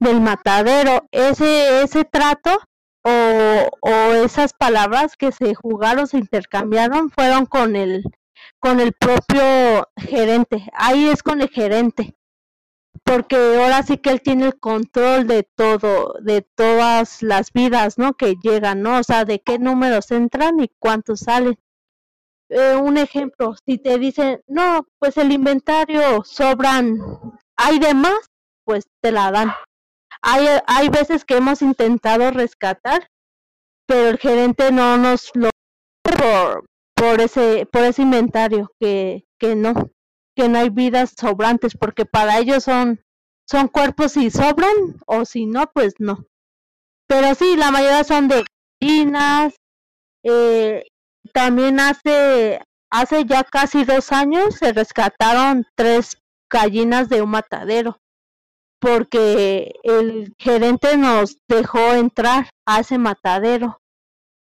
del 0.00 0.20
matadero. 0.20 1.06
Ese, 1.12 1.82
ese 1.82 2.04
trato 2.04 2.58
o, 3.04 3.68
o 3.80 3.90
esas 4.24 4.52
palabras 4.54 5.16
que 5.16 5.32
se 5.32 5.54
jugaron, 5.54 6.06
se 6.06 6.18
intercambiaron, 6.18 7.10
fueron 7.10 7.46
con 7.46 7.76
el, 7.76 8.04
con 8.60 8.80
el 8.80 8.92
propio 8.94 9.88
gerente. 9.96 10.68
Ahí 10.74 11.08
es 11.08 11.22
con 11.22 11.40
el 11.42 11.48
gerente. 11.50 12.14
porque 13.04 13.36
ahora 13.36 13.82
sí 13.82 13.98
que 13.98 14.10
él 14.10 14.20
tiene 14.20 14.46
el 14.46 14.58
control 14.58 15.26
de 15.26 15.44
todo, 15.44 16.14
de 16.22 16.42
todas 16.42 17.22
las 17.22 17.52
vidas, 17.52 17.98
¿no? 17.98 18.14
Que 18.14 18.34
llegan, 18.42 18.82
¿no? 18.82 18.98
O 18.98 19.02
sea, 19.04 19.24
de 19.24 19.40
qué 19.40 19.58
números 19.58 20.10
entran 20.10 20.60
y 20.60 20.70
cuántos 20.78 21.20
salen. 21.20 21.56
Eh, 22.48 22.76
un 22.76 22.96
ejemplo, 22.96 23.54
si 23.66 23.78
te 23.78 23.98
dicen, 23.98 24.40
no, 24.46 24.86
pues 24.98 25.16
el 25.16 25.32
inventario 25.32 26.22
sobran, 26.24 26.98
hay 27.56 27.78
de 27.78 27.94
más, 27.94 28.26
pues 28.64 28.84
te 29.02 29.10
la 29.10 29.30
dan. 29.32 29.52
Hay, 30.22 30.46
hay 30.66 30.88
veces 30.88 31.24
que 31.24 31.36
hemos 31.36 31.62
intentado 31.62 32.30
rescatar, 32.30 33.08
pero 33.86 34.10
el 34.10 34.18
gerente 34.18 34.70
no 34.70 34.96
nos 34.96 35.30
lo 35.34 35.50
por, 36.02 36.66
por 36.94 37.20
ese, 37.20 37.66
por 37.66 37.82
ese 37.82 38.02
inventario, 38.02 38.70
que, 38.80 39.24
que 39.38 39.56
no, 39.56 39.90
que 40.36 40.48
no 40.48 40.58
hay 40.58 40.70
vidas 40.70 41.14
sobrantes, 41.18 41.76
porque 41.76 42.06
para 42.06 42.38
ellos 42.38 42.64
son, 42.64 43.00
son 43.48 43.68
cuerpos 43.68 44.12
si 44.12 44.30
sobran, 44.30 45.00
o 45.06 45.24
si 45.24 45.46
no, 45.46 45.70
pues 45.74 45.94
no. 45.98 46.26
Pero 47.08 47.34
sí, 47.34 47.56
la 47.56 47.70
mayoría 47.70 48.04
son 48.04 48.28
de 48.28 48.44
gallinas, 48.80 49.54
eh, 50.24 50.84
también 51.32 51.80
hace, 51.80 52.60
hace 52.90 53.24
ya 53.24 53.44
casi 53.44 53.84
dos 53.84 54.12
años 54.12 54.56
se 54.56 54.72
rescataron 54.72 55.66
tres 55.74 56.16
gallinas 56.50 57.08
de 57.08 57.22
un 57.22 57.30
matadero 57.30 57.98
porque 58.78 59.74
el 59.82 60.34
gerente 60.38 60.96
nos 60.96 61.38
dejó 61.48 61.94
entrar 61.94 62.50
a 62.66 62.80
ese 62.80 62.98
matadero 62.98 63.80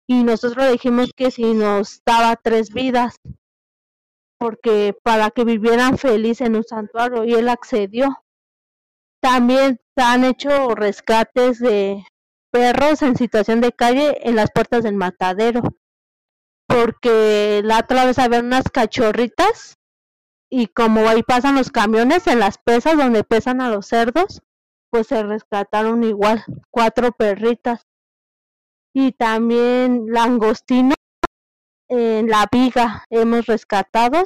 y 0.09 0.25
nosotros 0.25 0.71
dijimos 0.73 1.11
que 1.15 1.31
si 1.31 1.55
nos 1.55 2.01
daba 2.05 2.37
tres 2.37 2.73
vidas 2.73 3.17
porque 4.43 4.93
para 5.05 5.31
que 5.31 5.45
vivieran 5.45 5.99
feliz 5.99 6.41
en 6.41 6.57
un 6.57 6.65
santuario 6.65 7.25
y 7.25 7.35
él 7.35 7.49
accedió. 7.49 8.25
También 9.23 9.79
han 9.95 10.25
hecho 10.25 10.75
rescates 10.75 11.61
de 11.61 12.05
perros 12.51 13.03
en 13.03 13.15
situación 13.15 13.61
de 13.61 13.71
calle 13.71 14.29
en 14.29 14.35
las 14.35 14.51
puertas 14.51 14.83
del 14.83 14.97
matadero 14.97 15.63
porque 16.73 17.61
la 17.65 17.81
otra 17.81 18.07
vez 18.07 18.19
había 18.19 18.41
unas 18.41 18.65
cachorritas 18.71 19.77
y 20.51 20.69
como 20.69 21.09
ahí 21.09 21.23
pasan 21.23 21.57
los 21.57 21.71
camiones 21.71 22.27
en 22.27 22.39
las 22.39 22.59
pesas 22.59 22.97
donde 22.97 23.25
pesan 23.25 23.61
a 23.61 23.71
los 23.71 23.87
cerdos, 23.87 24.43
pues 24.91 25.07
se 25.07 25.23
rescataron 25.23 26.03
igual 26.05 26.45
cuatro 26.71 27.13
perritas 27.13 27.87
y 28.95 29.13
también 29.13 30.07
langostino 30.09 30.95
en 31.89 32.29
la 32.29 32.47
viga 32.51 33.05
hemos 33.11 33.47
rescatado, 33.47 34.25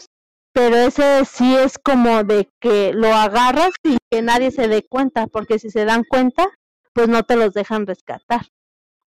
pero 0.52 0.76
ese 0.76 1.24
sí 1.24 1.54
es 1.56 1.78
como 1.78 2.22
de 2.22 2.48
que 2.60 2.92
lo 2.92 3.12
agarras 3.12 3.72
y 3.82 3.98
que 4.10 4.22
nadie 4.22 4.50
se 4.50 4.68
dé 4.68 4.86
cuenta, 4.86 5.26
porque 5.26 5.58
si 5.58 5.70
se 5.70 5.84
dan 5.84 6.04
cuenta, 6.04 6.46
pues 6.92 7.08
no 7.08 7.24
te 7.24 7.36
los 7.36 7.54
dejan 7.54 7.86
rescatar. 7.86 8.46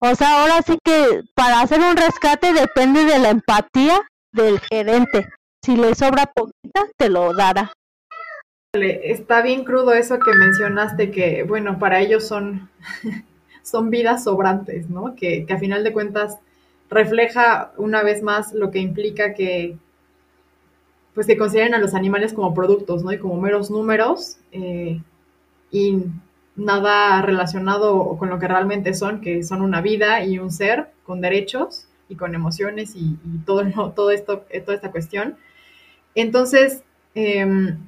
O 0.02 0.14
sea, 0.14 0.42
ahora 0.42 0.62
sí 0.62 0.78
que 0.82 1.22
para 1.34 1.60
hacer 1.60 1.80
un 1.80 1.96
rescate 1.96 2.52
depende 2.52 3.04
de 3.04 3.18
la 3.18 3.30
empatía 3.30 4.00
del 4.32 4.58
gerente. 4.60 5.28
Si 5.62 5.76
le 5.76 5.94
sobra 5.94 6.26
poquita, 6.34 6.86
te 6.96 7.10
lo 7.10 7.34
dará. 7.34 7.72
Está 8.72 9.42
bien 9.42 9.64
crudo 9.64 9.92
eso 9.92 10.18
que 10.18 10.32
mencionaste, 10.32 11.10
que 11.10 11.42
bueno, 11.42 11.78
para 11.78 12.00
ellos 12.00 12.26
son, 12.26 12.70
son 13.62 13.90
vidas 13.90 14.24
sobrantes, 14.24 14.88
¿no? 14.88 15.14
Que, 15.16 15.44
que 15.44 15.52
a 15.52 15.58
final 15.58 15.84
de 15.84 15.92
cuentas 15.92 16.38
refleja 16.88 17.72
una 17.76 18.02
vez 18.02 18.22
más 18.22 18.52
lo 18.52 18.70
que 18.70 18.78
implica 18.78 19.34
que 19.34 19.76
pues 21.14 21.26
que 21.26 21.36
consideren 21.36 21.74
a 21.74 21.78
los 21.78 21.94
animales 21.94 22.32
como 22.32 22.54
productos, 22.54 23.02
¿no? 23.02 23.12
Y 23.12 23.18
como 23.18 23.40
meros 23.40 23.70
números 23.70 24.38
eh, 24.52 25.00
y 25.70 26.04
nada 26.56 27.22
relacionado 27.22 28.16
con 28.18 28.28
lo 28.28 28.38
que 28.38 28.48
realmente 28.48 28.94
son, 28.94 29.20
que 29.20 29.42
son 29.42 29.62
una 29.62 29.80
vida 29.80 30.24
y 30.24 30.38
un 30.38 30.50
ser 30.50 30.90
con 31.04 31.20
derechos 31.20 31.86
y 32.08 32.16
con 32.16 32.34
emociones 32.34 32.94
y, 32.96 33.16
todo, 33.46 33.62
todo 33.94 34.10
esto, 34.10 34.44
toda 34.64 34.74
esta 34.74 34.90
cuestión. 34.90 35.36
Entonces, 36.14 36.82
em, 37.14 37.78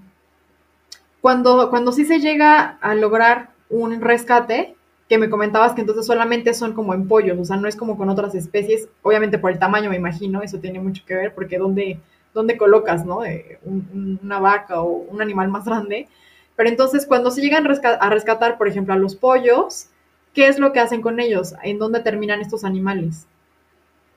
cuando, 1.20 1.70
cuando 1.70 1.92
sí 1.92 2.04
se 2.04 2.20
llega 2.20 2.78
a 2.80 2.94
lograr 2.94 3.50
un 3.68 4.00
rescate, 4.00 4.76
que 5.08 5.18
me 5.18 5.28
comentabas 5.28 5.74
que 5.74 5.82
entonces 5.82 6.06
solamente 6.06 6.54
son 6.54 6.72
como 6.72 6.94
en 6.94 7.06
pollos, 7.06 7.38
o 7.38 7.44
sea, 7.44 7.56
no 7.56 7.68
es 7.68 7.76
como 7.76 7.98
con 7.98 8.08
otras 8.08 8.34
especies, 8.34 8.88
obviamente 9.02 9.38
por 9.38 9.50
el 9.50 9.58
tamaño 9.58 9.90
me 9.90 9.96
imagino, 9.96 10.40
eso 10.40 10.58
tiene 10.58 10.80
mucho 10.80 11.02
que 11.06 11.14
ver, 11.14 11.34
porque 11.34 11.58
dónde, 11.58 12.00
dónde 12.32 12.56
colocas, 12.56 13.04
¿no? 13.04 13.22
Eh, 13.22 13.58
una 13.62 14.40
vaca 14.40 14.80
o 14.80 14.86
un 14.86 15.20
animal 15.20 15.48
más 15.48 15.66
grande, 15.66 16.08
pero 16.56 16.68
entonces, 16.68 17.06
cuando 17.06 17.30
se 17.30 17.40
llegan 17.40 17.66
a 17.66 18.10
rescatar, 18.10 18.58
por 18.58 18.68
ejemplo, 18.68 18.94
a 18.94 18.98
los 18.98 19.16
pollos, 19.16 19.88
¿qué 20.34 20.48
es 20.48 20.58
lo 20.58 20.72
que 20.72 20.80
hacen 20.80 21.02
con 21.02 21.20
ellos? 21.20 21.54
¿En 21.62 21.78
dónde 21.78 22.00
terminan 22.00 22.40
estos 22.40 22.64
animales? 22.64 23.26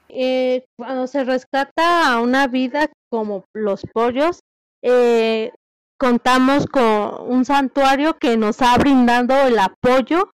Eh, 0.10 0.66
cuando 0.78 1.08
se 1.08 1.24
rescata 1.24 2.14
a 2.14 2.22
una 2.22 2.48
vida 2.48 2.90
como 3.10 3.46
los 3.54 3.82
pollos, 3.94 4.40
eh, 4.82 5.52
contamos 5.98 6.68
con 6.68 7.32
un 7.32 7.46
santuario 7.46 8.18
que 8.18 8.38
nos 8.38 8.62
ha 8.62 8.78
brindado 8.78 9.48
el 9.48 9.58
apoyo 9.60 10.30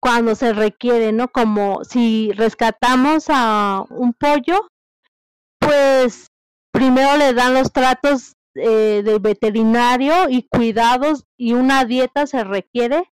cuando 0.00 0.34
se 0.34 0.52
requiere, 0.52 1.12
¿no? 1.12 1.28
Como 1.28 1.84
si 1.84 2.32
rescatamos 2.32 3.26
a 3.28 3.84
un 3.90 4.12
pollo, 4.12 4.68
pues 5.58 6.28
primero 6.72 7.16
le 7.16 7.34
dan 7.34 7.54
los 7.54 7.72
tratos 7.72 8.34
eh, 8.54 9.02
de 9.04 9.18
veterinario 9.18 10.28
y 10.28 10.48
cuidados 10.48 11.24
y 11.36 11.52
una 11.52 11.84
dieta 11.84 12.26
se 12.26 12.44
requiere 12.44 13.10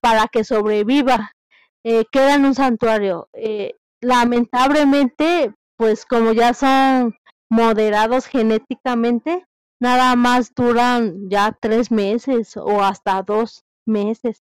para 0.00 0.28
que 0.28 0.44
sobreviva. 0.44 1.32
Eh, 1.84 2.04
queda 2.10 2.34
en 2.34 2.46
un 2.46 2.54
santuario. 2.54 3.28
Eh, 3.32 3.74
lamentablemente, 4.00 5.54
pues 5.76 6.06
como 6.06 6.32
ya 6.32 6.54
son 6.54 7.14
moderados 7.50 8.26
genéticamente, 8.26 9.46
nada 9.80 10.16
más 10.16 10.54
duran 10.54 11.28
ya 11.28 11.56
tres 11.60 11.90
meses 11.90 12.56
o 12.56 12.82
hasta 12.82 13.22
dos 13.22 13.64
meses. 13.86 14.42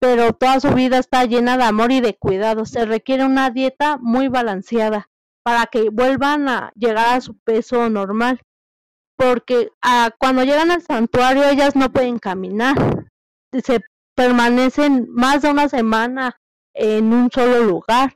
Pero 0.00 0.32
toda 0.32 0.60
su 0.60 0.70
vida 0.70 0.98
está 0.98 1.24
llena 1.24 1.56
de 1.56 1.64
amor 1.64 1.90
y 1.92 2.00
de 2.00 2.16
cuidado. 2.16 2.64
Se 2.64 2.84
requiere 2.84 3.24
una 3.24 3.50
dieta 3.50 3.98
muy 4.00 4.28
balanceada 4.28 5.08
para 5.42 5.66
que 5.66 5.90
vuelvan 5.90 6.48
a 6.48 6.72
llegar 6.76 7.16
a 7.16 7.20
su 7.20 7.36
peso 7.38 7.88
normal 7.90 8.40
porque 9.18 9.72
ah, 9.82 10.10
cuando 10.16 10.44
llegan 10.44 10.70
al 10.70 10.80
santuario 10.80 11.42
ellas 11.44 11.74
no 11.74 11.90
pueden 11.90 12.20
caminar, 12.20 12.76
se 13.52 13.80
permanecen 14.14 15.08
más 15.10 15.42
de 15.42 15.50
una 15.50 15.68
semana 15.68 16.40
en 16.72 17.12
un 17.12 17.28
solo 17.30 17.64
lugar, 17.64 18.14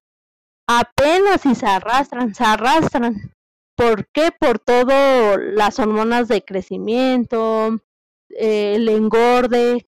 apenas 0.68 1.40
si 1.40 1.56
se 1.56 1.66
arrastran, 1.66 2.34
se 2.34 2.44
arrastran. 2.44 3.32
¿Por 3.76 4.06
qué? 4.12 4.30
Por 4.38 4.60
todo 4.60 5.36
las 5.38 5.80
hormonas 5.80 6.28
de 6.28 6.44
crecimiento, 6.44 7.80
eh, 8.30 8.74
el 8.76 8.88
engorde, 8.88 9.88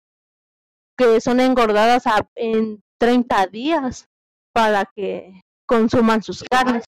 que 0.97 1.21
son 1.21 1.39
engordadas 1.39 2.03
en 2.35 2.83
30 2.99 3.47
días 3.47 4.09
para 4.53 4.85
que 4.93 5.41
consuman 5.65 6.21
sus 6.21 6.43
carnes 6.43 6.83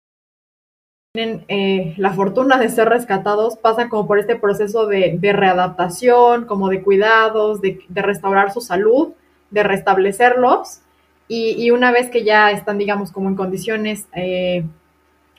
tienen 1.12 1.44
eh, 1.48 1.96
la 1.98 2.14
fortuna 2.14 2.60
de 2.60 2.70
ser 2.70 2.88
rescatados 2.88 3.58
pasan 3.58 3.90
como 3.90 4.06
por 4.06 4.20
este 4.20 4.36
proceso 4.36 4.86
de, 4.86 5.18
readaptación, 5.34 6.46
como 6.46 6.70
de 6.70 6.84
cuidados, 6.84 7.62
de, 7.62 7.80
restaurar 7.90 8.54
su 8.54 8.62
salud, 8.62 9.14
de 9.50 9.64
restablecerlos. 9.64 10.82
Y, 11.28 11.72
una 11.72 11.92
vez 11.92 12.12
que 12.12 12.24
ya 12.24 12.52
están, 12.52 12.78
digamos, 12.78 13.12
como 13.12 13.28
en 13.28 13.36
condiciones 13.36 14.08
eh, 14.14 14.64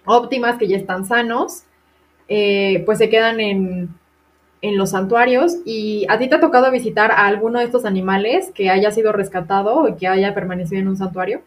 óptimas, 0.05 0.59
que 0.59 0.67
ya 0.67 0.77
están 0.77 1.05
sanos, 1.05 1.63
eh, 2.29 2.83
pues 2.85 2.99
se 2.99 3.09
quedan 3.09 3.39
en, 3.39 3.91
en 4.63 4.77
los 4.77 4.91
santuarios. 4.91 5.59
Y 5.65 6.05
a 6.09 6.19
ti 6.19 6.29
te 6.29 6.35
ha 6.35 6.41
tocado 6.41 6.71
visitar 6.73 7.13
a 7.13 7.27
alguno 7.27 7.61
de 7.61 7.67
estos 7.67 7.85
animales 7.85 8.51
que 8.57 8.71
haya 8.71 8.91
sido 8.91 9.13
rescatado 9.13 9.87
y 9.87 9.95
que 9.95 10.09
haya 10.09 10.35
permanecido 10.35 10.81
en 10.81 10.89
un 10.89 10.97
santuario 10.97 11.43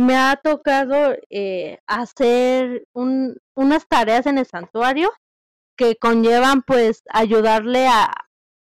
me 0.00 0.16
ha 0.16 0.36
tocado 0.36 1.14
eh, 1.28 1.78
hacer 1.86 2.86
un, 2.94 3.36
unas 3.54 3.86
tareas 3.86 4.24
en 4.24 4.38
el 4.38 4.46
santuario 4.46 5.12
que 5.76 5.96
conllevan 5.96 6.62
pues 6.62 7.02
ayudarle 7.10 7.86
a, 7.86 8.10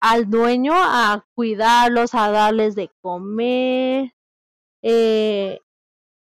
al 0.00 0.28
dueño 0.28 0.72
a 0.74 1.24
cuidarlos, 1.36 2.14
a 2.14 2.30
darles 2.30 2.74
de 2.74 2.90
comer, 3.00 4.12
eh, 4.82 5.60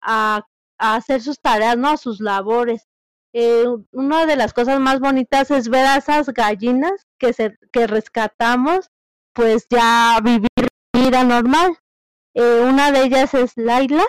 a, 0.02 0.42
hacer 0.78 1.22
sus 1.22 1.40
tareas, 1.40 1.78
¿no? 1.78 1.96
Sus 1.96 2.20
labores. 2.20 2.88
Eh, 3.32 3.66
una 3.92 4.26
de 4.26 4.34
las 4.34 4.52
cosas 4.52 4.80
más 4.80 4.98
bonitas 4.98 5.50
es 5.52 5.68
ver 5.68 5.86
a 5.86 5.96
esas 5.96 6.28
gallinas 6.28 7.06
que, 7.20 7.32
se, 7.32 7.56
que 7.72 7.86
rescatamos, 7.86 8.90
pues 9.32 9.66
ya 9.70 10.18
vivir 10.22 10.48
vida 10.92 11.22
normal. 11.22 11.78
una 12.34 12.90
de 12.90 13.04
ellas 13.04 13.32
es 13.34 13.52
Laila, 13.56 14.04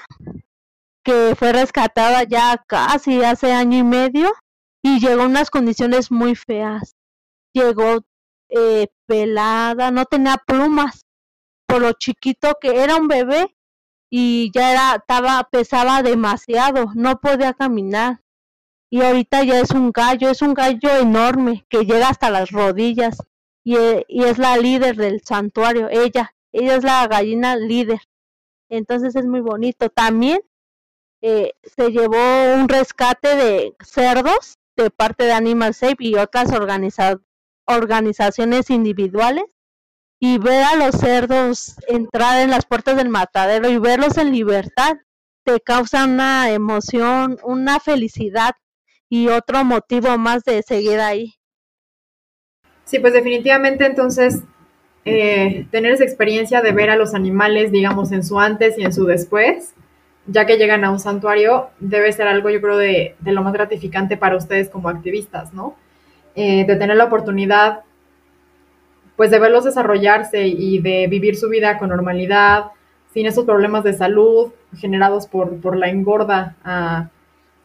que 1.05 1.35
fue 1.37 1.53
rescatada 1.53 2.23
ya 2.23 2.61
casi 2.67 3.23
hace 3.23 3.53
año 3.53 3.77
y 3.77 3.83
medio 3.83 4.33
y 4.81 4.99
llegó 4.99 5.21
en 5.21 5.29
unas 5.29 5.51
condiciones 5.51 6.11
muy 6.11 6.35
feas. 6.35 6.95
Llegó 7.53 8.03
eh, 8.49 8.87
pelada, 9.05 9.91
no 9.91 10.05
tenía 10.05 10.37
plumas, 10.45 11.05
por 11.67 11.81
lo 11.81 11.93
chiquito 11.93 12.57
que 12.59 12.83
era 12.83 12.97
un 12.97 13.07
bebé 13.07 13.55
y 14.09 14.51
ya 14.53 14.71
era, 14.71 14.95
estaba, 14.95 15.47
pesaba 15.51 16.01
demasiado, 16.01 16.87
no 16.95 17.19
podía 17.19 17.53
caminar. 17.53 18.21
Y 18.89 19.01
ahorita 19.01 19.43
ya 19.43 19.59
es 19.59 19.71
un 19.71 19.91
gallo, 19.91 20.29
es 20.29 20.41
un 20.41 20.53
gallo 20.55 20.89
enorme 20.99 21.65
que 21.69 21.85
llega 21.85 22.09
hasta 22.09 22.31
las 22.31 22.49
rodillas 22.49 23.17
y, 23.63 23.75
y 24.07 24.23
es 24.23 24.37
la 24.39 24.57
líder 24.57 24.95
del 24.95 25.21
santuario, 25.23 25.87
ella, 25.89 26.33
ella 26.51 26.75
es 26.75 26.83
la 26.83 27.07
gallina 27.07 27.55
líder. 27.55 27.99
Entonces 28.69 29.15
es 29.15 29.25
muy 29.25 29.41
bonito. 29.41 29.89
También 29.89 30.39
eh, 31.27 31.53
se 31.63 31.89
llevó 31.89 32.53
un 32.53 32.69
rescate 32.69 33.35
de 33.35 33.73
cerdos 33.83 34.59
de 34.75 34.91
parte 34.91 35.23
de 35.23 35.31
Animal 35.31 35.73
Safe 35.73 35.95
y 35.97 36.13
otras 36.17 36.51
organizaciones 37.65 38.69
individuales 38.69 39.45
y 40.19 40.37
ver 40.37 40.63
a 40.63 40.75
los 40.75 40.93
cerdos 40.93 41.77
entrar 41.87 42.43
en 42.43 42.51
las 42.51 42.67
puertas 42.67 42.95
del 42.95 43.09
matadero 43.09 43.67
y 43.69 43.79
verlos 43.79 44.19
en 44.19 44.33
libertad 44.33 44.97
te 45.43 45.59
causa 45.61 46.05
una 46.05 46.51
emoción, 46.51 47.39
una 47.43 47.79
felicidad 47.79 48.51
y 49.09 49.29
otro 49.29 49.63
motivo 49.63 50.19
más 50.19 50.43
de 50.43 50.61
seguir 50.61 50.99
ahí. 50.99 51.33
Sí, 52.83 52.99
pues 52.99 53.13
definitivamente 53.13 53.87
entonces 53.87 54.41
eh, 55.05 55.67
tener 55.69 55.91
esa 55.91 56.03
experiencia 56.03 56.61
de 56.61 56.71
ver 56.71 56.89
a 56.89 56.95
los 56.95 57.13
animales, 57.13 57.71
digamos, 57.71 58.11
en 58.11 58.23
su 58.23 58.39
antes 58.39 58.77
y 58.77 58.83
en 58.83 58.91
su 58.91 59.05
después, 59.05 59.74
ya 60.27 60.45
que 60.45 60.57
llegan 60.57 60.83
a 60.83 60.91
un 60.91 60.99
santuario, 60.99 61.69
debe 61.79 62.11
ser 62.11 62.27
algo, 62.27 62.49
yo 62.49 62.61
creo, 62.61 62.77
de, 62.77 63.15
lo 63.23 63.43
más 63.43 63.53
gratificante 63.53 64.17
para 64.17 64.37
ustedes 64.37 64.69
como 64.69 64.89
activistas, 64.89 65.53
¿no? 65.53 65.75
Eh, 66.35 66.65
de 66.65 66.75
tener 66.75 66.97
la 66.97 67.05
oportunidad, 67.05 67.81
pues, 69.15 69.31
de 69.31 69.39
verlos 69.39 69.65
desarrollarse 69.65 70.47
y 70.47 70.79
de 70.79 71.07
vivir 71.07 71.35
su 71.35 71.49
vida 71.49 71.77
con 71.77 71.89
normalidad, 71.89 72.65
sin 73.13 73.25
esos 73.27 73.45
problemas 73.45 73.83
de 73.83 73.93
salud 73.93 74.51
generados 74.77 75.27
por, 75.27 75.61
por 75.61 75.77
la 75.77 75.89
engorda 75.89 76.57
ah, 76.65 77.09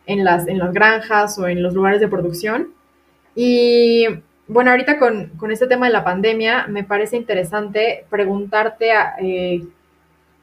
en, 0.07 0.25
las, 0.25 0.47
en 0.47 0.59
las 0.59 0.73
granjas 0.73 1.39
o 1.39 1.49
en 1.49 1.63
los 1.63 1.75
lugares 1.75 2.01
de 2.01 2.09
producción. 2.09 2.69
Y 3.35 4.07
bueno, 4.47 4.73
ahorita 4.73 4.99
con, 4.99 5.33
este 5.51 5.67
tema 5.67 5.87
de 5.87 5.93
la 5.93 6.05
pandemia, 6.05 6.67
me 6.67 6.85
parece 6.85 7.17
interesante 7.17 8.05
preguntarte, 8.11 8.91
eh, 9.23 9.65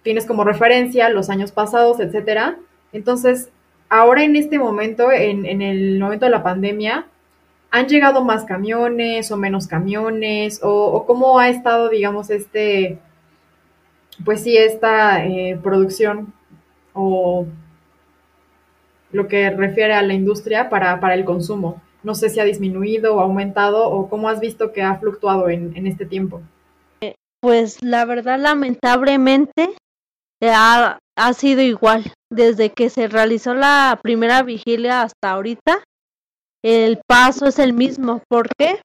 tienes 0.08 0.26
como 0.26 0.45
referencia 0.45 1.10
los 1.10 1.30
años 1.30 1.51
pasados, 1.51 1.99
etcétera. 1.99 2.55
Entonces, 2.93 3.49
ahora 3.89 4.24
en 4.24 4.38
este 4.38 4.58
momento, 4.58 5.12
en, 5.12 5.62
el 5.62 5.99
momento 5.99 6.24
de 6.24 6.32
la 6.32 6.43
pandemia, 6.43 7.08
¿han 7.72 7.88
llegado 7.88 8.24
más 8.24 8.45
camiones 8.45 9.30
o 9.34 9.36
menos 9.36 9.68
camiones? 9.68 10.62
¿O, 10.64 11.03
cómo 11.05 11.39
ha 11.39 11.49
estado, 11.49 11.89
digamos, 11.89 12.30
este, 12.30 12.99
pues 14.24 14.43
sí, 14.43 14.55
esta 14.55 15.26
eh, 15.26 15.60
producción 15.62 16.34
o 16.93 17.45
lo 19.12 19.28
que 19.28 19.49
refiere 19.49 19.93
a 19.93 20.03
la 20.03 20.14
industria 20.14 20.70
para, 20.70 21.01
para 21.01 21.16
el 21.16 21.26
consumo? 21.26 21.82
no 22.03 22.16
sé 22.16 22.30
si 22.30 22.39
ha 22.39 22.45
disminuido 22.45 23.16
o 23.16 23.20
aumentado 23.20 23.89
o 23.89 24.08
cómo 24.08 24.30
has 24.30 24.39
visto 24.39 24.72
que 24.72 24.82
ha 24.82 24.95
fluctuado 24.95 25.49
en, 25.49 25.86
este 25.88 26.05
tiempo. 26.05 26.41
Pues 27.41 27.84
la 27.84 28.05
verdad, 28.05 28.39
lamentablemente, 28.39 29.76
ha, 30.42 31.00
ha 31.16 31.34
sido 31.34 31.62
igual. 31.62 32.14
Desde 32.30 32.72
que 32.72 32.90
se 32.90 33.08
realizó 33.08 33.54
la 33.54 34.00
primera 34.02 34.44
vigilia 34.44 35.02
hasta 35.02 35.32
ahorita, 35.32 35.84
el 36.62 37.00
paso 37.08 37.46
es 37.46 37.60
el 37.60 37.74
mismo. 37.74 38.22
¿Por 38.28 38.50
qué? 38.58 38.82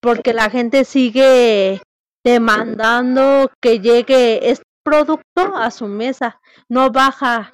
Porque 0.00 0.32
la 0.32 0.50
gente 0.50 0.84
sigue 0.84 1.82
demandando 2.24 3.50
que 3.60 3.80
llegue 3.80 4.50
este 4.50 4.64
producto 4.82 5.54
a 5.56 5.70
su 5.70 5.86
mesa. 5.86 6.40
No 6.68 6.90
baja. 6.90 7.52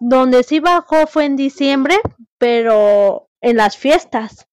Donde 0.00 0.42
sí 0.42 0.60
bajó 0.60 1.06
fue 1.06 1.24
en 1.24 1.36
diciembre, 1.36 1.98
pero 2.38 3.28
en 3.40 3.56
las 3.56 3.76
fiestas. 3.76 4.46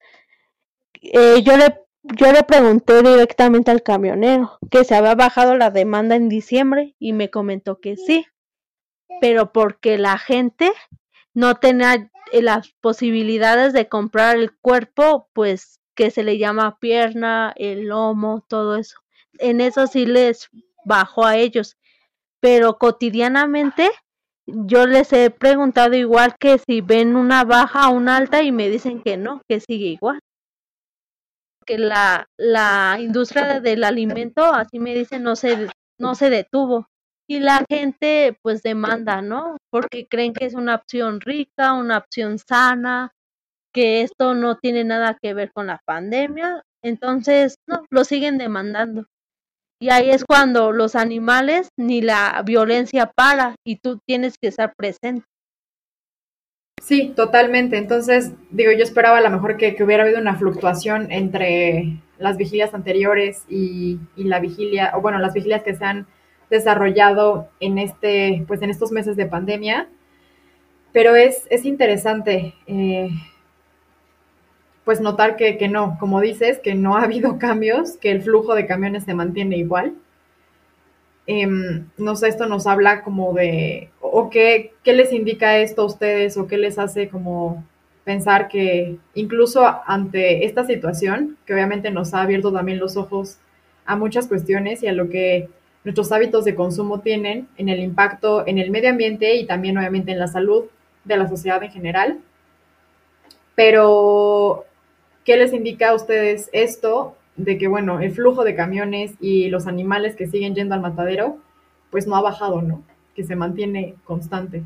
Eh, 1.02 1.42
yo 1.44 1.58
le 1.58 1.82
yo 2.04 2.32
le 2.32 2.44
pregunté 2.44 3.02
directamente 3.04 3.72
al 3.72 3.84
camionero 3.84 4.58
que 4.70 4.84
se 4.84 4.96
había 4.96 5.16
bajado 5.16 5.56
la 5.56 5.70
demanda 5.70 6.16
en 6.16 6.30
diciembre 6.30 6.96
y 7.00 7.14
me 7.14 7.30
comentó 7.30 7.80
que 7.80 7.96
sí, 7.96 8.26
pero 9.20 9.52
porque 9.52 9.98
la 9.98 10.18
gente 10.18 10.72
no 11.34 11.56
tenía 11.56 12.10
eh, 12.32 12.42
las 12.42 12.72
posibilidades 12.82 13.74
de 13.74 13.88
comprar 13.88 14.38
el 14.38 14.52
cuerpo, 14.58 15.30
pues 15.34 15.80
que 15.96 16.10
se 16.10 16.24
le 16.24 16.38
llama 16.38 16.80
pierna, 16.80 17.54
el 17.56 17.88
lomo, 17.88 18.46
todo 18.48 18.78
eso. 18.78 18.98
En 19.40 19.62
eso 19.62 19.88
sí 19.88 20.06
les 20.06 20.50
bajó 20.86 21.26
a 21.26 21.38
ellos, 21.38 21.78
pero 22.40 22.78
cotidianamente 22.78 23.92
yo 24.48 24.88
les 24.88 25.14
he 25.14 25.30
preguntado 25.30 25.96
igual 25.96 26.36
que 26.40 26.58
si 26.58 26.82
ven 26.82 27.16
una 27.16 27.44
baja 27.44 27.90
o 27.90 27.94
una 27.94 28.18
alta 28.18 28.42
y 28.42 28.52
me 28.52 28.70
dicen 28.70 29.02
que 29.02 29.18
no, 29.18 29.42
que 29.48 29.60
sigue 29.60 29.86
igual. 29.86 30.20
Que 31.66 31.78
la, 31.78 32.28
la 32.38 32.98
industria 33.00 33.60
del 33.60 33.84
alimento, 33.84 34.44
así 34.44 34.80
me 34.80 34.94
dicen, 34.96 35.24
no 35.24 35.36
se, 35.36 35.68
no 36.00 36.16
se 36.16 36.30
detuvo. 36.30 36.88
Y 37.28 37.40
la 37.40 37.64
gente 37.70 38.38
pues 38.42 38.62
demanda, 38.62 39.22
¿no? 39.22 39.58
Porque 39.70 40.08
creen 40.08 40.34
que 40.34 40.46
es 40.46 40.54
una 40.54 40.76
opción 40.76 41.22
rica, 41.22 41.74
una 41.74 41.98
opción 42.00 42.40
sana, 42.40 43.12
que 43.74 44.02
esto 44.02 44.34
no 44.34 44.58
tiene 44.58 44.84
nada 44.84 45.18
que 45.22 45.34
ver 45.34 45.52
con 45.54 45.68
la 45.68 45.80
pandemia. 45.86 46.64
Entonces, 46.84 47.56
no, 47.68 47.86
lo 47.90 48.04
siguen 48.04 48.38
demandando. 48.38 49.06
Y 49.80 49.90
ahí 49.90 50.12
es 50.12 50.26
cuando 50.26 50.72
los 50.72 50.96
animales 50.96 51.70
ni 51.78 52.02
la 52.02 52.42
violencia 52.46 53.12
para 53.16 53.56
y 53.66 53.78
tú 53.78 54.00
tienes 54.06 54.36
que 54.40 54.50
estar 54.50 54.74
presente. 54.76 55.26
Sí, 56.82 57.14
totalmente. 57.16 57.78
Entonces, 57.78 58.34
digo, 58.50 58.72
yo 58.72 58.84
esperaba 58.84 59.20
a 59.20 59.22
lo 59.22 59.30
mejor 59.30 59.56
que, 59.58 59.78
hubiera 59.84 60.04
habido 60.04 60.20
una 60.20 60.36
fluctuación 60.36 61.12
entre 61.12 62.02
las 62.18 62.38
vigilias 62.38 62.74
anteriores 62.74 63.46
y, 63.48 64.00
la 64.18 64.40
vigilia, 64.40 64.92
o 64.96 65.02
bueno, 65.02 65.20
las 65.20 65.34
vigilias 65.34 65.62
que 65.62 65.76
se 65.76 65.86
han 65.86 66.08
desarrollado 66.50 67.50
en 67.60 67.78
este, 67.78 68.44
pues 68.48 68.64
en 68.64 68.72
estos 68.72 68.92
meses 68.92 69.16
de 69.16 69.28
pandemia. 69.28 69.90
Pero 70.92 71.16
es, 71.16 71.48
es 71.52 71.66
interesante. 71.66 72.56
Eh, 72.66 73.10
pues 74.84 75.02
notar 75.02 75.36
que, 75.36 75.60
que, 75.60 75.68
no, 75.68 75.98
como 76.00 76.20
dices, 76.20 76.60
que 76.60 76.74
no 76.74 76.98
ha 76.98 77.04
habido 77.04 77.38
cambios, 77.40 77.98
que 77.98 78.10
el 78.12 78.24
flujo 78.24 78.56
de 78.56 78.66
camiones 78.66 79.04
se 79.04 79.14
mantiene 79.14 79.58
igual. 79.58 79.94
Em, 81.28 81.88
no 81.98 82.16
sé, 82.16 82.28
esto 82.28 82.48
nos 82.48 82.66
habla 82.66 83.04
como 83.04 83.34
de, 83.34 83.92
o 84.12 84.30
qué, 84.30 84.74
qué 84.84 84.94
les 84.94 85.14
indica 85.14 85.58
esto 85.58 85.84
a 85.84 85.86
ustedes, 85.86 86.38
o 86.38 86.48
qué 86.48 86.58
les 86.58 86.78
hace 86.78 87.10
como 87.10 87.64
pensar 88.04 88.48
que 88.48 88.98
incluso 89.14 89.64
ante 89.86 90.46
esta 90.46 90.66
situación, 90.66 91.38
que 91.46 91.54
obviamente 91.54 91.92
nos 91.92 92.14
ha 92.14 92.22
abierto 92.22 92.52
también 92.52 92.80
los 92.80 92.98
ojos 92.98 93.38
a 93.86 93.96
muchas 93.96 94.28
cuestiones 94.28 94.84
y 94.84 94.88
a 94.88 94.94
lo 94.94 95.10
que 95.10 95.50
nuestros 95.84 96.12
hábitos 96.12 96.46
de 96.46 96.56
consumo 96.56 97.00
tienen 97.00 97.48
en 97.58 97.70
el 97.70 97.80
impacto 97.80 98.46
en 98.46 98.60
el 98.60 98.70
medio 98.70 98.90
ambiente 98.90 99.36
y 99.36 99.46
también 99.46 99.78
obviamente 99.78 100.12
en 100.12 100.20
la 100.20 100.28
salud 100.28 100.66
de 101.06 101.18
la 101.18 101.28
sociedad 101.28 101.64
en 101.64 101.72
general. 101.72 102.20
Pero 103.56 104.66
¿Qué 105.24 105.38
les 105.38 105.54
indica 105.54 105.90
a 105.90 105.96
ustedes 105.96 106.50
esto 106.52 107.16
de 107.36 107.60
que, 107.60 107.68
bueno, 107.68 108.00
el 108.00 108.12
flujo 108.12 108.44
de 108.44 108.56
camiones 108.56 109.14
y 109.20 109.50
los 109.50 109.68
animales 109.68 110.16
que 110.16 110.26
siguen 110.26 110.56
yendo 110.56 110.74
al 110.74 110.82
matadero, 110.82 111.38
pues 111.92 112.08
no 112.08 112.16
ha 112.16 112.22
bajado, 112.22 112.62
¿no? 112.64 112.84
Que 113.16 113.24
se 113.24 113.36
mantiene 113.36 113.96
constante. 114.06 114.64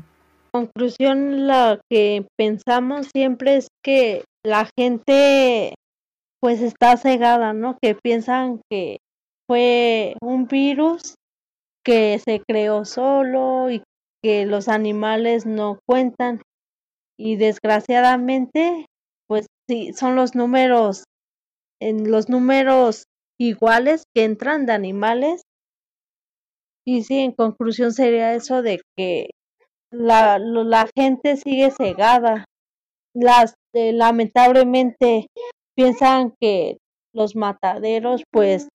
Conclusión, 0.52 1.46
la 1.46 1.80
que 1.90 2.26
pensamos 2.38 3.08
siempre 3.14 3.56
es 3.56 3.68
que 3.84 4.24
la 4.44 4.68
gente 4.78 5.74
pues 6.40 6.62
está 6.62 6.96
cegada, 6.96 7.52
¿no? 7.52 7.76
Que 7.82 7.94
piensan 7.94 8.60
que 8.70 8.98
fue 9.48 10.14
un 10.22 10.46
virus 10.46 11.14
que 11.84 12.18
se 12.18 12.40
creó 12.46 12.84
solo 12.84 13.70
y 13.70 13.82
que 14.22 14.46
los 14.46 14.68
animales 14.68 15.46
no 15.46 15.78
cuentan. 15.86 16.42
Y 17.18 17.36
desgraciadamente 17.36 18.86
pues 19.28 19.46
sí, 19.68 19.92
son 19.92 20.16
los 20.16 20.34
números, 20.34 21.04
en 21.80 22.10
los 22.10 22.28
números 22.28 23.04
iguales 23.38 24.04
que 24.14 24.24
entran 24.24 24.66
de 24.66 24.72
animales. 24.72 25.42
Y 26.86 27.02
sí, 27.02 27.18
en 27.18 27.32
conclusión 27.32 27.92
sería 27.92 28.34
eso 28.34 28.62
de 28.62 28.80
que 28.96 29.30
la, 29.90 30.38
la 30.38 30.88
gente 30.96 31.36
sigue 31.36 31.70
cegada. 31.70 32.44
Las, 33.14 33.54
eh, 33.74 33.92
lamentablemente 33.92 35.26
piensan 35.74 36.32
que 36.40 36.78
los 37.12 37.34
mataderos 37.34 38.22
pues 38.30 38.68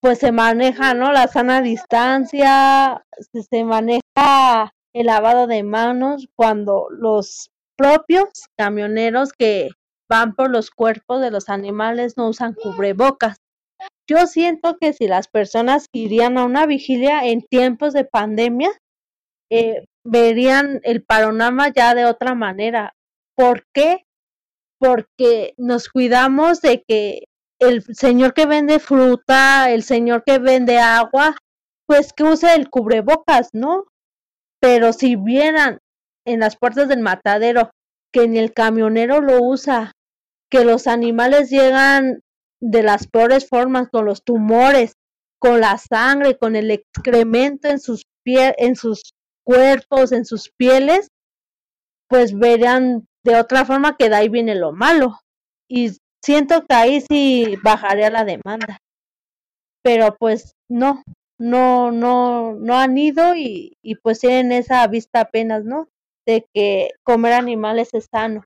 pues 0.00 0.18
se 0.18 0.32
maneja 0.32 0.94
no 0.94 1.12
la 1.12 1.26
sana 1.28 1.60
distancia 1.62 3.02
se 3.32 3.64
maneja 3.64 4.70
el 4.94 5.06
lavado 5.06 5.46
de 5.46 5.62
manos 5.62 6.28
cuando 6.36 6.88
los 6.90 7.50
propios 7.76 8.28
camioneros 8.56 9.32
que 9.32 9.70
van 10.08 10.34
por 10.34 10.50
los 10.50 10.70
cuerpos 10.70 11.20
de 11.20 11.30
los 11.30 11.48
animales 11.48 12.16
no 12.16 12.28
usan 12.28 12.54
cubrebocas. 12.54 13.36
Yo 14.08 14.26
siento 14.26 14.76
que 14.80 14.92
si 14.92 15.06
las 15.06 15.28
personas 15.28 15.86
irían 15.92 16.38
a 16.38 16.44
una 16.44 16.66
vigilia 16.66 17.26
en 17.26 17.42
tiempos 17.42 17.92
de 17.92 18.04
pandemia, 18.04 18.70
eh, 19.50 19.84
verían 20.04 20.80
el 20.82 21.02
panorama 21.02 21.68
ya 21.68 21.94
de 21.94 22.06
otra 22.06 22.34
manera. 22.34 22.94
¿Por 23.36 23.64
qué? 23.72 24.04
Porque 24.78 25.54
nos 25.56 25.88
cuidamos 25.88 26.60
de 26.60 26.82
que 26.86 27.24
el 27.60 27.82
señor 27.94 28.34
que 28.34 28.46
vende 28.46 28.78
fruta, 28.78 29.70
el 29.70 29.82
señor 29.82 30.22
que 30.24 30.38
vende 30.38 30.78
agua, 30.78 31.36
pues 31.86 32.12
que 32.12 32.24
use 32.24 32.54
el 32.54 32.70
cubrebocas, 32.70 33.50
¿no? 33.52 33.86
Pero 34.60 34.92
si 34.92 35.16
vieran 35.16 35.80
en 36.26 36.40
las 36.40 36.56
puertas 36.56 36.88
del 36.88 37.00
matadero 37.00 37.70
que 38.12 38.28
ni 38.28 38.38
el 38.38 38.52
camionero 38.52 39.20
lo 39.20 39.42
usa, 39.42 39.92
que 40.50 40.64
los 40.64 40.86
animales 40.86 41.50
llegan 41.50 42.20
de 42.60 42.82
las 42.82 43.06
peores 43.06 43.48
formas, 43.48 43.88
con 43.90 44.04
los 44.04 44.22
tumores, 44.24 44.94
con 45.40 45.60
la 45.60 45.78
sangre, 45.78 46.36
con 46.36 46.56
el 46.56 46.70
excremento 46.70 47.68
en 47.68 47.80
sus 47.80 48.04
en 48.36 48.76
sus 48.76 49.14
cuerpos, 49.44 50.12
en 50.12 50.24
sus 50.26 50.50
pieles, 50.56 51.08
pues 52.08 52.34
verán 52.38 53.06
de 53.24 53.36
otra 53.36 53.64
forma 53.64 53.96
que 53.96 54.08
de 54.08 54.16
ahí 54.16 54.28
viene 54.28 54.54
lo 54.54 54.72
malo. 54.72 55.20
Y 55.68 55.92
siento 56.22 56.64
que 56.66 56.74
ahí 56.74 57.00
sí 57.00 57.56
bajaría 57.62 58.10
la 58.10 58.24
demanda. 58.24 58.78
Pero 59.82 60.16
pues 60.18 60.52
no, 60.68 61.02
no, 61.38 61.92
no, 61.92 62.54
no 62.54 62.78
han 62.78 62.98
ido 62.98 63.34
y, 63.34 63.76
y 63.82 63.94
pues 63.96 64.20
tienen 64.20 64.52
esa 64.52 64.86
vista 64.86 65.20
apenas, 65.20 65.64
¿no? 65.64 65.88
De 66.26 66.46
que 66.52 66.90
comer 67.02 67.32
animales 67.32 67.94
es 67.94 68.08
sano. 68.10 68.44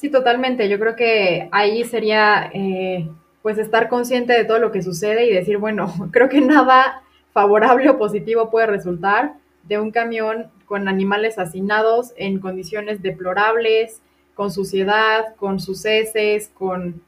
Sí, 0.00 0.08
totalmente. 0.08 0.66
Yo 0.70 0.78
creo 0.78 0.96
que 0.96 1.50
ahí 1.52 1.84
sería 1.84 2.50
eh, 2.54 3.06
pues 3.42 3.58
estar 3.58 3.90
consciente 3.90 4.32
de 4.32 4.46
todo 4.46 4.58
lo 4.58 4.72
que 4.72 4.82
sucede 4.82 5.26
y 5.26 5.34
decir, 5.34 5.58
bueno, 5.58 5.92
creo 6.10 6.30
que 6.30 6.40
nada 6.40 7.02
favorable 7.34 7.90
o 7.90 7.98
positivo 7.98 8.48
puede 8.50 8.66
resultar 8.66 9.34
de 9.64 9.78
un 9.78 9.90
camión 9.90 10.50
con 10.64 10.88
animales 10.88 11.38
hacinados 11.38 12.14
en 12.16 12.40
condiciones 12.40 13.02
deplorables, 13.02 14.00
con 14.34 14.50
suciedad, 14.50 15.36
con 15.36 15.60
sus 15.60 15.84
heces, 15.84 16.48
con 16.54 17.02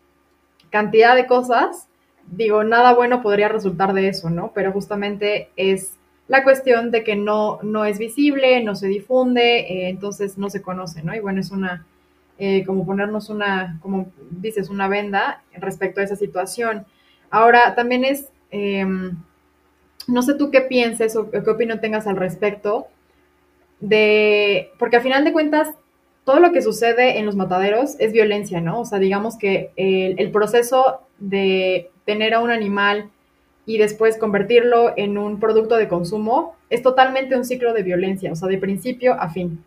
cantidad 0.68 1.16
de 1.16 1.26
cosas 1.26 1.88
digo, 2.30 2.62
nada 2.62 2.94
bueno 2.94 3.22
podría 3.22 3.48
resultar 3.48 3.94
de 3.94 4.08
eso, 4.08 4.30
¿no? 4.30 4.52
Pero 4.54 4.70
justamente 4.72 5.48
es 5.56 5.98
la 6.28 6.44
cuestión 6.44 6.90
de 6.90 7.02
que 7.04 7.16
no, 7.16 7.58
no 7.62 7.84
es 7.84 7.98
visible, 7.98 8.62
no 8.62 8.76
se 8.76 8.86
difunde, 8.86 9.60
eh, 9.60 9.88
entonces 9.88 10.38
no 10.38 10.50
se 10.50 10.62
conoce, 10.62 11.02
¿no? 11.02 11.14
Y 11.14 11.20
bueno, 11.20 11.40
es 11.40 11.50
una, 11.50 11.86
eh, 12.44 12.64
como 12.66 12.84
ponernos 12.84 13.30
una, 13.30 13.78
como 13.82 14.10
dices, 14.32 14.68
una 14.68 14.88
venda 14.88 15.44
respecto 15.52 16.00
a 16.00 16.02
esa 16.02 16.16
situación. 16.16 16.86
Ahora, 17.30 17.76
también 17.76 18.04
es, 18.04 18.30
em, 18.50 19.16
no 20.08 20.22
sé 20.22 20.34
tú 20.34 20.50
qué 20.50 20.62
pienses 20.62 21.14
o 21.14 21.30
qué 21.30 21.38
opinión 21.38 21.80
tengas 21.80 22.08
al 22.08 22.16
respecto 22.16 22.88
de, 23.78 24.72
porque 24.76 24.96
al 24.96 25.02
final 25.02 25.24
de 25.24 25.32
cuentas, 25.32 25.68
todo 26.24 26.40
lo 26.40 26.50
que 26.50 26.62
sucede 26.62 27.20
en 27.20 27.26
los 27.26 27.36
mataderos 27.36 27.94
es 28.00 28.12
violencia, 28.12 28.60
¿no? 28.60 28.80
O 28.80 28.84
sea, 28.86 28.98
digamos 28.98 29.38
que 29.38 29.70
el 29.76 30.32
proceso 30.32 31.02
de 31.20 31.92
tener 32.04 32.34
a 32.34 32.40
un 32.40 32.50
animal 32.50 33.08
y 33.66 33.78
después 33.78 34.18
convertirlo 34.18 34.94
en 34.96 35.16
un 35.16 35.38
producto 35.38 35.76
de 35.76 35.86
consumo, 35.86 36.56
es 36.70 36.82
totalmente 36.82 37.36
un 37.36 37.44
ciclo 37.44 37.72
de 37.72 37.84
violencia, 37.84 38.32
o 38.32 38.34
sea, 38.34 38.48
de 38.48 38.58
principio 38.58 39.14
a 39.14 39.28
fin. 39.30 39.62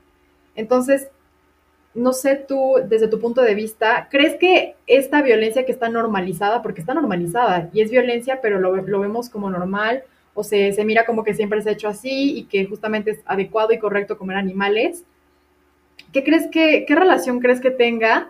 Entonces, 0.56 1.08
no 1.96 2.14
sé 2.14 2.36
tú, 2.36 2.76
desde 2.88 3.08
tu 3.08 3.20
punto 3.20 3.42
de 3.42 3.56
vista, 3.56 4.08
¿crees 4.12 4.36
que 4.36 4.76
esta 4.86 5.22
violencia 5.22 5.66
que 5.66 5.72
está 5.72 5.90
normalizada, 5.90 6.62
porque 6.62 6.82
está 6.82 6.94
normalizada 6.94 7.70
y 7.74 7.82
es 7.82 7.90
violencia, 7.90 8.40
pero 8.42 8.60
lo, 8.60 9.00
vemos 9.00 9.30
como 9.30 9.50
normal, 9.50 10.04
o 10.34 10.44
se, 10.44 10.74
se 10.74 10.84
mira 10.84 11.06
como 11.06 11.24
que 11.24 11.34
siempre 11.34 11.62
se 11.62 11.70
ha 11.70 11.74
hecho 11.74 11.88
así 11.88 12.38
y 12.38 12.44
que 12.44 12.66
justamente 12.66 13.12
es 13.12 13.20
adecuado 13.26 13.72
y 13.72 13.80
correcto 13.80 14.18
comer 14.18 14.38
animales? 14.38 15.06
¿Qué 16.12 16.24
crees 16.24 16.48
que, 16.52 16.86
qué 16.86 16.96
relación 16.96 17.40
crees 17.40 17.62
que 17.62 17.72
tenga 17.72 18.30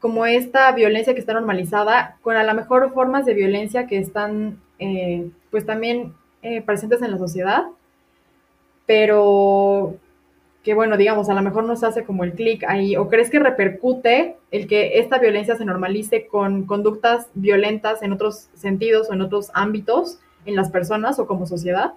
como 0.00 0.26
esta 0.26 0.70
violencia 0.72 1.14
que 1.14 1.20
está 1.20 1.32
normalizada, 1.32 2.18
con 2.20 2.36
a 2.36 2.44
lo 2.44 2.52
mejor 2.52 2.92
formas 2.92 3.24
de 3.24 3.34
violencia 3.34 3.86
que 3.86 3.98
están 3.98 4.60
eh, 4.78 5.30
pues 5.50 5.64
también 5.64 6.12
eh, 6.42 6.60
presentes 6.62 7.00
en 7.00 7.12
la 7.12 7.18
sociedad, 7.18 7.64
pero 8.86 9.96
que 10.64 10.74
bueno, 10.74 10.96
digamos, 10.96 11.28
a 11.28 11.34
lo 11.34 11.42
mejor 11.42 11.64
nos 11.64 11.84
hace 11.84 12.04
como 12.04 12.24
el 12.24 12.32
clic 12.32 12.64
ahí, 12.66 12.96
o 12.96 13.08
crees 13.08 13.30
que 13.30 13.38
repercute 13.38 14.38
el 14.50 14.66
que 14.66 14.98
esta 14.98 15.18
violencia 15.18 15.56
se 15.56 15.64
normalice 15.66 16.26
con 16.26 16.64
conductas 16.64 17.28
violentas 17.34 18.02
en 18.02 18.12
otros 18.12 18.48
sentidos 18.54 19.10
o 19.10 19.12
en 19.12 19.20
otros 19.20 19.50
ámbitos 19.52 20.18
en 20.46 20.56
las 20.56 20.70
personas 20.70 21.18
o 21.18 21.26
como 21.26 21.46
sociedad? 21.46 21.92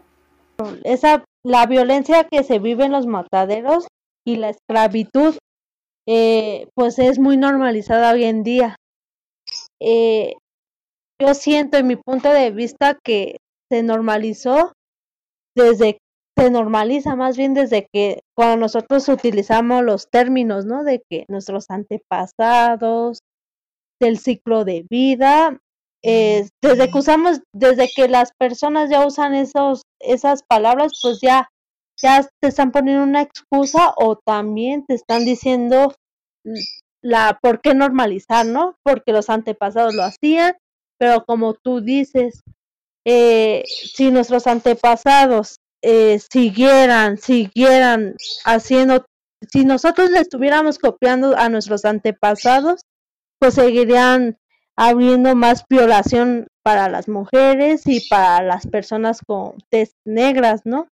Esa, 0.84 1.24
la 1.46 1.66
violencia 1.66 2.26
que 2.26 2.44
se 2.44 2.60
vive 2.60 2.84
en 2.84 2.92
los 2.92 3.08
mataderos 3.08 3.88
y 4.26 4.36
la 4.36 4.50
esclavitud 4.50 5.36
eh, 6.06 6.68
pues 6.76 7.00
es 7.00 7.20
muy 7.20 7.38
normalizada 7.38 8.12
hoy 8.12 8.26
en 8.26 8.44
día. 8.44 8.76
Eh, 9.80 10.34
yo 11.22 11.34
siento 11.34 11.78
en 11.78 11.88
mi 11.88 11.96
punto 11.96 12.30
de 12.30 12.52
vista 12.52 12.98
que 13.02 13.38
se 13.72 13.82
normalizó 13.82 14.74
desde, 15.56 16.00
se 16.38 16.52
normaliza 16.52 17.16
más 17.16 17.36
bien 17.36 17.54
desde 17.54 17.88
que 17.92 18.22
cuando 18.36 18.58
nosotros 18.58 19.10
utilizamos 19.10 19.84
los 19.84 20.10
términos, 20.10 20.66
¿no? 20.66 20.84
De 20.84 21.02
que 21.10 21.26
nuestros 21.30 21.66
antepasados, 21.70 23.22
del 24.00 24.20
ciclo 24.20 24.64
de 24.64 24.86
vida, 24.90 25.58
eh, 26.04 26.48
desde 26.62 26.92
que 26.92 26.98
usamos, 26.98 27.42
desde 27.54 27.90
que 27.94 28.08
las 28.08 28.32
personas 28.38 28.90
ya 28.92 29.06
usan 29.06 29.34
esos, 29.34 29.82
esas 30.00 30.44
palabras, 30.44 31.00
pues 31.02 31.20
ya 31.22 31.50
ya 32.00 32.22
te 32.40 32.50
están 32.50 32.72
poniendo 32.72 33.04
una 33.04 33.22
excusa 33.22 33.94
o 33.98 34.18
también 34.18 34.86
te 34.86 34.94
están 34.94 35.26
diciendo 35.26 35.96
la 37.02 37.40
por 37.42 37.62
qué 37.62 37.74
normalizar, 37.74 38.46
¿no? 38.46 38.76
Porque 38.84 39.12
los 39.12 39.30
antepasados 39.30 39.96
lo 39.96 40.04
hacían, 40.04 40.56
pero 41.00 41.26
como 41.26 41.56
tú 41.56 41.82
dices, 41.82 42.42
eh, 43.06 43.64
si 43.66 44.12
nuestros 44.12 44.48
antepasados 44.48 45.58
eh, 45.90 46.20
siguieran, 46.20 47.18
siguieran 47.18 48.16
haciendo, 48.44 49.06
si 49.50 49.64
nosotros 49.64 50.12
le 50.12 50.20
estuviéramos 50.20 50.80
copiando 50.80 51.38
a 51.38 51.48
nuestros 51.48 51.86
antepasados, 51.86 52.82
pues 53.40 53.54
seguirían 53.54 54.38
habiendo 54.76 55.34
más 55.34 55.64
violación 55.70 56.48
para 56.62 56.90
las 56.90 57.08
mujeres 57.08 57.84
y 57.88 58.06
para 58.10 58.44
las 58.44 58.68
personas 58.68 59.22
con 59.26 59.56
tez 59.70 59.94
negras, 60.06 60.64
¿no? 60.66 60.90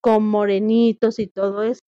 con 0.00 0.28
morenitos 0.28 1.18
y 1.18 1.26
todo 1.26 1.64
eso. 1.64 1.80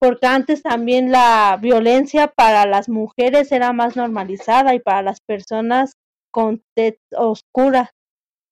Porque 0.00 0.28
antes 0.28 0.62
también 0.62 1.10
la 1.10 1.58
violencia 1.60 2.28
para 2.28 2.66
las 2.66 2.88
mujeres 2.88 3.50
era 3.50 3.72
más 3.72 3.96
normalizada 3.96 4.76
y 4.76 4.78
para 4.78 5.02
las 5.02 5.20
personas 5.20 5.94
con 6.30 6.62
tez 6.76 6.98
oscura. 7.16 7.90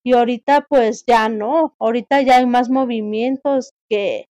Y 0.07 0.13
ahorita 0.13 0.67
pues 0.69 1.03
ya 1.05 1.29
no, 1.29 1.75
ahorita 1.81 2.23
ya 2.23 2.37
hay 2.37 2.47
más 2.47 2.71
movimientos 2.71 3.73
que, 3.91 4.27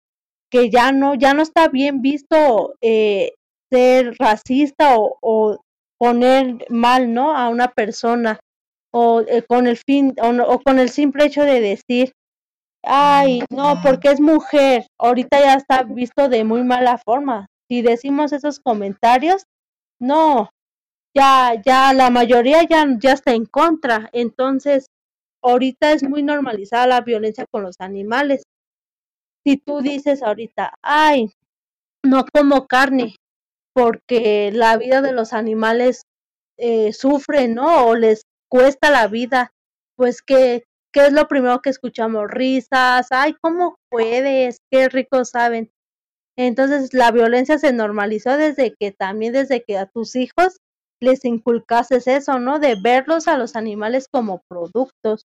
que 0.51 0.69
ya 0.69 0.91
no, 0.91 1.15
ya 1.15 1.33
no 1.33 1.41
está 1.41 1.67
bien 1.67 2.03
visto 2.03 2.75
eh, 2.79 3.31
ser 3.71 4.15
racista 4.19 4.99
o, 4.99 5.17
o, 5.19 5.61
poner 5.97 6.57
mal, 6.69 7.11
¿no? 7.11 7.35
A 7.35 7.49
una 7.49 7.69
persona 7.69 8.39
o 8.91 9.21
eh, 9.21 9.41
con 9.47 9.65
el 9.65 9.77
fin 9.77 10.13
o, 10.21 10.29
o, 10.43 10.59
con 10.59 10.77
el 10.77 10.89
simple 10.89 11.25
hecho 11.25 11.41
de 11.41 11.59
decir 11.59 12.13
ay, 12.83 13.41
no, 13.49 13.81
porque 13.81 14.09
es 14.09 14.19
mujer, 14.19 14.85
ahorita 14.99 15.39
ya 15.39 15.55
está 15.55 15.81
visto 15.81 16.29
de 16.29 16.43
muy 16.43 16.63
mala 16.63 16.99
forma. 16.99 17.47
Si 17.67 17.81
decimos 17.81 18.31
esos 18.31 18.59
comentarios, 18.59 19.45
no, 19.99 20.51
ya, 21.15 21.59
ya 21.65 21.93
la 21.93 22.11
mayoría 22.11 22.61
ya, 22.63 22.85
ya 22.99 23.13
está 23.13 23.33
en 23.33 23.45
contra. 23.45 24.09
Entonces, 24.13 24.87
ahorita 25.43 25.91
es 25.93 26.03
muy 26.03 26.23
normalizada 26.23 26.87
la 26.87 27.01
violencia 27.01 27.45
con 27.51 27.63
los 27.63 27.75
animales. 27.79 28.43
Si 29.45 29.57
tú 29.57 29.81
dices 29.81 30.23
ahorita, 30.23 30.73
ay, 30.81 31.31
no 32.03 32.25
como 32.33 32.67
carne, 32.67 33.15
porque 33.73 34.51
la 34.53 34.77
vida 34.77 35.01
de 35.01 35.11
los 35.13 35.33
animales 35.33 36.03
eh, 36.57 36.93
sufre, 36.93 37.47
¿no? 37.47 37.87
O 37.87 37.95
les 37.95 38.23
cuesta 38.49 38.91
la 38.91 39.07
vida, 39.07 39.51
pues 39.95 40.21
que 40.21 40.63
¿qué 40.93 41.07
es 41.07 41.13
lo 41.13 41.27
primero 41.27 41.61
que 41.61 41.71
escuchamos? 41.71 42.29
Risas, 42.29 43.07
ay, 43.09 43.35
¿cómo 43.41 43.77
puedes? 43.89 44.59
Qué 44.71 44.87
rico 44.89 45.25
saben. 45.25 45.71
Entonces 46.37 46.93
la 46.93 47.11
violencia 47.11 47.59
se 47.59 47.73
normalizó 47.73 48.37
desde 48.37 48.75
que 48.79 48.91
también 48.91 49.33
desde 49.33 49.63
que 49.63 49.77
a 49.77 49.87
tus 49.87 50.15
hijos 50.15 50.57
les 51.01 51.25
inculcases 51.25 52.07
eso, 52.07 52.39
¿no? 52.39 52.59
De 52.59 52.75
verlos 52.81 53.27
a 53.27 53.37
los 53.37 53.55
animales 53.55 54.07
como 54.11 54.41
productos. 54.47 55.25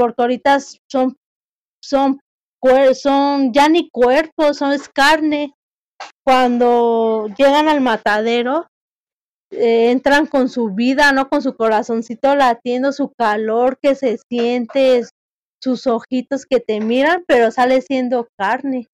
Porque 0.00 0.22
ahorita 0.22 0.58
son, 0.88 1.14
son, 1.84 2.20
son 2.94 3.52
ya 3.52 3.68
ni 3.68 3.90
cuerpos, 3.90 4.56
son 4.56 4.74
carne. 4.94 5.52
Cuando 6.24 7.26
llegan 7.36 7.68
al 7.68 7.82
matadero, 7.82 8.66
eh, 9.50 9.90
entran 9.90 10.26
con 10.26 10.48
su 10.48 10.70
vida, 10.70 11.12
¿no? 11.12 11.28
Con 11.28 11.42
su 11.42 11.54
corazoncito 11.54 12.34
latiendo, 12.34 12.92
su 12.92 13.12
calor 13.12 13.78
que 13.82 13.94
se 13.94 14.16
siente, 14.30 15.02
sus 15.62 15.86
ojitos 15.86 16.46
que 16.46 16.60
te 16.60 16.80
miran, 16.80 17.22
pero 17.28 17.50
sale 17.50 17.82
siendo 17.82 18.26
carne. 18.38 18.86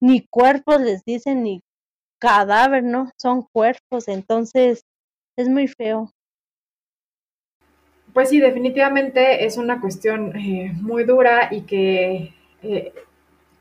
Ni 0.00 0.24
cuerpos 0.28 0.80
les 0.80 1.02
dicen, 1.04 1.42
ni 1.42 1.60
cadáver, 2.20 2.84
¿no? 2.84 3.10
Son 3.20 3.42
cuerpos, 3.52 4.06
entonces 4.06 4.82
es 5.36 5.48
muy 5.48 5.66
feo. 5.66 6.12
Pues 8.16 8.30
sí, 8.30 8.40
definitivamente 8.40 9.44
es 9.44 9.58
una 9.58 9.78
cuestión 9.78 10.34
eh, 10.36 10.72
muy 10.80 11.04
dura 11.04 11.50
y 11.50 11.64
que 11.64 12.32
eh, 12.62 12.94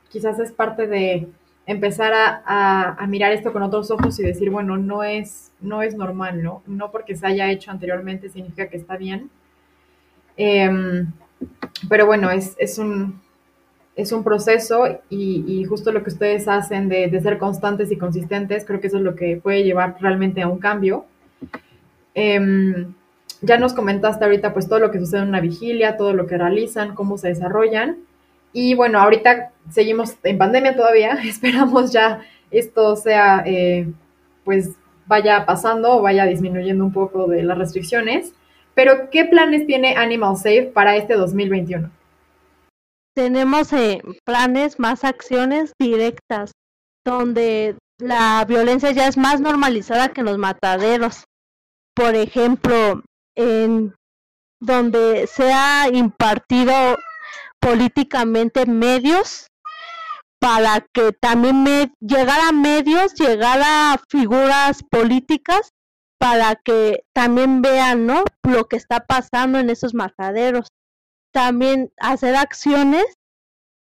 quizás 0.08 0.40
es 0.40 0.54
parte 0.54 0.88
de 0.88 1.28
empezar 1.66 2.14
a, 2.16 3.06
mirar 3.06 3.34
esto 3.34 3.52
con 3.52 3.64
otros 3.64 3.92
ojos 3.92 4.18
y 4.18 4.24
decir, 4.24 4.50
bueno, 4.50 4.78
no 4.78 5.04
es, 5.04 5.52
no 5.60 5.82
es 5.82 5.98
normal, 5.98 6.42
¿no? 6.42 6.64
No 6.68 6.90
porque 6.90 7.18
se 7.18 7.28
haya 7.28 7.52
hecho 7.52 7.70
anteriormente 7.70 8.30
significa 8.30 8.70
que 8.70 8.78
está 8.78 8.96
bien. 8.96 9.30
Em, 10.38 11.12
pero 11.90 12.06
bueno, 12.06 12.32
es, 12.32 12.56
es, 12.58 12.78
un, 12.80 13.20
es 13.98 14.14
un 14.14 14.24
proceso 14.24 15.02
y, 15.10 15.66
justo 15.66 15.92
lo 15.92 16.02
que 16.02 16.12
ustedes 16.12 16.48
hacen 16.48 16.88
de, 16.88 17.20
ser 17.20 17.40
constantes 17.40 17.92
y 17.92 17.98
consistentes, 17.98 18.64
creo 18.64 18.80
que 18.80 18.88
eso 18.88 19.00
es 19.00 19.04
lo 19.04 19.16
que 19.16 19.36
puede 19.36 19.66
llevar 19.66 19.98
realmente 20.00 20.42
a 20.42 20.48
un 20.48 20.60
cambio. 20.60 21.04
Eh, 22.14 22.86
ya 23.46 23.58
nos 23.58 23.74
comentaste 23.74 24.26
ahorita 24.26 24.54
pues 24.54 24.68
todo 24.68 24.80
lo 24.80 24.92
que 24.92 25.00
sucede 25.00 25.22
en 25.22 25.30
una 25.30 25.40
vigilia, 25.40 25.98
todo 25.98 26.14
lo 26.14 26.28
que 26.28 26.38
realizan, 26.38 26.96
cómo 26.96 27.18
se 27.18 27.30
desarrollan. 27.30 27.98
Y 28.54 28.74
bueno, 28.74 29.00
ahorita 29.00 29.52
seguimos 29.70 30.16
en 30.24 30.38
pandemia 30.38 30.76
todavía, 30.76 31.12
esperamos 31.26 31.92
ya 31.92 32.22
esto 32.52 32.96
sea, 32.96 33.44
eh, 33.46 33.92
pues 34.44 34.72
vaya 35.08 35.46
pasando 35.46 35.98
o 35.98 36.02
vaya 36.02 36.26
disminuyendo 36.26 36.84
un 36.84 36.94
poco 36.94 37.28
de 37.28 37.44
las 37.44 37.58
restricciones. 37.58 38.34
Pero, 38.74 39.10
¿qué 39.10 39.26
planes 39.26 39.66
tiene 39.66 39.96
Animal 39.96 40.36
Safe 40.36 40.72
para 40.74 40.96
este 40.98 41.14
2021? 41.16 41.90
Tenemos 43.16 43.72
eh, 43.72 44.02
planes, 44.26 44.80
más 44.80 45.06
acciones 45.06 45.72
directas, 45.80 46.52
donde 47.06 47.78
la 47.98 48.44
violencia 48.46 48.92
ya 48.92 49.08
es 49.08 49.18
más 49.18 49.40
normalizada 49.40 50.10
que 50.10 50.22
en 50.22 50.26
los 50.26 50.38
mataderos. 50.38 51.24
Por 51.96 52.16
ejemplo, 52.16 53.02
en 53.36 53.94
donde 54.60 55.28
se 55.28 55.52
ha 55.52 55.90
impartido 55.90 56.74
políticamente 57.60 58.66
medios 58.66 59.48
para 60.40 60.86
que 60.94 61.12
también 61.12 61.64
me, 61.64 61.92
llegara 62.00 62.52
medios, 62.52 63.14
llegara 63.16 64.00
figuras 64.10 64.84
políticas 64.84 65.72
para 66.20 66.56
que 66.56 67.04
también 67.14 67.62
vean, 67.62 68.06
¿no? 68.06 68.24
Lo 68.44 68.68
que 68.68 68.78
está 68.78 69.06
pasando 69.06 69.60
en 69.60 69.70
esos 69.70 69.94
mataderos. 69.94 70.68
También 71.34 71.92
hacer 71.98 72.36
acciones 72.36 73.06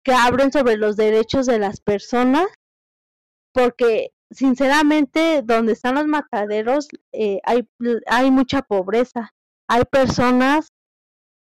que 0.04 0.14
abren 0.14 0.52
sobre 0.52 0.78
los 0.78 0.96
derechos 0.98 1.46
de 1.46 1.60
las 1.60 1.80
personas, 1.80 2.48
porque 3.54 4.12
sinceramente 4.32 5.42
donde 5.44 5.74
están 5.74 5.96
los 5.96 6.08
mataderos 6.08 6.88
eh, 7.14 7.40
hay, 7.44 7.68
hay 8.08 8.32
mucha 8.32 8.62
pobreza 8.62 9.34
hay 9.70 9.84
personas 9.86 10.70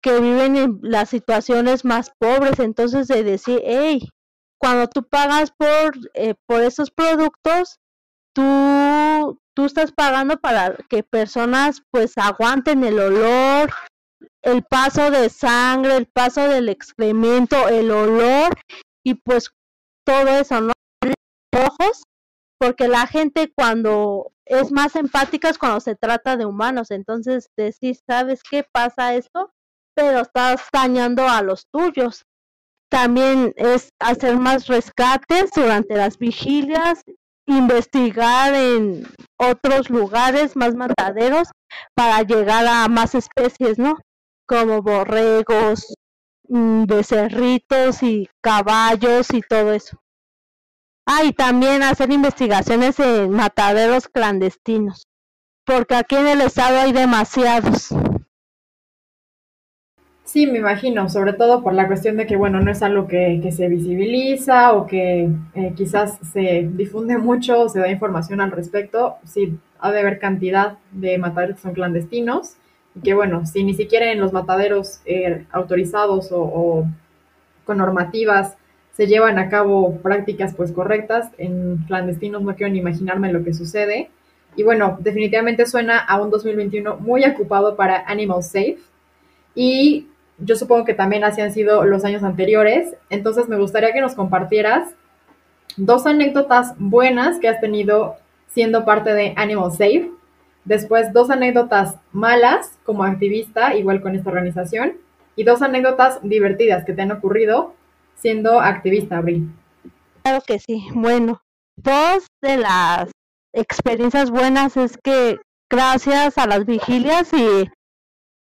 que 0.02 0.20
viven 0.20 0.56
en 0.56 0.78
las 0.82 1.08
situaciones 1.08 1.84
más 1.84 2.10
pobres, 2.18 2.58
entonces 2.58 3.08
de 3.08 3.22
decir, 3.22 3.62
hey, 3.64 4.08
cuando 4.58 4.86
tú 4.88 5.02
pagas 5.08 5.50
por, 5.50 5.92
eh, 6.14 6.34
por 6.46 6.62
esos 6.62 6.90
productos, 6.90 7.78
tú, 8.34 9.40
tú 9.54 9.64
estás 9.64 9.92
pagando 9.92 10.38
para 10.38 10.76
que 10.88 11.02
personas 11.02 11.82
pues 11.90 12.18
aguanten 12.18 12.84
el 12.84 12.98
olor, 12.98 13.70
el 14.42 14.62
paso 14.62 15.10
de 15.10 15.30
sangre, 15.30 15.96
el 15.96 16.06
paso 16.06 16.48
del 16.48 16.68
excremento, 16.68 17.68
el 17.68 17.90
olor 17.90 18.52
y 19.02 19.14
pues 19.14 19.50
todo 20.04 20.28
eso, 20.28 20.60
¿no? 20.60 20.72
Ojos, 21.56 22.02
porque 22.58 22.88
la 22.88 23.06
gente 23.06 23.52
cuando 23.54 24.33
es 24.46 24.70
más 24.72 24.96
empática 24.96 25.48
es 25.48 25.58
cuando 25.58 25.80
se 25.80 25.96
trata 25.96 26.36
de 26.36 26.46
humanos, 26.46 26.90
entonces 26.90 27.48
decís, 27.56 28.02
¿sabes 28.06 28.42
qué 28.42 28.64
pasa 28.70 29.14
esto? 29.14 29.52
Pero 29.94 30.20
estás 30.20 30.68
dañando 30.72 31.28
a 31.28 31.42
los 31.42 31.66
tuyos. 31.72 32.24
También 32.90 33.52
es 33.56 33.88
hacer 33.98 34.36
más 34.36 34.66
rescates 34.66 35.50
durante 35.54 35.96
las 35.96 36.18
vigilias, 36.18 37.02
investigar 37.46 38.54
en 38.54 39.06
otros 39.36 39.90
lugares 39.90 40.56
más 40.56 40.74
mataderos 40.74 41.48
para 41.94 42.22
llegar 42.22 42.66
a 42.66 42.88
más 42.88 43.14
especies, 43.14 43.78
¿no? 43.78 43.98
Como 44.46 44.82
borregos, 44.82 45.94
mm, 46.48 46.84
becerritos 46.84 48.02
y 48.02 48.28
caballos 48.42 49.32
y 49.32 49.40
todo 49.40 49.72
eso. 49.72 49.98
Ah, 51.06 51.22
y 51.24 51.32
también 51.32 51.82
hacer 51.82 52.10
investigaciones 52.10 52.98
en 52.98 53.30
mataderos 53.30 54.08
clandestinos, 54.08 55.06
porque 55.66 55.96
aquí 55.96 56.16
en 56.16 56.26
el 56.26 56.40
estado 56.40 56.78
hay 56.78 56.92
demasiados. 56.92 57.94
Sí, 60.24 60.46
me 60.46 60.58
imagino, 60.58 61.10
sobre 61.10 61.34
todo 61.34 61.62
por 61.62 61.74
la 61.74 61.86
cuestión 61.86 62.16
de 62.16 62.26
que, 62.26 62.36
bueno, 62.36 62.58
no 62.60 62.70
es 62.70 62.82
algo 62.82 63.06
que, 63.06 63.40
se 63.52 63.68
visibiliza 63.68 64.72
o 64.72 64.86
que 64.86 65.28
eh, 65.54 65.74
quizás 65.76 66.18
se 66.32 66.66
difunde 66.72 67.18
mucho 67.18 67.68
se 67.68 67.80
da 67.80 67.90
información 67.90 68.40
al 68.40 68.50
respecto. 68.50 69.16
Sí, 69.26 69.58
ha 69.80 69.92
de 69.92 70.00
haber 70.00 70.18
cantidad 70.18 70.78
de 70.92 71.18
mataderos 71.18 71.56
que 71.56 71.62
son 71.62 71.74
clandestinos 71.74 72.56
y 72.94 73.00
que, 73.00 73.12
bueno, 73.12 73.44
si 73.44 73.62
ni 73.62 73.74
siquiera 73.74 74.10
en 74.10 74.20
los 74.20 74.32
mataderos 74.32 75.00
eh, 75.04 75.44
autorizados 75.52 76.28
o 76.32 76.86
con 77.66 77.78
normativas 77.78 78.56
se 78.96 79.06
llevan 79.06 79.38
a 79.38 79.48
cabo 79.48 79.98
prácticas 79.98 80.54
pues 80.54 80.72
correctas. 80.72 81.30
En 81.36 81.78
clandestinos 81.86 82.42
no 82.42 82.54
quiero 82.54 82.72
ni 82.72 82.78
imaginarme 82.78 83.32
lo 83.32 83.42
que 83.42 83.52
sucede. 83.52 84.10
Y 84.56 84.62
bueno, 84.62 84.96
definitivamente 85.00 85.66
suena 85.66 85.98
a 85.98 86.22
un 86.22 86.30
2021 86.30 86.98
muy 86.98 87.24
ocupado 87.24 87.74
para 87.74 88.04
Animal 88.06 88.42
Safe. 88.44 88.78
Y 89.54 90.06
yo 90.38 90.54
supongo 90.54 90.84
que 90.84 90.94
también 90.94 91.24
así 91.24 91.40
han 91.40 91.52
sido 91.52 91.84
los 91.84 92.04
años 92.04 92.22
anteriores. 92.22 92.94
Entonces 93.10 93.48
me 93.48 93.58
gustaría 93.58 93.92
que 93.92 94.00
nos 94.00 94.14
compartieras 94.14 94.94
dos 95.76 96.06
anécdotas 96.06 96.74
buenas 96.78 97.40
que 97.40 97.48
has 97.48 97.60
tenido 97.60 98.14
siendo 98.46 98.84
parte 98.84 99.12
de 99.12 99.34
Animal 99.36 99.72
Safe. 99.72 100.12
Después 100.64 101.12
dos 101.12 101.30
anécdotas 101.30 101.96
malas 102.12 102.78
como 102.84 103.02
activista, 103.02 103.74
igual 103.74 104.00
con 104.00 104.14
esta 104.14 104.30
organización. 104.30 104.92
Y 105.34 105.42
dos 105.42 105.62
anécdotas 105.62 106.20
divertidas 106.22 106.84
que 106.84 106.92
te 106.92 107.02
han 107.02 107.10
ocurrido 107.10 107.74
siendo 108.16 108.60
activista, 108.60 109.18
Abril. 109.18 109.50
Claro 110.22 110.42
que 110.46 110.58
sí. 110.58 110.86
Bueno, 110.94 111.42
dos 111.76 112.26
de 112.42 112.56
las 112.56 113.10
experiencias 113.52 114.30
buenas 114.30 114.76
es 114.76 114.98
que 115.02 115.38
gracias 115.70 116.38
a 116.38 116.46
las 116.46 116.64
vigilias 116.66 117.32
y 117.32 117.68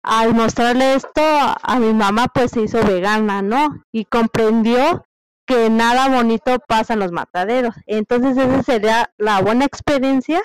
al 0.03 0.35
mostrarle 0.35 0.95
esto 0.95 1.23
a 1.23 1.79
mi 1.79 1.93
mamá 1.93 2.27
pues 2.33 2.53
se 2.53 2.63
hizo 2.63 2.85
vegana, 2.85 3.43
¿no? 3.43 3.83
Y 3.93 4.05
comprendió 4.05 5.05
que 5.47 5.71
nada 5.71 6.09
bonito 6.09 6.59
pasa 6.67 6.95
en 6.95 7.01
los 7.01 7.13
mataderos. 7.13 7.75
Entonces 7.87 8.37
esa 8.37 8.63
sería 8.63 9.13
la 9.17 9.41
buena 9.41 9.65
experiencia. 9.65 10.43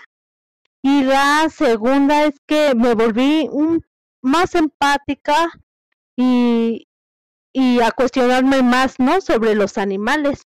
Y 0.84 1.04
la 1.04 1.50
segunda 1.50 2.26
es 2.26 2.36
que 2.48 2.74
me 2.76 2.94
volví 2.94 3.50
un, 3.52 3.84
más 4.22 4.56
empática 4.56 5.50
y, 6.16 6.87
y 7.60 7.82
a 7.82 7.90
cuestionarme 7.90 8.62
más, 8.62 9.00
¿no? 9.00 9.20
Sobre 9.20 9.56
los 9.56 9.80
animales, 9.80 10.44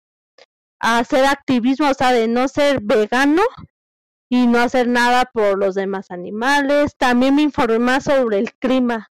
a 0.78 1.00
hacer 1.00 1.24
activismo, 1.24 1.90
o 1.90 1.94
sea, 1.94 2.12
de 2.12 2.28
no 2.28 2.50
ser 2.50 2.82
vegano 2.82 3.44
y 4.30 4.46
no 4.46 4.60
hacer 4.60 4.90
nada 4.90 5.24
por 5.34 5.58
los 5.58 5.74
demás 5.74 6.12
animales. 6.12 6.98
También 6.98 7.36
me 7.36 7.44
informé 7.44 7.80
más 7.80 8.04
sobre 8.04 8.40
el 8.40 8.54
clima. 8.56 9.10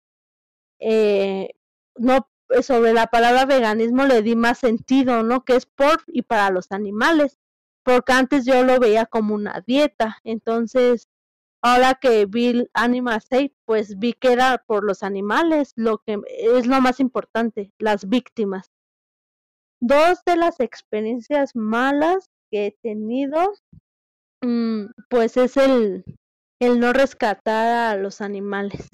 Eh, 0.78 1.51
no 1.97 2.28
sobre 2.62 2.93
la 2.93 3.09
palabra 3.09 3.45
veganismo 3.45 4.05
le 4.05 4.22
di 4.22 4.36
más 4.36 4.59
sentido, 4.59 5.24
¿no? 5.24 5.45
Que 5.45 5.57
es 5.57 5.66
por 5.66 6.05
y 6.07 6.22
para 6.22 6.51
los 6.51 6.70
animales, 6.70 7.41
porque 7.82 8.12
antes 8.12 8.45
yo 8.45 8.62
lo 8.62 8.78
veía 8.78 9.05
como 9.05 9.34
una 9.34 9.64
dieta, 9.66 10.18
entonces 10.22 11.09
ahora 11.63 11.95
que 11.95 12.27
vi 12.27 12.69
Animal 12.75 13.21
Safe, 13.21 13.53
pues 13.67 13.99
vi 13.99 14.15
que 14.15 14.33
era 14.33 14.63
por 14.67 14.85
los 14.85 15.03
animales, 15.03 15.73
lo 15.77 15.99
que 15.99 16.19
es 16.27 16.67
lo 16.67 16.81
más 16.81 17.01
importante, 17.01 17.73
las 17.79 18.09
víctimas. 18.09 18.71
Dos 19.81 20.21
de 20.27 20.37
las 20.37 20.61
experiencias 20.61 21.55
malas 21.55 22.29
que 22.51 22.67
he 22.67 22.77
tenido, 22.83 23.53
mm, 24.43 24.87
pues 25.09 25.37
es 25.37 25.57
el, 25.57 26.05
el 26.61 26.81
no 26.81 26.93
rescatar 26.93 27.95
a 27.95 27.97
los 27.97 28.21
animales. 28.21 28.89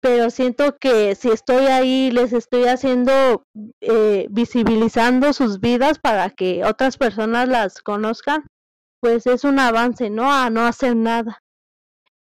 Pero 0.00 0.30
siento 0.30 0.78
que 0.78 1.14
si 1.14 1.30
estoy 1.30 1.66
ahí, 1.66 2.10
les 2.10 2.32
estoy 2.32 2.64
haciendo, 2.64 3.44
eh, 3.80 4.26
visibilizando 4.30 5.32
sus 5.32 5.60
vidas 5.60 6.00
para 6.00 6.30
que 6.30 6.64
otras 6.64 6.96
personas 6.96 7.48
las 7.48 7.80
conozcan, 7.82 8.44
pues 9.00 9.26
es 9.26 9.44
un 9.44 9.60
avance, 9.60 10.10
¿no? 10.10 10.32
A 10.32 10.50
no 10.50 10.62
hacer 10.66 10.96
nada 10.96 11.42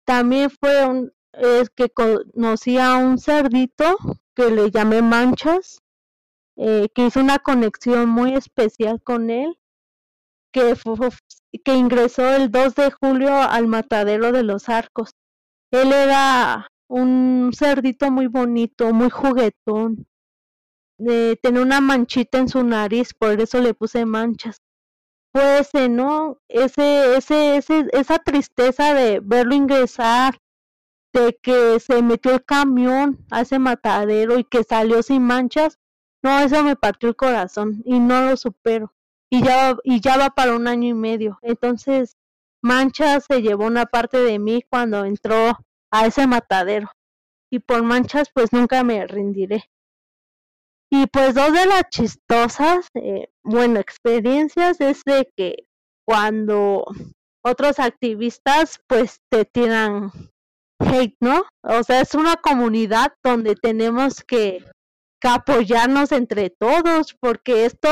también 0.08 0.48
fue 0.48 0.86
un, 0.86 1.12
es 1.34 1.68
que 1.68 1.90
conocí 1.90 2.78
a 2.78 2.96
un 2.96 3.18
cerdito 3.18 3.98
que 4.34 4.50
le 4.50 4.70
llamé 4.70 5.02
Manchas, 5.02 5.82
eh, 6.56 6.88
que 6.94 7.04
hizo 7.04 7.20
una 7.20 7.38
conexión 7.38 8.08
muy 8.08 8.32
especial 8.32 9.02
con 9.02 9.28
él, 9.28 9.58
que, 10.50 10.74
que 11.62 11.74
ingresó 11.74 12.26
el 12.34 12.50
2 12.50 12.74
de 12.74 12.90
julio 12.90 13.34
al 13.34 13.66
matadero 13.66 14.32
de 14.32 14.44
los 14.44 14.70
arcos. 14.70 15.10
Él 15.70 15.92
era 15.92 16.68
un 16.88 17.50
cerdito 17.52 18.10
muy 18.10 18.28
bonito, 18.28 18.94
muy 18.94 19.10
juguetón. 19.10 20.06
Eh, 21.06 21.36
tenía 21.42 21.60
una 21.60 21.82
manchita 21.82 22.38
en 22.38 22.48
su 22.48 22.64
nariz, 22.64 23.12
por 23.12 23.38
eso 23.42 23.60
le 23.60 23.74
puse 23.74 24.06
manchas. 24.06 24.62
Pues, 25.32 25.70
¿no? 25.88 26.40
Ese, 26.48 27.16
ese, 27.16 27.56
ese, 27.56 27.86
esa 27.92 28.18
tristeza 28.18 28.94
de 28.94 29.20
verlo 29.20 29.54
ingresar, 29.54 30.40
de 31.12 31.38
que 31.42 31.80
se 31.80 32.02
metió 32.02 32.32
el 32.34 32.44
camión 32.44 33.24
a 33.30 33.42
ese 33.42 33.58
matadero 33.58 34.38
y 34.38 34.44
que 34.44 34.64
salió 34.64 35.02
sin 35.02 35.22
manchas, 35.22 35.78
no, 36.22 36.38
eso 36.40 36.62
me 36.64 36.76
partió 36.76 37.08
el 37.08 37.16
corazón 37.16 37.82
y 37.84 37.98
no 38.00 38.22
lo 38.22 38.36
supero. 38.36 38.94
Y 39.30 39.42
ya, 39.42 39.76
y 39.84 40.00
ya 40.00 40.16
va 40.16 40.30
para 40.30 40.56
un 40.56 40.66
año 40.66 40.88
y 40.88 40.94
medio. 40.94 41.38
Entonces, 41.42 42.16
Manchas 42.60 43.26
se 43.26 43.40
llevó 43.40 43.66
una 43.66 43.86
parte 43.86 44.18
de 44.18 44.38
mí 44.40 44.62
cuando 44.68 45.04
entró 45.04 45.56
a 45.92 46.06
ese 46.06 46.26
matadero. 46.26 46.90
Y 47.50 47.60
por 47.60 47.82
manchas, 47.82 48.30
pues 48.34 48.52
nunca 48.52 48.82
me 48.82 49.06
rendiré. 49.06 49.70
Y 50.90 51.06
pues 51.06 51.34
dos 51.34 51.52
de 51.52 51.66
las 51.66 51.84
chistosas, 51.90 52.88
eh, 52.94 53.28
bueno, 53.44 53.78
experiencias 53.78 54.80
es 54.80 55.02
de 55.04 55.30
que 55.36 55.66
cuando 56.06 56.84
otros 57.44 57.78
activistas 57.78 58.80
pues 58.86 59.20
te 59.30 59.44
tiran 59.44 60.10
hate, 60.80 61.16
¿no? 61.20 61.44
O 61.62 61.82
sea, 61.82 62.00
es 62.00 62.14
una 62.14 62.36
comunidad 62.36 63.12
donde 63.22 63.54
tenemos 63.54 64.22
que, 64.24 64.64
apoyarnos 65.20 66.12
entre 66.12 66.48
todos 66.48 67.16
porque 67.20 67.64
esto 67.64 67.88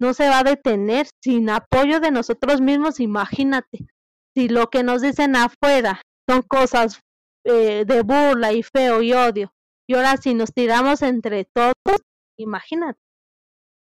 no 0.00 0.14
se 0.14 0.28
va 0.28 0.38
a 0.38 0.44
detener 0.44 1.08
sin 1.20 1.50
apoyo 1.50 1.98
de 1.98 2.12
nosotros 2.12 2.60
mismos, 2.60 3.00
imagínate. 3.00 3.88
Si 4.36 4.48
lo 4.48 4.70
que 4.70 4.84
nos 4.84 5.02
dicen 5.02 5.34
afuera 5.34 6.00
son 6.28 6.42
cosas 6.42 7.00
eh, 7.44 7.84
de 7.84 8.02
burla 8.02 8.52
y 8.52 8.62
feo 8.62 9.02
y 9.02 9.12
odio, 9.12 9.52
y 9.88 9.94
ahora 9.94 10.16
si 10.16 10.32
nos 10.32 10.54
tiramos 10.54 11.02
entre 11.02 11.44
todos, 11.44 12.00
imagínate, 12.42 13.00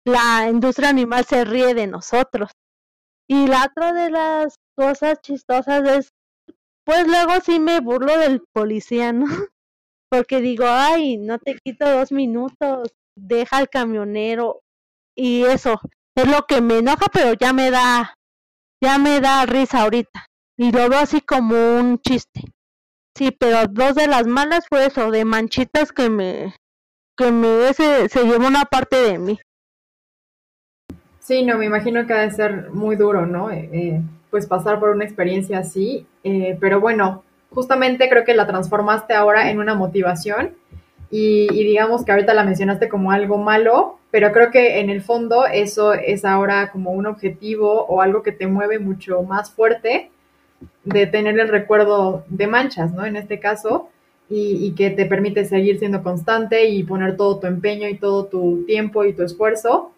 la 0.07 0.49
industria 0.49 0.91
animal 0.91 1.25
se 1.25 1.45
ríe 1.45 1.75
de 1.75 1.89
nosotros. 1.89 2.53
Y 3.29 3.49
la 3.49 3.65
otra 3.65 3.93
de 3.93 4.11
las 4.11 4.55
cosas 4.77 5.21
chistosas 5.21 5.85
es, 5.89 6.13
pues 6.85 7.09
luego 7.09 7.41
sí 7.45 7.59
me 7.59 7.81
burlo 7.81 8.17
del 8.17 8.45
policía, 8.53 9.13
¿no? 9.13 9.27
Porque 10.11 10.41
digo, 10.41 10.65
ay, 10.69 11.17
no 11.17 11.39
te 11.41 11.59
quito 11.59 11.91
dos 11.91 12.13
minutos, 12.13 12.95
deja 13.17 13.57
al 13.57 13.69
camionero. 13.69 14.63
Y 15.17 15.43
eso 15.43 15.81
es 16.15 16.29
lo 16.29 16.47
que 16.47 16.61
me 16.61 16.79
enoja, 16.79 17.07
pero 17.13 17.33
ya 17.33 17.53
me 17.53 17.73
da, 17.73 18.15
ya 18.81 18.99
me 18.99 19.21
da 19.21 19.45
risa 19.45 19.83
ahorita. 19.83 20.27
Y 20.57 20.71
lo 20.71 20.89
veo 20.89 21.01
así 21.01 21.21
como 21.21 21.57
un 21.79 21.99
chiste. 21.99 22.43
Sí, 23.17 23.33
pero 23.33 23.67
dos 23.67 23.97
de 23.97 24.07
las 24.07 24.27
malas 24.27 24.67
fue 24.69 24.87
eso, 24.87 25.11
de 25.11 25.25
manchitas 25.25 25.91
que 25.91 26.11
me, 26.11 26.55
que 27.17 27.33
me 27.33 27.73
se, 27.73 28.09
se 28.09 28.25
llevó 28.25 28.47
una 28.47 28.65
parte 28.65 28.97
de 28.97 29.19
mí. 29.19 29.39
Sí, 31.21 31.43
no, 31.43 31.59
me 31.59 31.67
imagino 31.67 32.07
que 32.07 32.13
ha 32.13 32.21
de 32.21 32.31
ser 32.31 32.71
muy 32.71 32.95
duro, 32.95 33.27
¿no? 33.27 33.51
Eh, 33.51 33.69
eh, 33.73 34.01
pues 34.31 34.47
pasar 34.47 34.79
por 34.79 34.91
una 34.91 35.05
experiencia 35.05 35.59
así, 35.59 36.07
eh, 36.23 36.57
pero 36.61 36.81
bueno, 36.81 37.25
justamente 37.51 38.09
creo 38.09 38.25
que 38.25 38.35
la 38.35 38.47
transformaste 38.47 39.15
ahora 39.15 39.51
en 39.51 39.59
una 39.59 39.75
motivación 39.75 40.55
y, 41.11 41.49
y, 41.53 41.65
digamos 41.65 42.05
que 42.05 42.13
ahorita 42.13 42.35
la 42.35 42.45
mencionaste 42.45 42.89
como 42.89 43.11
algo 43.11 43.39
malo, 43.39 43.99
pero 44.11 44.31
creo 44.31 44.51
que 44.51 44.79
en 44.81 44.91
el 44.91 45.03
fondo 45.03 45.47
eso 45.47 45.95
es 45.95 46.25
ahora 46.25 46.71
como 46.71 46.93
un 46.93 47.07
objetivo 47.07 47.87
o 47.87 48.03
algo 48.03 48.23
que 48.23 48.33
te 48.33 48.47
mueve 48.47 48.79
mucho 48.79 49.23
más 49.23 49.51
fuerte 49.51 50.11
de 50.85 51.07
tener 51.07 51.39
el 51.39 51.49
recuerdo 51.49 52.25
de 52.29 52.47
manchas, 52.47 52.93
¿no? 52.93 53.05
En 53.05 53.17
este 53.17 53.41
caso, 53.41 53.89
y, 54.29 54.73
que 54.73 54.91
te 54.91 55.07
permite 55.07 55.45
seguir 55.45 55.79
siendo 55.79 56.03
constante 56.03 56.69
y 56.69 56.83
poner 56.83 57.17
todo 57.17 57.39
tu 57.39 57.47
empeño 57.47 57.89
y 57.89 57.97
todo 57.97 58.27
tu 58.27 58.65
tiempo 58.67 59.05
y 59.05 59.13
tu 59.13 59.23
esfuerzo 59.23 59.93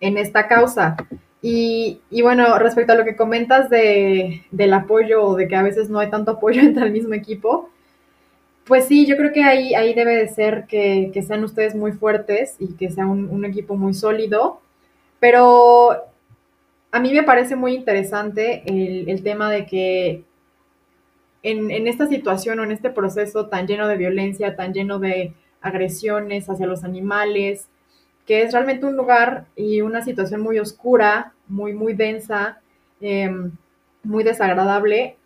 en 0.00 0.18
esta 0.18 0.46
causa. 0.48 0.96
Y, 1.40 2.00
bueno, 2.22 2.58
respecto 2.58 2.92
a 2.92 2.96
lo 2.96 3.04
que 3.04 3.16
comentas 3.16 3.70
de, 3.70 4.42
del 4.50 4.72
apoyo 4.74 5.24
o 5.24 5.36
de 5.36 5.48
que 5.48 5.56
a 5.56 5.62
veces 5.62 5.88
no 5.88 5.98
hay 5.98 6.10
tanto 6.10 6.32
apoyo 6.32 6.60
entre 6.62 6.84
el 6.84 6.92
mismo 6.92 7.14
equipo, 7.14 7.70
pues 8.66 8.84
sí, 8.86 9.06
yo 9.06 9.16
creo 9.16 9.32
que 9.32 9.42
ahí, 9.42 9.74
ahí 9.74 9.94
debe 9.94 10.16
de 10.16 10.28
ser 10.28 10.66
que, 10.66 11.10
sean 11.26 11.42
ustedes 11.44 11.74
muy 11.74 11.92
fuertes 11.92 12.56
y 12.58 12.74
que 12.74 12.90
sea 12.90 13.06
un 13.06 13.44
equipo 13.46 13.76
muy 13.76 13.94
sólido, 13.94 14.60
pero 15.20 16.08
a 16.90 17.00
mí 17.00 17.12
me 17.12 17.22
parece 17.22 17.56
muy 17.56 17.74
interesante 17.74 18.62
el, 18.66 19.22
tema 19.22 19.50
de 19.50 19.66
que 19.66 20.24
en, 21.42 21.86
esta 21.86 22.06
situación 22.06 22.60
o 22.60 22.64
en 22.64 22.72
este 22.72 22.90
proceso 22.90 23.46
tan 23.46 23.66
lleno 23.66 23.88
de 23.88 23.96
violencia, 23.96 24.56
tan 24.56 24.72
lleno 24.72 24.98
de 24.98 25.34
agresiones 25.60 26.48
hacia 26.48 26.66
los 26.66 26.84
animales, 26.84 27.68
que 28.26 28.42
es 28.42 28.52
realmente 28.52 28.86
un 28.86 28.96
lugar 28.96 29.46
y 29.56 29.80
una 29.80 30.02
situación 30.02 30.40
muy 30.40 30.58
oscura, 30.58 31.32
muy, 31.48 31.72
muy 31.72 31.94
densa, 31.94 32.60
em, 33.00 33.52
muy 34.02 34.24
desagradable, 34.24 35.16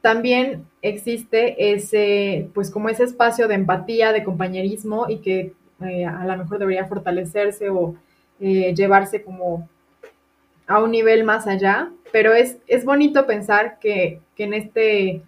también 0.00 0.66
existe 0.82 1.72
ese, 1.72 2.48
pues 2.54 2.70
como 2.70 2.88
ese 2.88 3.04
espacio 3.04 3.48
de 3.48 3.56
empatía, 3.56 4.12
de 4.12 4.22
compañerismo 4.22 5.06
y 5.08 5.18
que 5.18 5.52
eh, 5.84 6.06
a 6.06 6.24
lo 6.24 6.36
mejor 6.36 6.58
debería 6.58 6.86
fortalecerse 6.86 7.70
o 7.70 7.96
eh, 8.38 8.72
llevarse 8.74 9.22
como 9.22 9.68
a 10.66 10.82
un 10.82 10.90
nivel 10.90 11.24
más 11.24 11.46
allá, 11.46 11.90
pero 12.12 12.34
es, 12.34 12.58
es 12.66 12.84
bonito 12.84 13.26
pensar 13.26 13.78
que, 13.78 14.20
en 14.36 14.54
este, 14.54 15.22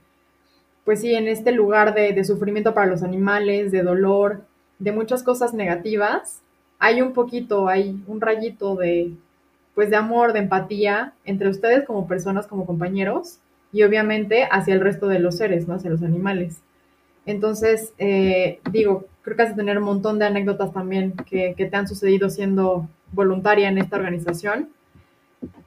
pues 0.89 1.03
sí, 1.03 1.13
en 1.13 1.29
este 1.29 1.53
lugar 1.53 1.93
de, 1.93 2.25
sufrimiento 2.25 2.73
para 2.73 2.87
los 2.87 3.03
animales, 3.03 3.71
de 3.73 3.83
dolor, 3.83 4.47
de 4.79 4.91
muchas 4.91 5.23
cosas 5.23 5.53
negativas, 5.53 6.41
hay 6.79 7.03
un 7.03 7.13
poquito, 7.13 7.69
hay 7.69 8.03
un 8.07 8.23
rayito 8.23 8.75
de, 8.75 9.13
pues 9.75 9.91
de 9.91 9.97
amor, 9.97 10.33
de 10.33 10.39
empatía 10.39 11.13
entre 11.27 11.51
ustedes 11.51 11.85
como 11.85 12.09
personas, 12.09 12.47
como 12.47 12.65
compañeros, 12.65 13.39
y 13.71 13.83
obviamente 13.83 14.49
hacia 14.51 14.73
el 14.73 14.81
resto 14.81 15.09
de 15.09 15.19
los 15.19 15.37
seres, 15.37 15.69
¿no? 15.69 15.75
Hacia 15.75 15.91
los 15.91 16.03
animales. 16.03 16.63
Entonces, 17.27 17.93
eh, 17.99 18.61
digo, 18.73 19.05
creo 19.21 19.37
que 19.37 19.43
has 19.43 19.51
de 19.51 19.57
tener 19.57 19.77
un 19.77 19.85
montón 19.85 20.19
de 20.19 20.25
anécdotas 20.25 20.73
también 20.73 21.13
que, 21.29 21.53
que 21.55 21.67
te 21.67 21.77
han 21.77 21.87
sucedido 21.87 22.31
siendo 22.31 22.89
voluntaria 23.13 23.69
en 23.69 23.77
esta 23.77 23.97
organización 23.97 24.71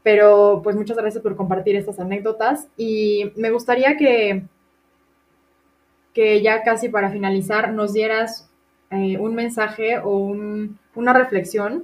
pero 0.03 0.61
pues 0.63 0.75
muchas 0.75 0.97
gracias 0.97 1.21
por 1.21 1.35
compartir 1.35 1.75
estas 1.75 1.99
anécdotas 1.99 2.67
y 2.75 3.31
me 3.35 3.51
gustaría 3.51 3.97
que, 3.97 4.43
que 6.13 6.41
ya 6.41 6.63
casi 6.63 6.89
para 6.89 7.11
finalizar 7.11 7.73
nos 7.73 7.93
dieras 7.93 8.49
eh, 8.89 9.17
un 9.17 9.35
mensaje 9.35 9.99
o 9.99 10.35
una 10.95 11.13
reflexión 11.13 11.83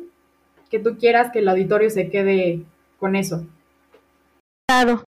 que 0.69 0.79
tú 0.79 0.97
quieras 0.97 1.31
que 1.31 1.39
el 1.39 1.47
auditorio 1.47 1.89
se 1.89 2.09
quede 2.09 2.63
con 2.99 3.15
eso. 3.15 3.45
Claro, 4.67 5.03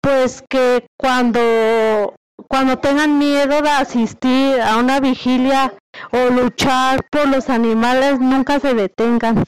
pues 0.00 0.42
que 0.48 0.86
cuando, 0.98 2.14
cuando 2.48 2.78
tengan 2.78 3.18
miedo 3.18 3.62
de 3.62 3.70
asistir 3.70 4.60
a 4.60 4.78
una 4.78 4.98
vigilia 4.98 5.74
o 6.10 6.30
luchar 6.30 7.00
por 7.10 7.28
los 7.28 7.48
animales, 7.48 8.18
nunca 8.18 8.58
se 8.58 8.74
detengan 8.74 9.44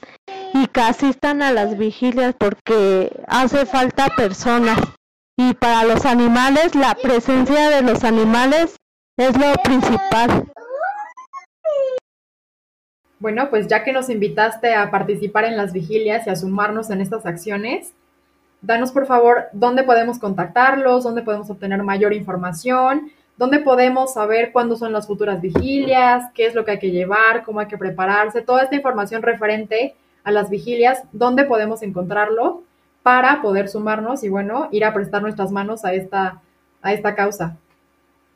y 0.55 0.67
que 0.69 0.81
asistan 0.81 1.43
a 1.43 1.53
las 1.53 1.77
vigilias 1.77 2.35
porque 2.39 3.11
hace 3.27 3.67
falta 3.67 4.09
personas. 4.17 4.79
Y 5.37 5.55
para 5.55 5.85
los 5.85 6.07
animales, 6.07 6.75
la 6.75 6.95
presencia 6.95 7.69
de 7.69 7.83
los 7.83 8.05
animales 8.05 8.77
es 9.17 9.37
lo 9.37 9.55
principal. 9.63 10.47
Bueno, 13.19 13.49
pues 13.49 13.67
ya 13.67 13.83
que 13.83 13.93
nos 13.93 14.11
invitaste 14.11 14.75
a 14.75 14.91
participar 14.91 15.45
en 15.45 15.57
las 15.57 15.73
vigilias 15.73 16.27
y 16.27 16.31
a 16.31 16.37
sumarnos 16.37 16.91
en 16.91 17.01
estas 17.01 17.25
acciones, 17.25 17.95
danos 18.61 18.93
por 18.93 19.07
favor 19.07 19.47
dónde 19.53 19.85
podemos 19.85 20.19
contactarlos, 20.19 21.05
dónde 21.05 21.23
podemos 21.23 21.49
obtener 21.49 21.83
mayor 21.83 22.13
información, 22.13 23.11
dónde 23.39 23.61
podemos 23.61 24.13
saber 24.13 24.53
cuándo 24.53 24.77
son 24.77 24.93
las 24.93 25.07
futuras 25.07 25.41
vigilias, 25.41 26.25
qué 26.35 26.47
es 26.47 26.55
lo 26.55 26.67
que 26.67 26.73
hay 26.73 26.79
que 26.79 26.91
llevar, 26.91 27.43
cómo 27.45 27.61
hay 27.61 27.69
que 27.69 27.79
prepararse, 27.79 28.43
toda 28.43 28.65
esta 28.65 28.77
información 28.77 29.23
referente 29.23 29.95
a 30.25 30.31
las 30.31 30.51
vigilias, 30.51 31.03
dónde 31.13 31.45
podemos 31.45 31.83
encontrarlo 31.83 32.65
para 33.03 33.41
poder 33.41 33.69
sumarnos 33.69 34.25
y 34.25 34.29
bueno, 34.29 34.69
ir 34.73 34.85
a 34.85 34.93
prestar 34.93 35.23
nuestras 35.23 35.53
manos 35.53 35.87
a 35.87 35.95
esta, 35.95 36.43
a 36.83 36.93
esta 36.93 37.15
causa. 37.15 37.57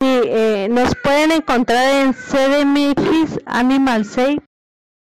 Sí, 0.02 0.20
eh, 0.24 0.68
nos 0.70 0.94
pueden 1.02 1.30
encontrar 1.30 2.06
en 2.06 2.14
CDMX 2.14 3.38
Animal 3.44 4.06
Safe, 4.06 4.40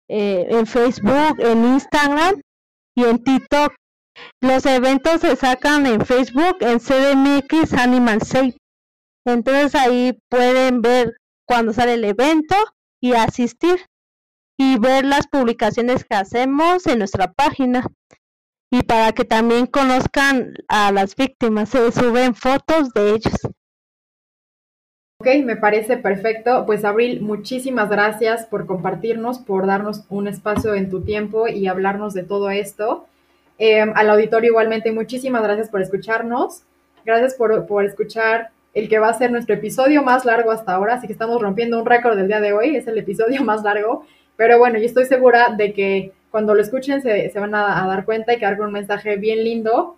eh, 0.09 0.47
en 0.49 0.64
Facebook, 0.64 1.41
en 1.41 1.64
Instagram 1.64 2.41
y 2.95 3.05
en 3.05 3.22
TikTok. 3.24 3.74
Los 4.41 4.64
eventos 4.64 5.22
se 5.22 5.34
sacan 5.34 5.87
en 5.87 6.07
Facebook 6.07 6.59
en 6.61 6.78
CDMX 6.78 7.72
Animal 7.72 8.22
Safe. 8.22 8.57
Entonces 9.26 9.74
ahí 9.74 10.16
pueden 10.30 10.82
ver 10.82 11.16
cuando 11.49 11.72
sale 11.72 11.95
el 11.95 12.05
evento 12.05 12.55
y 13.03 13.14
asistir 13.14 13.84
y 14.57 14.78
ver 14.78 15.05
las 15.05 15.26
publicaciones 15.26 16.05
que 16.05 16.14
hacemos 16.14 16.87
en 16.87 17.01
nuestra 17.01 17.32
página 17.32 17.84
y 18.70 18.82
para 18.84 19.12
que 19.12 19.24
también 19.24 19.66
conozcan 19.66 20.55
a 20.68 20.93
las 20.93 21.16
víctimas, 21.16 21.70
se 21.70 21.91
suben 21.91 22.37
fotos 22.37 22.93
de 22.95 23.11
ellos. 23.11 23.34
Ok, 25.18 25.28
me 25.44 25.56
parece 25.56 25.96
perfecto. 25.96 26.66
Pues 26.66 26.84
Abril, 26.84 27.22
muchísimas 27.22 27.88
gracias 27.88 28.44
por 28.44 28.66
compartirnos, 28.66 29.38
por 29.38 29.66
darnos 29.66 30.04
un 30.10 30.28
espacio 30.28 30.74
en 30.74 30.90
tu 30.90 31.02
tiempo 31.02 31.48
y 31.48 31.68
hablarnos 31.68 32.12
de 32.12 32.22
todo 32.22 32.50
esto. 32.50 33.06
Em, 33.56 33.92
al 33.94 34.10
auditorio 34.10 34.50
igualmente, 34.50 34.92
muchísimas 34.92 35.42
gracias 35.42 35.70
por 35.70 35.80
escucharnos. 35.80 36.64
Gracias 37.06 37.34
por, 37.34 37.66
por 37.66 37.86
escuchar 37.86 38.50
el 38.74 38.90
que 38.90 38.98
va 38.98 39.08
a 39.08 39.14
ser 39.14 39.30
nuestro 39.30 39.54
episodio 39.54 40.02
más 40.02 40.26
largo 40.26 40.50
hasta 40.50 40.74
ahora, 40.74 40.94
así 40.94 41.06
que 41.06 41.14
estamos 41.14 41.40
rompiendo 41.40 41.78
un 41.78 41.86
récord 41.86 42.14
del 42.14 42.28
día 42.28 42.40
de 42.40 42.52
hoy, 42.52 42.76
es 42.76 42.86
el 42.86 42.98
episodio 42.98 43.42
más 43.44 43.62
largo, 43.62 44.04
pero 44.36 44.58
bueno, 44.58 44.78
yo 44.78 44.84
estoy 44.84 45.06
segura 45.06 45.54
de 45.56 45.72
que 45.72 46.12
cuando 46.30 46.54
lo 46.54 46.60
escuchen 46.60 47.00
se, 47.00 47.32
van 47.40 47.54
a, 47.54 47.86
dar 47.86 48.04
cuenta 48.04 48.34
y 48.34 48.38
quedar 48.38 48.58
con 48.58 48.66
un 48.66 48.72
mensaje 48.74 49.16
bien 49.16 49.42
lindo 49.42 49.96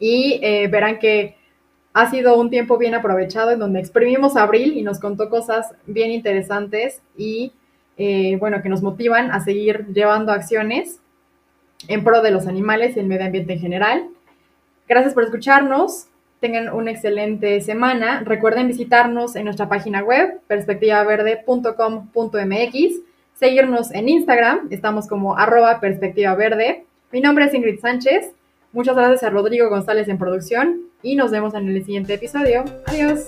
y 0.00 0.40
eh, 0.42 0.66
verán 0.66 0.98
que 0.98 1.36
ha 1.94 2.10
sido 2.10 2.38
un 2.38 2.50
tiempo 2.50 2.76
bien 2.76 2.94
aprovechado 2.94 3.52
en 3.52 3.60
donde 3.60 3.80
exprimimos 3.80 4.36
a 4.36 4.42
Abril 4.42 4.76
y 4.76 4.82
nos 4.82 5.00
contó 5.00 5.30
cosas 5.30 5.74
bien 5.86 6.10
interesantes 6.10 7.00
y 7.16 7.52
eh, 7.96 8.36
bueno, 8.38 8.60
que 8.62 8.68
nos 8.68 8.82
motivan 8.82 9.30
a 9.30 9.40
seguir 9.40 9.86
llevando 9.94 10.32
acciones 10.32 11.00
en 11.88 12.04
pro 12.04 12.20
de 12.20 12.32
los 12.32 12.46
animales 12.46 12.96
y 12.96 13.00
el 13.00 13.06
medio 13.06 13.24
ambiente 13.24 13.54
en 13.54 13.60
general. 13.60 14.08
Gracias 14.88 15.14
por 15.14 15.22
escucharnos 15.22 16.08
tengan 16.44 16.68
una 16.74 16.90
excelente 16.90 17.62
semana. 17.62 18.22
Recuerden 18.22 18.68
visitarnos 18.68 19.34
en 19.34 19.46
nuestra 19.46 19.66
página 19.66 20.02
web, 20.02 20.42
perspectivaverde.com.mx, 20.46 23.00
seguirnos 23.34 23.90
en 23.92 24.10
Instagram, 24.10 24.68
estamos 24.70 25.08
como 25.08 25.38
arroba 25.38 25.80
perspectiva 25.80 26.34
verde. 26.34 26.84
Mi 27.12 27.22
nombre 27.22 27.46
es 27.46 27.54
Ingrid 27.54 27.80
Sánchez. 27.80 28.32
Muchas 28.74 28.96
gracias 28.96 29.22
a 29.22 29.30
Rodrigo 29.30 29.70
González 29.70 30.08
en 30.08 30.18
producción 30.18 30.90
y 31.00 31.14
nos 31.14 31.30
vemos 31.30 31.54
en 31.54 31.68
el 31.68 31.84
siguiente 31.84 32.14
episodio. 32.14 32.64
Adiós. 32.86 33.24